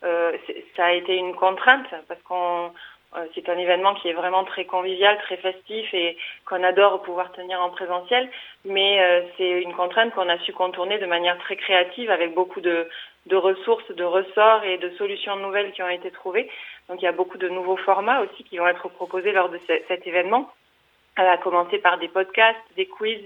euh, 0.04 0.32
ça 0.76 0.86
a 0.86 0.92
été 0.92 1.16
une 1.16 1.34
contrainte 1.34 1.86
parce 2.08 2.20
qu'on 2.22 2.70
c'est 3.34 3.48
un 3.48 3.56
événement 3.56 3.94
qui 3.94 4.08
est 4.08 4.12
vraiment 4.12 4.44
très 4.44 4.66
convivial, 4.66 5.16
très 5.22 5.38
festif 5.38 5.94
et 5.94 6.18
qu'on 6.44 6.62
adore 6.62 7.00
pouvoir 7.00 7.32
tenir 7.32 7.58
en 7.62 7.70
présentiel. 7.70 8.28
Mais 8.66 9.24
c'est 9.38 9.62
une 9.62 9.72
contrainte 9.72 10.12
qu'on 10.12 10.28
a 10.28 10.36
su 10.40 10.52
contourner 10.52 10.98
de 10.98 11.06
manière 11.06 11.38
très 11.38 11.56
créative 11.56 12.10
avec 12.10 12.34
beaucoup 12.34 12.60
de, 12.60 12.86
ressources, 13.32 13.90
de 13.90 14.04
ressorts 14.04 14.64
et 14.64 14.76
de 14.76 14.90
solutions 14.98 15.36
nouvelles 15.36 15.72
qui 15.72 15.82
ont 15.82 15.88
été 15.88 16.10
trouvées. 16.10 16.50
Donc 16.88 17.02
il 17.02 17.04
y 17.04 17.08
a 17.08 17.12
beaucoup 17.12 17.38
de 17.38 17.48
nouveaux 17.48 17.76
formats 17.76 18.20
aussi 18.22 18.44
qui 18.44 18.58
vont 18.58 18.68
être 18.68 18.88
proposés 18.88 19.32
lors 19.32 19.48
de 19.48 19.58
cet 19.66 20.06
événement, 20.06 20.50
à 21.16 21.36
commencer 21.38 21.78
par 21.78 21.98
des 21.98 22.08
podcasts, 22.08 22.58
des 22.76 22.86
quiz. 22.86 23.20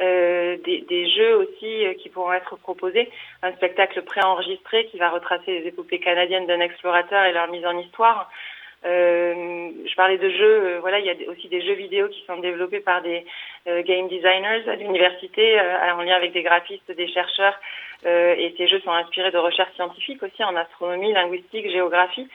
Euh, 0.00 0.56
des, 0.64 0.82
des, 0.82 1.10
jeux 1.10 1.38
aussi 1.38 1.84
euh, 1.84 1.92
qui 1.94 2.08
pourront 2.08 2.32
être 2.32 2.54
proposés, 2.54 3.10
un 3.42 3.50
spectacle 3.54 4.00
préenregistré 4.02 4.86
qui 4.86 4.96
va 4.96 5.10
retracer 5.10 5.58
les 5.58 5.66
épopées 5.66 5.98
canadiennes 5.98 6.46
d'un 6.46 6.60
explorateur 6.60 7.24
et 7.24 7.32
leur 7.32 7.48
mise 7.48 7.66
en 7.66 7.76
histoire, 7.76 8.20
euh, 8.20 8.57
je 8.84 9.94
parlais 9.96 10.18
de 10.18 10.30
jeux, 10.30 10.62
euh, 10.64 10.78
voilà, 10.80 10.98
il 10.98 11.06
y 11.06 11.10
a 11.10 11.30
aussi 11.30 11.48
des 11.48 11.60
jeux 11.60 11.74
vidéo 11.74 12.08
qui 12.08 12.24
sont 12.26 12.38
développés 12.38 12.80
par 12.80 13.02
des 13.02 13.24
euh, 13.66 13.82
game 13.82 14.08
designers 14.08 14.68
à 14.68 14.76
l'université 14.76 15.58
euh, 15.58 15.94
en 15.94 16.02
lien 16.02 16.14
avec 16.14 16.32
des 16.32 16.42
graphistes, 16.42 16.90
des 16.90 17.08
chercheurs. 17.08 17.58
et 18.04 18.54
ces 18.56 18.68
jeux 18.68 18.80
sont 18.80 18.92
inspirés 18.92 19.32
de 19.32 19.38
recherches 19.38 19.74
scientifiques 19.74 20.22
aussi 20.22 20.44
en 20.44 20.54
astronomie, 20.54 21.12
linguistique, 21.12 21.70
géographie. 21.70 22.28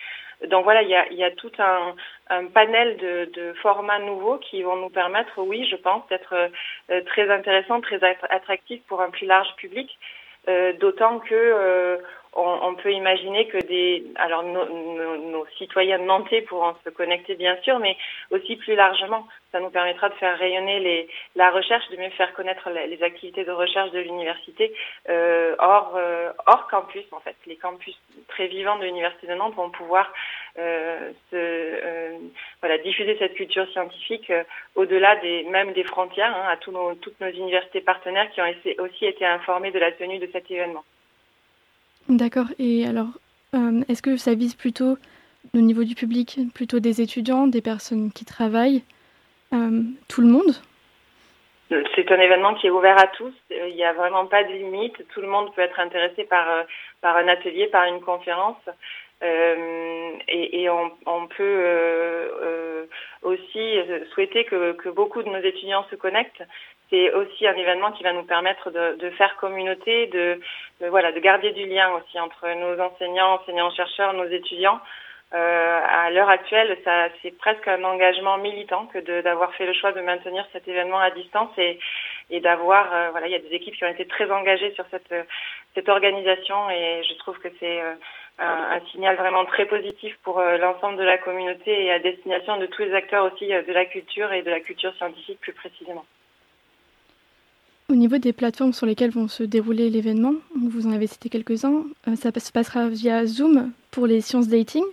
Donc 0.48 0.66
voilà, 0.66 0.82
il 0.82 0.90
y 0.90 0.96
a, 0.96 1.08
il 1.10 1.18
y 1.18 1.24
a 1.24 1.32
tout 1.32 1.52
un, 1.58 1.96
un 2.30 2.48
panel 2.48 2.98
de, 2.98 3.32
de, 3.34 3.54
formats 3.62 4.00
nouveaux 4.00 4.40
qui 4.40 4.62
vont 4.62 4.76
nous 4.76 4.90
permettre, 4.90 5.32
oui, 5.38 5.66
je 5.72 5.78
pense, 5.78 6.06
d'être 6.10 6.36
très 7.06 7.30
intéressants, 7.30 7.80
très 7.80 8.04
attractifs 8.30 8.82
pour 8.90 9.00
un 9.00 9.10
plus 9.10 9.26
large 9.26 9.56
public. 9.56 9.98
D'autant 10.82 11.20
que 11.20 12.02
on, 12.36 12.60
on, 12.64 12.76
peut 12.76 12.92
imaginer 12.92 13.48
que 13.48 13.58
des, 13.58 14.06
alors 14.16 14.44
nos, 14.44 14.66
nos, 14.66 15.18
nos, 15.18 15.46
citoyens 15.58 16.00
nantais 16.00 16.42
pourront 16.42 16.76
se 16.84 16.90
connecter 16.90 17.36
bien 17.36 17.58
sûr, 17.64 17.80
mais 17.80 17.96
aussi 18.32 18.56
plus 18.56 18.76
largement, 18.76 19.28
ça 19.52 19.60
nous 19.60 19.70
permettra 19.70 20.10
de 20.10 20.16
faire 20.16 20.38
rayonner 20.38 20.80
les, 20.80 21.08
la 21.36 21.52
recherche, 21.52 21.88
de 21.90 21.98
mieux 21.98 22.10
faire 22.12 22.34
connaître 22.34 22.70
les, 22.70 23.04
activités 23.04 23.44
de 23.44 23.52
recherche 23.52 23.92
de 23.92 24.00
l'université 24.00 24.74
euh, 25.10 25.56
hors, 25.60 25.94
euh, 25.96 26.32
hors 26.48 26.68
campus 26.68 27.06
en 27.12 27.20
fait. 27.20 27.36
Les 27.46 27.58
campus 27.58 27.96
très 28.28 28.48
vivants 28.48 28.78
de 28.78 28.86
l'université 28.86 29.28
de 29.28 29.36
Nantes 29.36 29.56
vont 29.56 29.70
pouvoir 29.70 30.12
euh, 30.58 31.12
se, 31.30 31.36
euh, 31.36 32.18
voilà, 32.62 32.78
diffuser 32.80 33.16
cette 33.20 33.36
culture 33.36 33.70
scientifique 33.72 34.32
au-delà 34.76 35.18
des 35.18 35.44
même 35.44 35.74
des 35.74 35.84
frontières, 35.84 36.36
hein, 36.36 36.48
à 36.50 36.58
tous 36.58 36.72
nos, 36.72 36.96
toutes 36.96 37.20
nos 37.20 37.30
universités 37.30 37.82
partenaires 37.82 38.30
qui 38.32 38.42
ont 38.42 38.54
aussi 38.80 39.06
été 39.06 39.26
informées 39.26 39.72
de 39.72 39.80
la 39.80 39.92
tenue 39.92 40.20
de 40.20 40.30
cet 40.32 40.50
événement. 40.50 40.84
D'accord. 42.14 42.46
Et 42.60 42.86
alors, 42.86 43.08
euh, 43.56 43.82
est-ce 43.90 44.04
que 44.04 44.18
ça 44.18 44.36
vise 44.36 44.54
plutôt, 44.54 44.98
au 45.56 45.58
niveau 45.58 45.84
du 45.84 45.96
public, 45.96 46.40
plutôt 46.54 46.80
des 46.80 47.02
étudiants, 47.02 47.48
des 47.48 47.62
personnes 47.62 48.12
qui 48.12 48.24
travaillent, 48.24 48.84
euh, 49.52 49.82
tout 50.08 50.22
le 50.22 50.28
monde? 50.28 50.54
C'est 51.96 52.12
un 52.12 52.20
événement 52.20 52.54
qui 52.54 52.68
est 52.68 52.70
ouvert 52.70 53.00
à 53.00 53.08
tous. 53.08 53.34
Il 53.50 53.74
n'y 53.74 53.84
a 53.84 53.94
vraiment 53.94 54.28
pas 54.28 54.44
de 54.44 54.54
limite. 54.54 54.96
Tout 55.12 55.22
le 55.22 55.28
monde 55.28 55.52
peut 55.56 55.62
être 55.62 55.80
intéressé 55.80 56.24
par, 56.26 56.48
euh, 56.48 56.64
par 57.02 57.18
un 57.18 57.28
atelier, 57.28 57.66
par 57.66 57.86
une 57.86 58.02
conférence. 58.02 58.62
Euh, 59.24 60.12
et, 60.28 60.70
on, 60.70 60.92
on, 61.06 61.28
peut 61.28 61.42
euh, 61.42 62.28
euh, 62.44 62.86
aussi 63.22 63.78
souhaiter 64.14 64.44
que, 64.44 64.74
que, 64.74 64.90
beaucoup 64.90 65.24
de 65.24 65.30
nos 65.30 65.40
étudiants 65.40 65.86
se 65.90 65.96
connectent 65.96 66.44
c'est 66.94 67.12
aussi 67.14 67.48
un 67.48 67.56
événement 67.56 67.92
qui 67.92 68.04
va 68.04 68.14
nous 68.14 68.24
permettre 68.24 68.70
de, 68.70 69.10
faire 69.18 69.36
communauté, 69.38 70.06
de, 70.08 70.40
voilà, 70.90 71.12
de 71.12 71.20
garder 71.20 71.52
du 71.52 71.66
lien 71.66 71.92
aussi 71.94 72.20
entre 72.20 72.48
nos 72.48 72.80
enseignants, 72.80 73.40
enseignants-chercheurs, 73.40 74.14
nos 74.14 74.28
étudiants. 74.28 74.80
Euh, 75.34 75.80
à 75.84 76.12
l'heure 76.12 76.30
actuelle, 76.30 76.78
c'est 77.24 77.36
presque 77.40 77.68
un 77.68 77.84
engagement 77.84 78.38
militant 78.38 78.86
que 78.86 79.00
d'avoir 79.22 79.56
fait 79.56 79.66
le 79.66 79.74
choix 79.74 79.92
de 79.92 80.02
maintenir 80.02 80.46
cet 80.54 80.68
événement 80.68 81.00
à 81.00 81.10
distance 81.10 81.50
et, 81.58 81.80
d'avoir, 82.42 82.94
euh, 82.94 83.10
voilà, 83.10 83.26
il 83.26 83.32
y 83.32 83.36
a 83.36 83.40
des 83.40 83.56
équipes 83.56 83.76
qui 83.76 83.86
ont 83.86 83.90
été 83.90 84.06
très 84.06 84.30
engagées 84.30 84.72
sur 84.76 84.86
cette, 84.92 85.90
organisation 85.90 86.70
et 86.70 87.02
je 87.10 87.16
trouve 87.18 87.40
que 87.40 87.50
c'est 87.60 87.82
euh, 87.82 87.96
un, 88.38 88.80
signal 88.92 89.16
vraiment 89.16 89.46
très 89.46 89.66
positif 89.66 90.16
pour 90.22 90.40
l'ensemble 90.40 90.98
de 90.98 91.04
la 91.04 91.18
communauté 91.18 91.86
et 91.86 91.92
à 91.92 91.98
destination 91.98 92.58
de 92.58 92.68
tous 92.68 92.84
les 92.84 92.94
acteurs 92.94 93.26
aussi 93.26 93.48
de 93.48 93.74
la 93.74 93.86
culture 93.86 94.32
et 94.32 94.44
de 94.44 94.52
la 94.52 94.60
culture 94.60 94.94
scientifique 94.98 95.40
plus 95.42 95.54
précisément. 95.54 96.06
Au 97.94 97.96
niveau 97.96 98.18
des 98.18 98.34
plateformes 98.34 98.74
sur 98.74 98.88
lesquelles 98.88 99.12
vont 99.12 99.28
se 99.28 99.44
dérouler 99.44 99.92
l'événement, 99.92 100.34
vous 100.56 100.88
en 100.88 100.94
avez 100.94 101.06
cité 101.06 101.30
quelques-uns. 101.30 101.84
ça 102.16 102.32
se 102.32 102.52
passera 102.52 102.88
via 102.88 103.28
Zoom 103.28 103.72
pour 103.92 104.08
les 104.08 104.20
sciences 104.20 104.48
dating. 104.48 104.84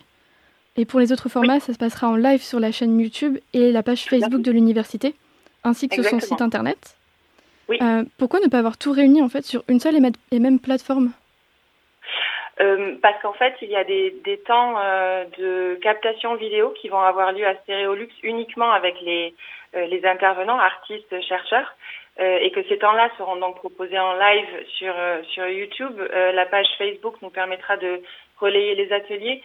Et 0.76 0.84
pour 0.84 1.00
les 1.00 1.10
autres 1.10 1.30
formats, 1.30 1.60
ça 1.60 1.72
se 1.72 1.78
passera 1.78 2.08
en 2.08 2.16
live 2.16 2.42
sur 2.42 2.60
la 2.60 2.72
chaîne 2.72 3.00
YouTube 3.00 3.38
et 3.54 3.72
la 3.72 3.82
page 3.82 4.04
Facebook 4.04 4.42
de 4.42 4.52
l'université, 4.52 5.14
ainsi 5.64 5.88
que 5.88 5.94
sur 5.94 6.04
son 6.04 6.20
site 6.20 6.42
internet. 6.42 6.94
pourquoi 8.18 8.40
ne 8.40 8.48
pas 8.48 8.58
avoir 8.58 8.76
tout 8.76 8.92
réuni 8.92 9.22
en 9.22 9.30
fait 9.30 9.46
sur 9.46 9.64
une 9.68 9.80
seule 9.80 9.96
et 10.30 10.38
même 10.38 10.58
plateforme? 10.60 11.12
Euh, 12.60 12.96
parce 13.00 13.20
qu'en 13.22 13.32
fait, 13.32 13.54
il 13.62 13.70
y 13.70 13.76
a 13.76 13.84
des, 13.84 14.14
des 14.24 14.38
temps 14.40 14.74
euh, 14.78 15.24
de 15.38 15.78
captation 15.80 16.34
vidéo 16.34 16.74
qui 16.78 16.90
vont 16.90 17.00
avoir 17.00 17.32
lieu 17.32 17.46
à 17.46 17.54
Stéréolux 17.62 18.10
uniquement 18.22 18.70
avec 18.70 19.00
les, 19.00 19.34
euh, 19.74 19.86
les 19.86 20.04
intervenants, 20.04 20.58
artistes, 20.58 21.18
chercheurs, 21.22 21.74
et 22.18 22.50
que 22.50 22.62
ces 22.64 22.78
temps-là 22.78 23.08
seront 23.16 23.36
donc 23.36 23.56
proposés 23.56 23.98
en 23.98 24.12
live 24.14 24.66
sur, 24.76 24.94
sur 25.30 25.46
YouTube. 25.46 25.98
la 26.12 26.44
page 26.46 26.66
Facebook 26.76 27.14
nous 27.22 27.30
permettra 27.30 27.76
de 27.78 28.02
relayer 28.38 28.74
les 28.74 28.92
ateliers. 28.92 29.42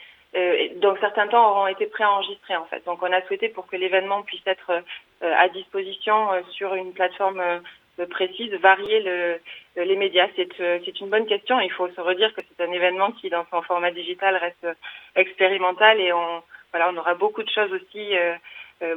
donc 0.78 0.98
certains 1.00 1.28
temps 1.28 1.52
auront 1.52 1.68
été 1.68 1.86
préenregistrés 1.86 2.58
en 2.58 2.66
fait. 2.66 2.84
Donc 2.86 3.02
on 3.02 3.14
a 3.14 3.22
souhaité 3.28 3.48
pour 3.48 3.68
que 3.68 3.78
l'événement 3.78 4.24
puisse 4.24 4.46
être 4.46 4.84
à 5.22 5.48
disposition 5.50 6.30
sur 6.52 6.76
une 6.76 6.92
plateforme 6.92 7.62
précise, 8.04 8.52
varier 8.56 9.00
le, 9.02 9.40
les 9.84 9.96
médias 9.96 10.28
euh, 10.60 10.80
C'est 10.84 11.00
une 11.00 11.10
bonne 11.10 11.26
question. 11.26 11.60
Il 11.62 11.72
faut 11.72 11.88
se 11.90 12.02
redire 12.02 12.34
que 12.34 12.42
c'est 12.42 12.64
un 12.64 12.72
événement 12.72 13.12
qui, 13.14 13.30
dans 13.30 13.46
son 13.50 13.62
format 13.62 13.92
digital, 13.92 14.36
reste 14.36 14.68
expérimental 15.16 16.00
et 16.02 16.12
on, 16.12 16.44
voilà, 16.72 16.92
on 16.92 16.98
aura 16.98 17.16
beaucoup 17.16 17.44
de 17.44 17.50
choses 17.50 17.72
aussi, 17.72 18.18
euh, 18.18 18.34
euh, 18.34 18.38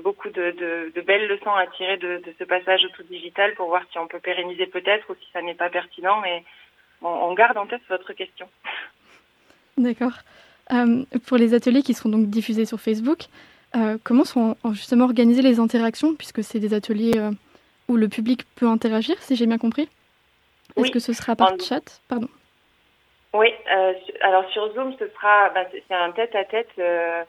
beaucoup 0.02 0.28
de, 0.28 0.50
de, 0.50 0.92
de, 0.94 1.00
belles 1.00 1.28
leçons 1.28 1.54
à 1.54 1.66
tirer 1.66 1.96
de, 1.96 2.18
de, 2.18 2.34
ce 2.38 2.44
passage 2.44 2.84
au 2.84 2.88
tout 2.88 3.04
digital 3.04 3.54
pour 3.54 3.68
voir 3.68 3.82
si 3.90 3.98
on 3.98 4.08
peut 4.08 4.18
pérenniser 4.18 4.66
peut-être 4.66 5.08
ou 5.10 5.14
si 5.14 5.26
ça 5.32 5.40
n'est 5.40 5.54
pas 5.54 5.70
pertinent. 5.70 6.22
Et 6.24 6.42
on, 7.00 7.08
on, 7.08 7.34
garde 7.34 7.56
en 7.56 7.66
tête 7.66 7.82
votre 7.88 8.12
question. 8.12 8.48
D'accord. 9.78 10.18
Euh, 10.72 11.04
pour 11.26 11.36
les 11.36 11.54
ateliers 11.54 11.82
qui 11.82 11.94
seront 11.94 12.10
donc 12.10 12.26
diffusés 12.26 12.66
sur 12.66 12.80
Facebook, 12.80 13.26
euh, 13.76 13.96
comment 14.02 14.24
sont 14.24 14.56
justement 14.72 15.04
organisées 15.04 15.42
les 15.42 15.60
interactions 15.60 16.14
puisque 16.14 16.42
c'est 16.42 16.58
des 16.58 16.74
ateliers 16.74 17.12
où 17.88 17.96
le 17.96 18.08
public 18.08 18.42
peut 18.56 18.66
interagir, 18.66 19.16
si 19.22 19.36
j'ai 19.36 19.46
bien 19.46 19.58
compris? 19.58 19.88
Est-ce 20.76 20.90
que 20.90 20.98
ce 20.98 21.12
sera 21.12 21.34
par 21.34 21.58
chat? 21.60 22.00
Pardon. 22.08 22.28
Oui, 23.34 23.48
euh, 23.74 23.92
alors 24.22 24.48
sur 24.50 24.72
Zoom, 24.74 24.94
ce 24.98 25.06
sera 25.08 25.50
ben, 25.50 25.66
c'est 25.72 25.94
un 25.94 26.12
tête-à-tête 26.12 26.70
euh, 26.78 27.24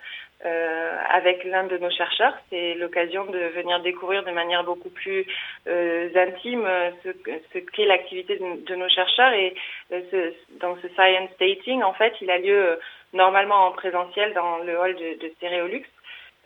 euh, 0.46 0.98
avec 1.10 1.44
l'un 1.44 1.66
de 1.66 1.78
nos 1.78 1.90
chercheurs. 1.90 2.34
C'est 2.50 2.76
l'occasion 2.76 3.26
de 3.26 3.40
venir 3.56 3.80
découvrir 3.82 4.24
de 4.24 4.32
manière 4.32 4.64
beaucoup 4.64 4.90
plus 4.90 5.26
intime 5.68 6.68
ce, 7.04 7.10
ce 7.54 7.60
qu'est 7.60 7.86
l'activité 7.86 8.38
de, 8.38 8.76
nos 8.76 8.90
chercheurs. 8.90 9.34
Et 9.34 9.56
ce, 9.92 10.34
dans 10.60 10.76
ce 10.82 10.88
science 10.90 11.30
dating, 11.40 11.84
en 11.84 11.94
fait, 11.94 12.14
il 12.22 12.30
a 12.32 12.38
lieu 12.38 12.80
normalement 13.14 13.68
en 13.68 13.72
présentiel 13.72 14.34
dans 14.34 14.60
le 14.60 14.78
hall 14.78 14.96
de, 14.96 15.20
de 15.20 15.34
Stéréolux. 15.38 15.86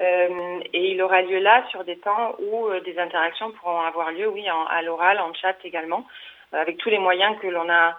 Euh, 0.01 0.59
et 0.73 0.91
il 0.91 1.01
aura 1.01 1.21
lieu 1.21 1.39
là 1.39 1.65
sur 1.69 1.83
des 1.83 1.97
temps 1.97 2.35
où 2.39 2.67
euh, 2.67 2.79
des 2.81 2.97
interactions 2.97 3.51
pourront 3.51 3.81
avoir 3.81 4.11
lieu, 4.11 4.27
oui, 4.27 4.45
à 4.49 4.81
l'oral, 4.81 5.19
en 5.19 5.33
chat 5.33 5.55
également, 5.63 6.05
euh, 6.53 6.61
avec 6.61 6.77
tous 6.77 6.89
les 6.89 6.97
moyens 6.97 7.37
que 7.39 7.47
l'on 7.47 7.69
a 7.69 7.97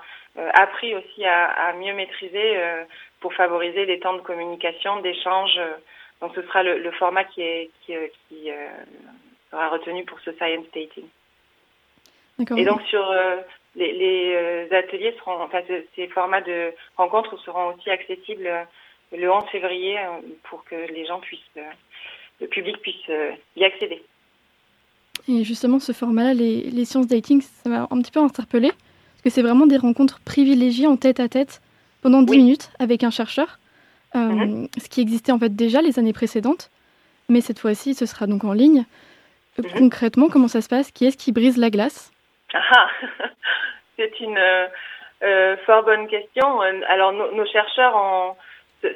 appris 0.54 0.96
aussi 0.96 1.24
à, 1.24 1.44
à 1.44 1.72
mieux 1.74 1.94
maîtriser 1.94 2.58
pour 3.24 3.32
favoriser 3.32 3.86
des 3.86 3.98
temps 3.98 4.12
de 4.12 4.20
communication, 4.20 5.00
d'échange. 5.00 5.58
donc 6.20 6.32
ce 6.34 6.42
sera 6.42 6.62
le, 6.62 6.78
le 6.78 6.90
format 6.92 7.24
qui, 7.24 7.40
est, 7.40 7.70
qui, 7.80 7.94
qui 8.28 8.50
sera 9.50 9.70
retenu 9.70 10.04
pour 10.04 10.20
ce 10.20 10.30
science 10.32 10.66
dating. 10.74 11.08
Et 12.58 12.64
donc 12.66 12.82
sur 12.82 13.06
les, 13.76 13.92
les 13.92 14.68
ateliers 14.74 15.14
seront, 15.18 15.40
enfin 15.40 15.62
ces 15.96 16.06
formats 16.08 16.42
de 16.42 16.74
rencontres 16.98 17.38
seront 17.38 17.72
aussi 17.72 17.88
accessibles 17.88 18.50
le 19.16 19.30
11 19.30 19.44
février 19.50 19.98
euh, 19.98 20.20
pour 20.44 20.64
que 20.64 20.74
les 20.92 21.06
gens 21.06 21.20
puissent, 21.20 21.40
euh, 21.56 21.62
le 22.40 22.48
public 22.48 22.78
puisse 22.78 23.08
euh, 23.10 23.32
y 23.56 23.64
accéder. 23.64 24.02
Et 25.28 25.44
justement, 25.44 25.78
ce 25.78 25.92
format-là, 25.92 26.34
les, 26.34 26.62
les, 26.62 26.84
sciences 26.84 27.06
dating, 27.06 27.40
ça 27.40 27.70
m'a 27.70 27.88
un 27.90 28.00
petit 28.02 28.10
peu 28.10 28.20
interpellé 28.20 28.68
parce 28.68 29.22
que 29.22 29.30
c'est 29.30 29.42
vraiment 29.42 29.66
des 29.66 29.78
rencontres 29.78 30.20
privilégiées 30.24 30.86
en 30.86 30.96
tête 30.96 31.20
à 31.20 31.28
tête 31.28 31.62
pendant 32.04 32.22
10 32.22 32.36
minutes 32.36 32.70
avec 32.78 33.02
un 33.02 33.10
chercheur, 33.10 33.58
mhm. 34.14 34.68
ce 34.78 34.88
qui 34.88 35.00
existait 35.00 35.32
en 35.32 35.38
fait 35.38 35.56
déjà 35.56 35.80
les 35.80 35.98
années 35.98 36.12
précédentes, 36.12 36.70
mais 37.28 37.40
cette 37.40 37.58
fois-ci, 37.58 37.94
ce 37.94 38.06
sera 38.06 38.26
donc 38.26 38.44
en 38.44 38.52
ligne. 38.52 38.84
Mhm. 39.58 39.70
Concrètement, 39.78 40.28
comment 40.28 40.48
ça 40.48 40.60
se 40.60 40.68
passe? 40.68 40.92
Qui 40.92 41.06
est-ce 41.06 41.16
qui 41.16 41.32
brise 41.32 41.56
la 41.56 41.70
glace? 41.70 42.12
Ah, 42.52 42.88
C'est 43.96 44.20
une 44.20 44.38
fort 45.64 45.82
bonne 45.84 46.06
question. 46.08 46.60
Alors, 46.88 47.12
nos 47.12 47.46
chercheurs 47.46 48.36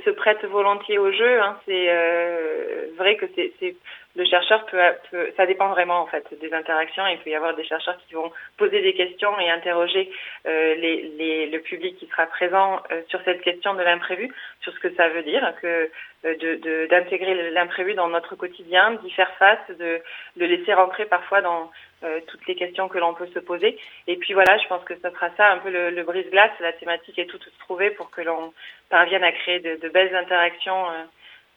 se, 0.04 0.11
prête 0.11 0.44
volontiers 0.44 0.98
au 0.98 1.11
jeu. 1.12 1.40
Hein. 1.40 1.56
C'est 1.66 1.86
euh, 1.88 2.86
vrai 2.96 3.16
que 3.16 3.26
c'est 3.34 3.76
le 4.16 4.24
chercheur 4.24 4.66
peut, 4.66 4.80
peut, 5.11 5.32
ça 5.36 5.46
dépend 5.46 5.68
vraiment 5.68 6.00
en 6.00 6.06
fait 6.06 6.26
des 6.40 6.52
interactions. 6.52 7.06
Il 7.06 7.18
peut 7.18 7.30
y 7.30 7.36
avoir 7.36 7.54
des 7.54 7.64
chercheurs 7.64 7.96
qui 8.06 8.14
vont 8.14 8.32
poser 8.56 8.80
des 8.82 8.94
questions 8.94 9.38
et 9.38 9.50
interroger 9.50 10.11
euh, 10.46 10.74
les, 10.74 11.02
les, 11.16 11.46
le 11.46 11.61
public 11.61 11.96
qui 11.98 12.06
sera 12.06 12.26
présent 12.26 12.82
euh, 12.90 13.02
sur 13.09 13.22
cette 13.22 13.42
question 13.42 13.74
de 13.74 13.82
l'imprévu, 13.82 14.32
sur 14.61 14.72
ce 14.72 14.80
que 14.80 14.94
ça 14.94 15.09
veut 15.09 15.22
dire, 15.22 15.52
que 15.62 15.90
euh, 16.24 16.86
d'intégrer 16.88 17.34
de, 17.34 17.54
l'imprévu 17.54 17.94
dans 17.94 18.09
notre 18.09 18.34
quotidien, 18.34 18.92
d'y 19.02 19.11
faire 19.12 19.30
face, 19.38 19.70
de 19.78 20.00
le 20.36 20.46
laisser 20.46 20.74
rentrer 20.74 21.06
parfois 21.06 21.40
dans 21.40 21.70
euh, 22.02 22.20
toutes 22.26 22.46
les 22.48 22.56
questions 22.56 22.88
que 22.88 22.98
l'on 22.98 23.14
peut 23.14 23.28
se 23.28 23.38
poser. 23.38 23.78
Et 24.09 24.16
puis 24.16 24.32
voilà, 24.32 24.59
je 24.59 24.66
pense 24.66 24.82
que 24.84 24.98
ça 24.98 25.11
sera 25.12 25.30
ça 25.36 25.52
un 25.52 25.59
peu 25.59 25.70
le, 25.70 25.90
le 25.90 26.02
brise-glace. 26.02 26.50
La 26.61 26.72
thématique 26.72 27.18
est 27.18 27.26
toute 27.26 27.48
trouvée 27.61 27.90
pour 27.90 28.11
que 28.11 28.22
l'on 28.22 28.52
parvienne 28.88 29.22
à 29.22 29.32
créer 29.32 29.61
de, 29.61 29.76
de 29.76 29.88
belles 29.90 30.16
interactions 30.16 30.86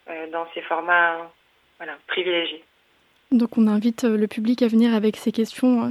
euh, 0.09 0.27
dans 0.27 0.47
ces 0.53 0.61
formats 0.61 1.31
voilà, 1.81 1.97
privilégié. 2.05 2.63
Donc 3.31 3.57
on 3.57 3.65
invite 3.67 4.03
euh, 4.03 4.15
le 4.15 4.27
public 4.27 4.61
à 4.61 4.67
venir 4.67 4.93
avec 4.93 5.15
ces 5.15 5.31
questions 5.31 5.85
euh, 5.85 5.89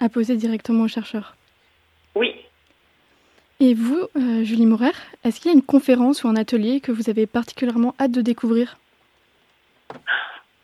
à 0.00 0.08
poser 0.08 0.36
directement 0.36 0.84
aux 0.84 0.88
chercheurs. 0.88 1.34
Oui. 2.14 2.34
Et 3.60 3.74
vous, 3.74 4.08
euh, 4.16 4.42
Julie 4.44 4.64
Maurer, 4.64 4.96
est-ce 5.22 5.38
qu'il 5.38 5.50
y 5.50 5.54
a 5.54 5.58
une 5.58 5.62
conférence 5.62 6.24
ou 6.24 6.28
un 6.28 6.36
atelier 6.36 6.80
que 6.80 6.90
vous 6.90 7.10
avez 7.10 7.26
particulièrement 7.26 7.94
hâte 8.00 8.12
de 8.12 8.22
découvrir? 8.22 8.78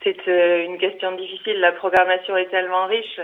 C'est 0.03 0.27
une 0.27 0.79
question 0.79 1.13
difficile. 1.17 1.61
La 1.61 1.73
programmation 1.73 2.35
est 2.39 2.49
tellement 2.49 2.87
riche. 2.87 3.21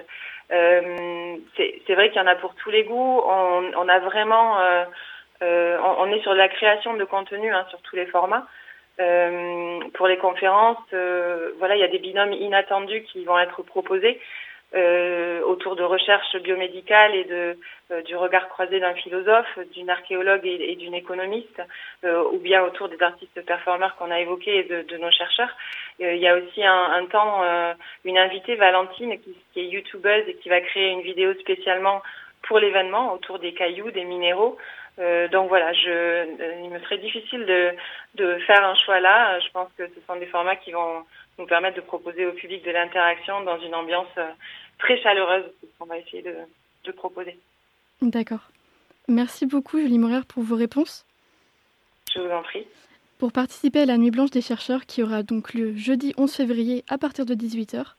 c'est 0.50 1.94
vrai 1.94 2.10
qu'il 2.10 2.20
y 2.20 2.24
en 2.24 2.26
a 2.26 2.34
pour 2.34 2.54
tous 2.56 2.70
les 2.70 2.84
goûts. 2.84 3.20
On, 3.24 3.88
a 3.88 3.98
vraiment, 4.00 4.58
on, 5.40 6.12
est 6.12 6.22
sur 6.22 6.34
la 6.34 6.48
création 6.48 6.94
de 6.96 7.04
contenu 7.04 7.54
hein, 7.54 7.64
sur 7.70 7.80
tous 7.82 7.96
les 7.96 8.06
formats. 8.06 8.46
Euh, 9.00 9.80
pour 9.94 10.06
les 10.06 10.18
conférences, 10.18 10.78
euh, 10.92 11.52
voilà, 11.58 11.76
il 11.76 11.80
y 11.80 11.84
a 11.84 11.88
des 11.88 11.98
binômes 11.98 12.32
inattendus 12.32 13.02
qui 13.04 13.24
vont 13.24 13.38
être 13.38 13.62
proposés 13.62 14.20
euh, 14.74 15.40
autour 15.42 15.76
de 15.76 15.82
recherches 15.82 16.36
biomédicales 16.36 17.14
et 17.14 17.24
de 17.24 17.58
du 18.06 18.16
regard 18.16 18.48
croisé 18.48 18.80
d'un 18.80 18.94
philosophe, 18.94 19.58
d'une 19.74 19.90
archéologue 19.90 20.46
et, 20.46 20.76
d'une 20.76 20.94
économiste, 20.94 21.60
ou 22.04 22.38
bien 22.38 22.62
autour 22.62 22.88
des 22.88 23.02
artistes 23.02 23.44
performeurs 23.44 23.96
qu'on 23.96 24.10
a 24.10 24.18
évoqués 24.18 24.60
et 24.60 24.62
de, 24.62 24.96
nos 24.96 25.10
chercheurs. 25.10 25.54
il 25.98 26.16
y 26.16 26.26
a 26.26 26.38
aussi 26.38 26.64
un, 26.64 26.90
un 26.90 27.04
temps 27.04 27.42
une 28.06 28.16
invitée 28.16 28.54
Valentine 28.54 29.20
qui, 29.20 29.36
qui 29.52 29.60
est 29.60 29.66
youtubeuse 29.66 30.26
et 30.26 30.36
qui 30.36 30.48
va 30.48 30.62
créer 30.62 30.88
une 30.88 31.02
vidéo 31.02 31.34
spécialement 31.34 32.00
pour 32.48 32.58
l'événement 32.58 33.12
autour 33.12 33.38
des 33.38 33.52
cailloux, 33.52 33.90
des 33.90 34.04
minéraux. 34.04 34.56
Euh, 34.98 35.28
donc 35.28 35.48
voilà, 35.48 35.72
je, 35.72 35.88
euh, 35.88 36.60
il 36.62 36.68
me 36.70 36.78
serait 36.80 36.98
difficile 36.98 37.46
de, 37.46 37.70
de 38.14 38.38
faire 38.40 38.62
un 38.64 38.74
choix 38.74 39.00
là. 39.00 39.40
Je 39.40 39.48
pense 39.50 39.70
que 39.76 39.86
ce 39.86 40.00
sont 40.06 40.16
des 40.16 40.26
formats 40.26 40.56
qui 40.56 40.72
vont 40.72 41.04
nous 41.38 41.46
permettre 41.46 41.76
de 41.76 41.82
proposer 41.82 42.26
au 42.26 42.32
public 42.32 42.62
de 42.64 42.70
l'interaction 42.70 43.40
dans 43.42 43.58
une 43.60 43.74
ambiance 43.74 44.08
euh, 44.18 44.28
très 44.78 45.00
chaleureuse 45.00 45.44
qu'on 45.78 45.86
va 45.86 45.96
essayer 45.98 46.22
de, 46.22 46.34
de 46.84 46.92
proposer. 46.92 47.38
D'accord. 48.02 48.50
Merci 49.08 49.46
beaucoup 49.46 49.78
Julie 49.78 49.98
Morer 49.98 50.20
pour 50.28 50.42
vos 50.42 50.56
réponses. 50.56 51.06
Je 52.14 52.20
vous 52.20 52.30
en 52.30 52.42
prie. 52.42 52.66
Pour 53.18 53.32
participer 53.32 53.80
à 53.82 53.86
la 53.86 53.96
Nuit 53.96 54.10
Blanche 54.10 54.30
des 54.30 54.42
chercheurs 54.42 54.84
qui 54.84 55.02
aura 55.02 55.22
donc 55.22 55.54
lieu 55.54 55.74
jeudi 55.74 56.12
11 56.18 56.34
février 56.34 56.84
à 56.88 56.98
partir 56.98 57.24
de 57.24 57.34
18h, 57.34 57.94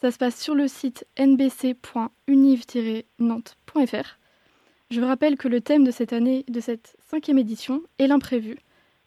ça 0.00 0.12
se 0.12 0.18
passe 0.18 0.40
sur 0.40 0.54
le 0.54 0.68
site 0.68 1.04
nbc.univ-nantes.fr 1.18 4.18
je 4.90 5.00
rappelle 5.02 5.36
que 5.36 5.48
le 5.48 5.60
thème 5.60 5.84
de 5.84 5.90
cette 5.90 6.12
année, 6.12 6.44
de 6.48 6.60
cette 6.60 6.96
cinquième 7.00 7.38
édition, 7.38 7.82
est 7.98 8.06
l'imprévu. 8.06 8.56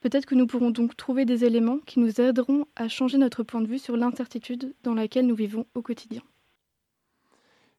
Peut-être 0.01 0.25
que 0.25 0.35
nous 0.35 0.47
pourrons 0.47 0.71
donc 0.71 0.95
trouver 0.95 1.25
des 1.25 1.45
éléments 1.45 1.79
qui 1.85 1.99
nous 1.99 2.21
aideront 2.21 2.65
à 2.75 2.87
changer 2.87 3.17
notre 3.17 3.43
point 3.43 3.61
de 3.61 3.67
vue 3.67 3.79
sur 3.79 3.97
l'incertitude 3.97 4.73
dans 4.83 4.93
laquelle 4.93 5.27
nous 5.27 5.35
vivons 5.35 5.65
au 5.75 5.81
quotidien. 5.81 6.21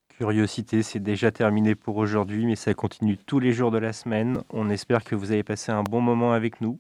Curiosité, 0.09 0.83
c'est 0.83 1.01
déjà 1.01 1.33
terminé 1.33 1.75
pour 1.75 1.97
aujourd'hui, 1.97 2.47
mais 2.47 2.55
ça 2.55 2.75
continue 2.75 3.17
tous 3.17 3.41
les 3.41 3.53
jours 3.53 3.71
de 3.71 3.79
la 3.79 3.93
semaine. 3.93 4.43
On 4.51 4.69
espère 4.69 5.05
que 5.05 5.17
vous 5.17 5.33
avez 5.33 5.43
passé 5.43 5.73
un 5.73 5.83
bon 5.83 6.01
moment 6.01 6.33
avec 6.33 6.61
nous. 6.61 6.79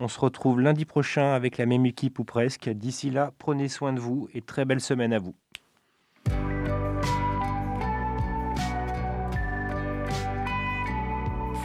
On 0.00 0.08
se 0.08 0.18
retrouve 0.18 0.60
lundi 0.60 0.86
prochain 0.86 1.34
avec 1.34 1.58
la 1.58 1.66
même 1.66 1.86
équipe 1.86 2.18
ou 2.18 2.24
presque. 2.24 2.68
D'ici 2.68 3.10
là, 3.10 3.32
prenez 3.38 3.68
soin 3.68 3.92
de 3.92 4.00
vous 4.00 4.28
et 4.34 4.40
très 4.40 4.64
belle 4.64 4.80
semaine 4.80 5.12
à 5.12 5.18
vous. 5.18 5.34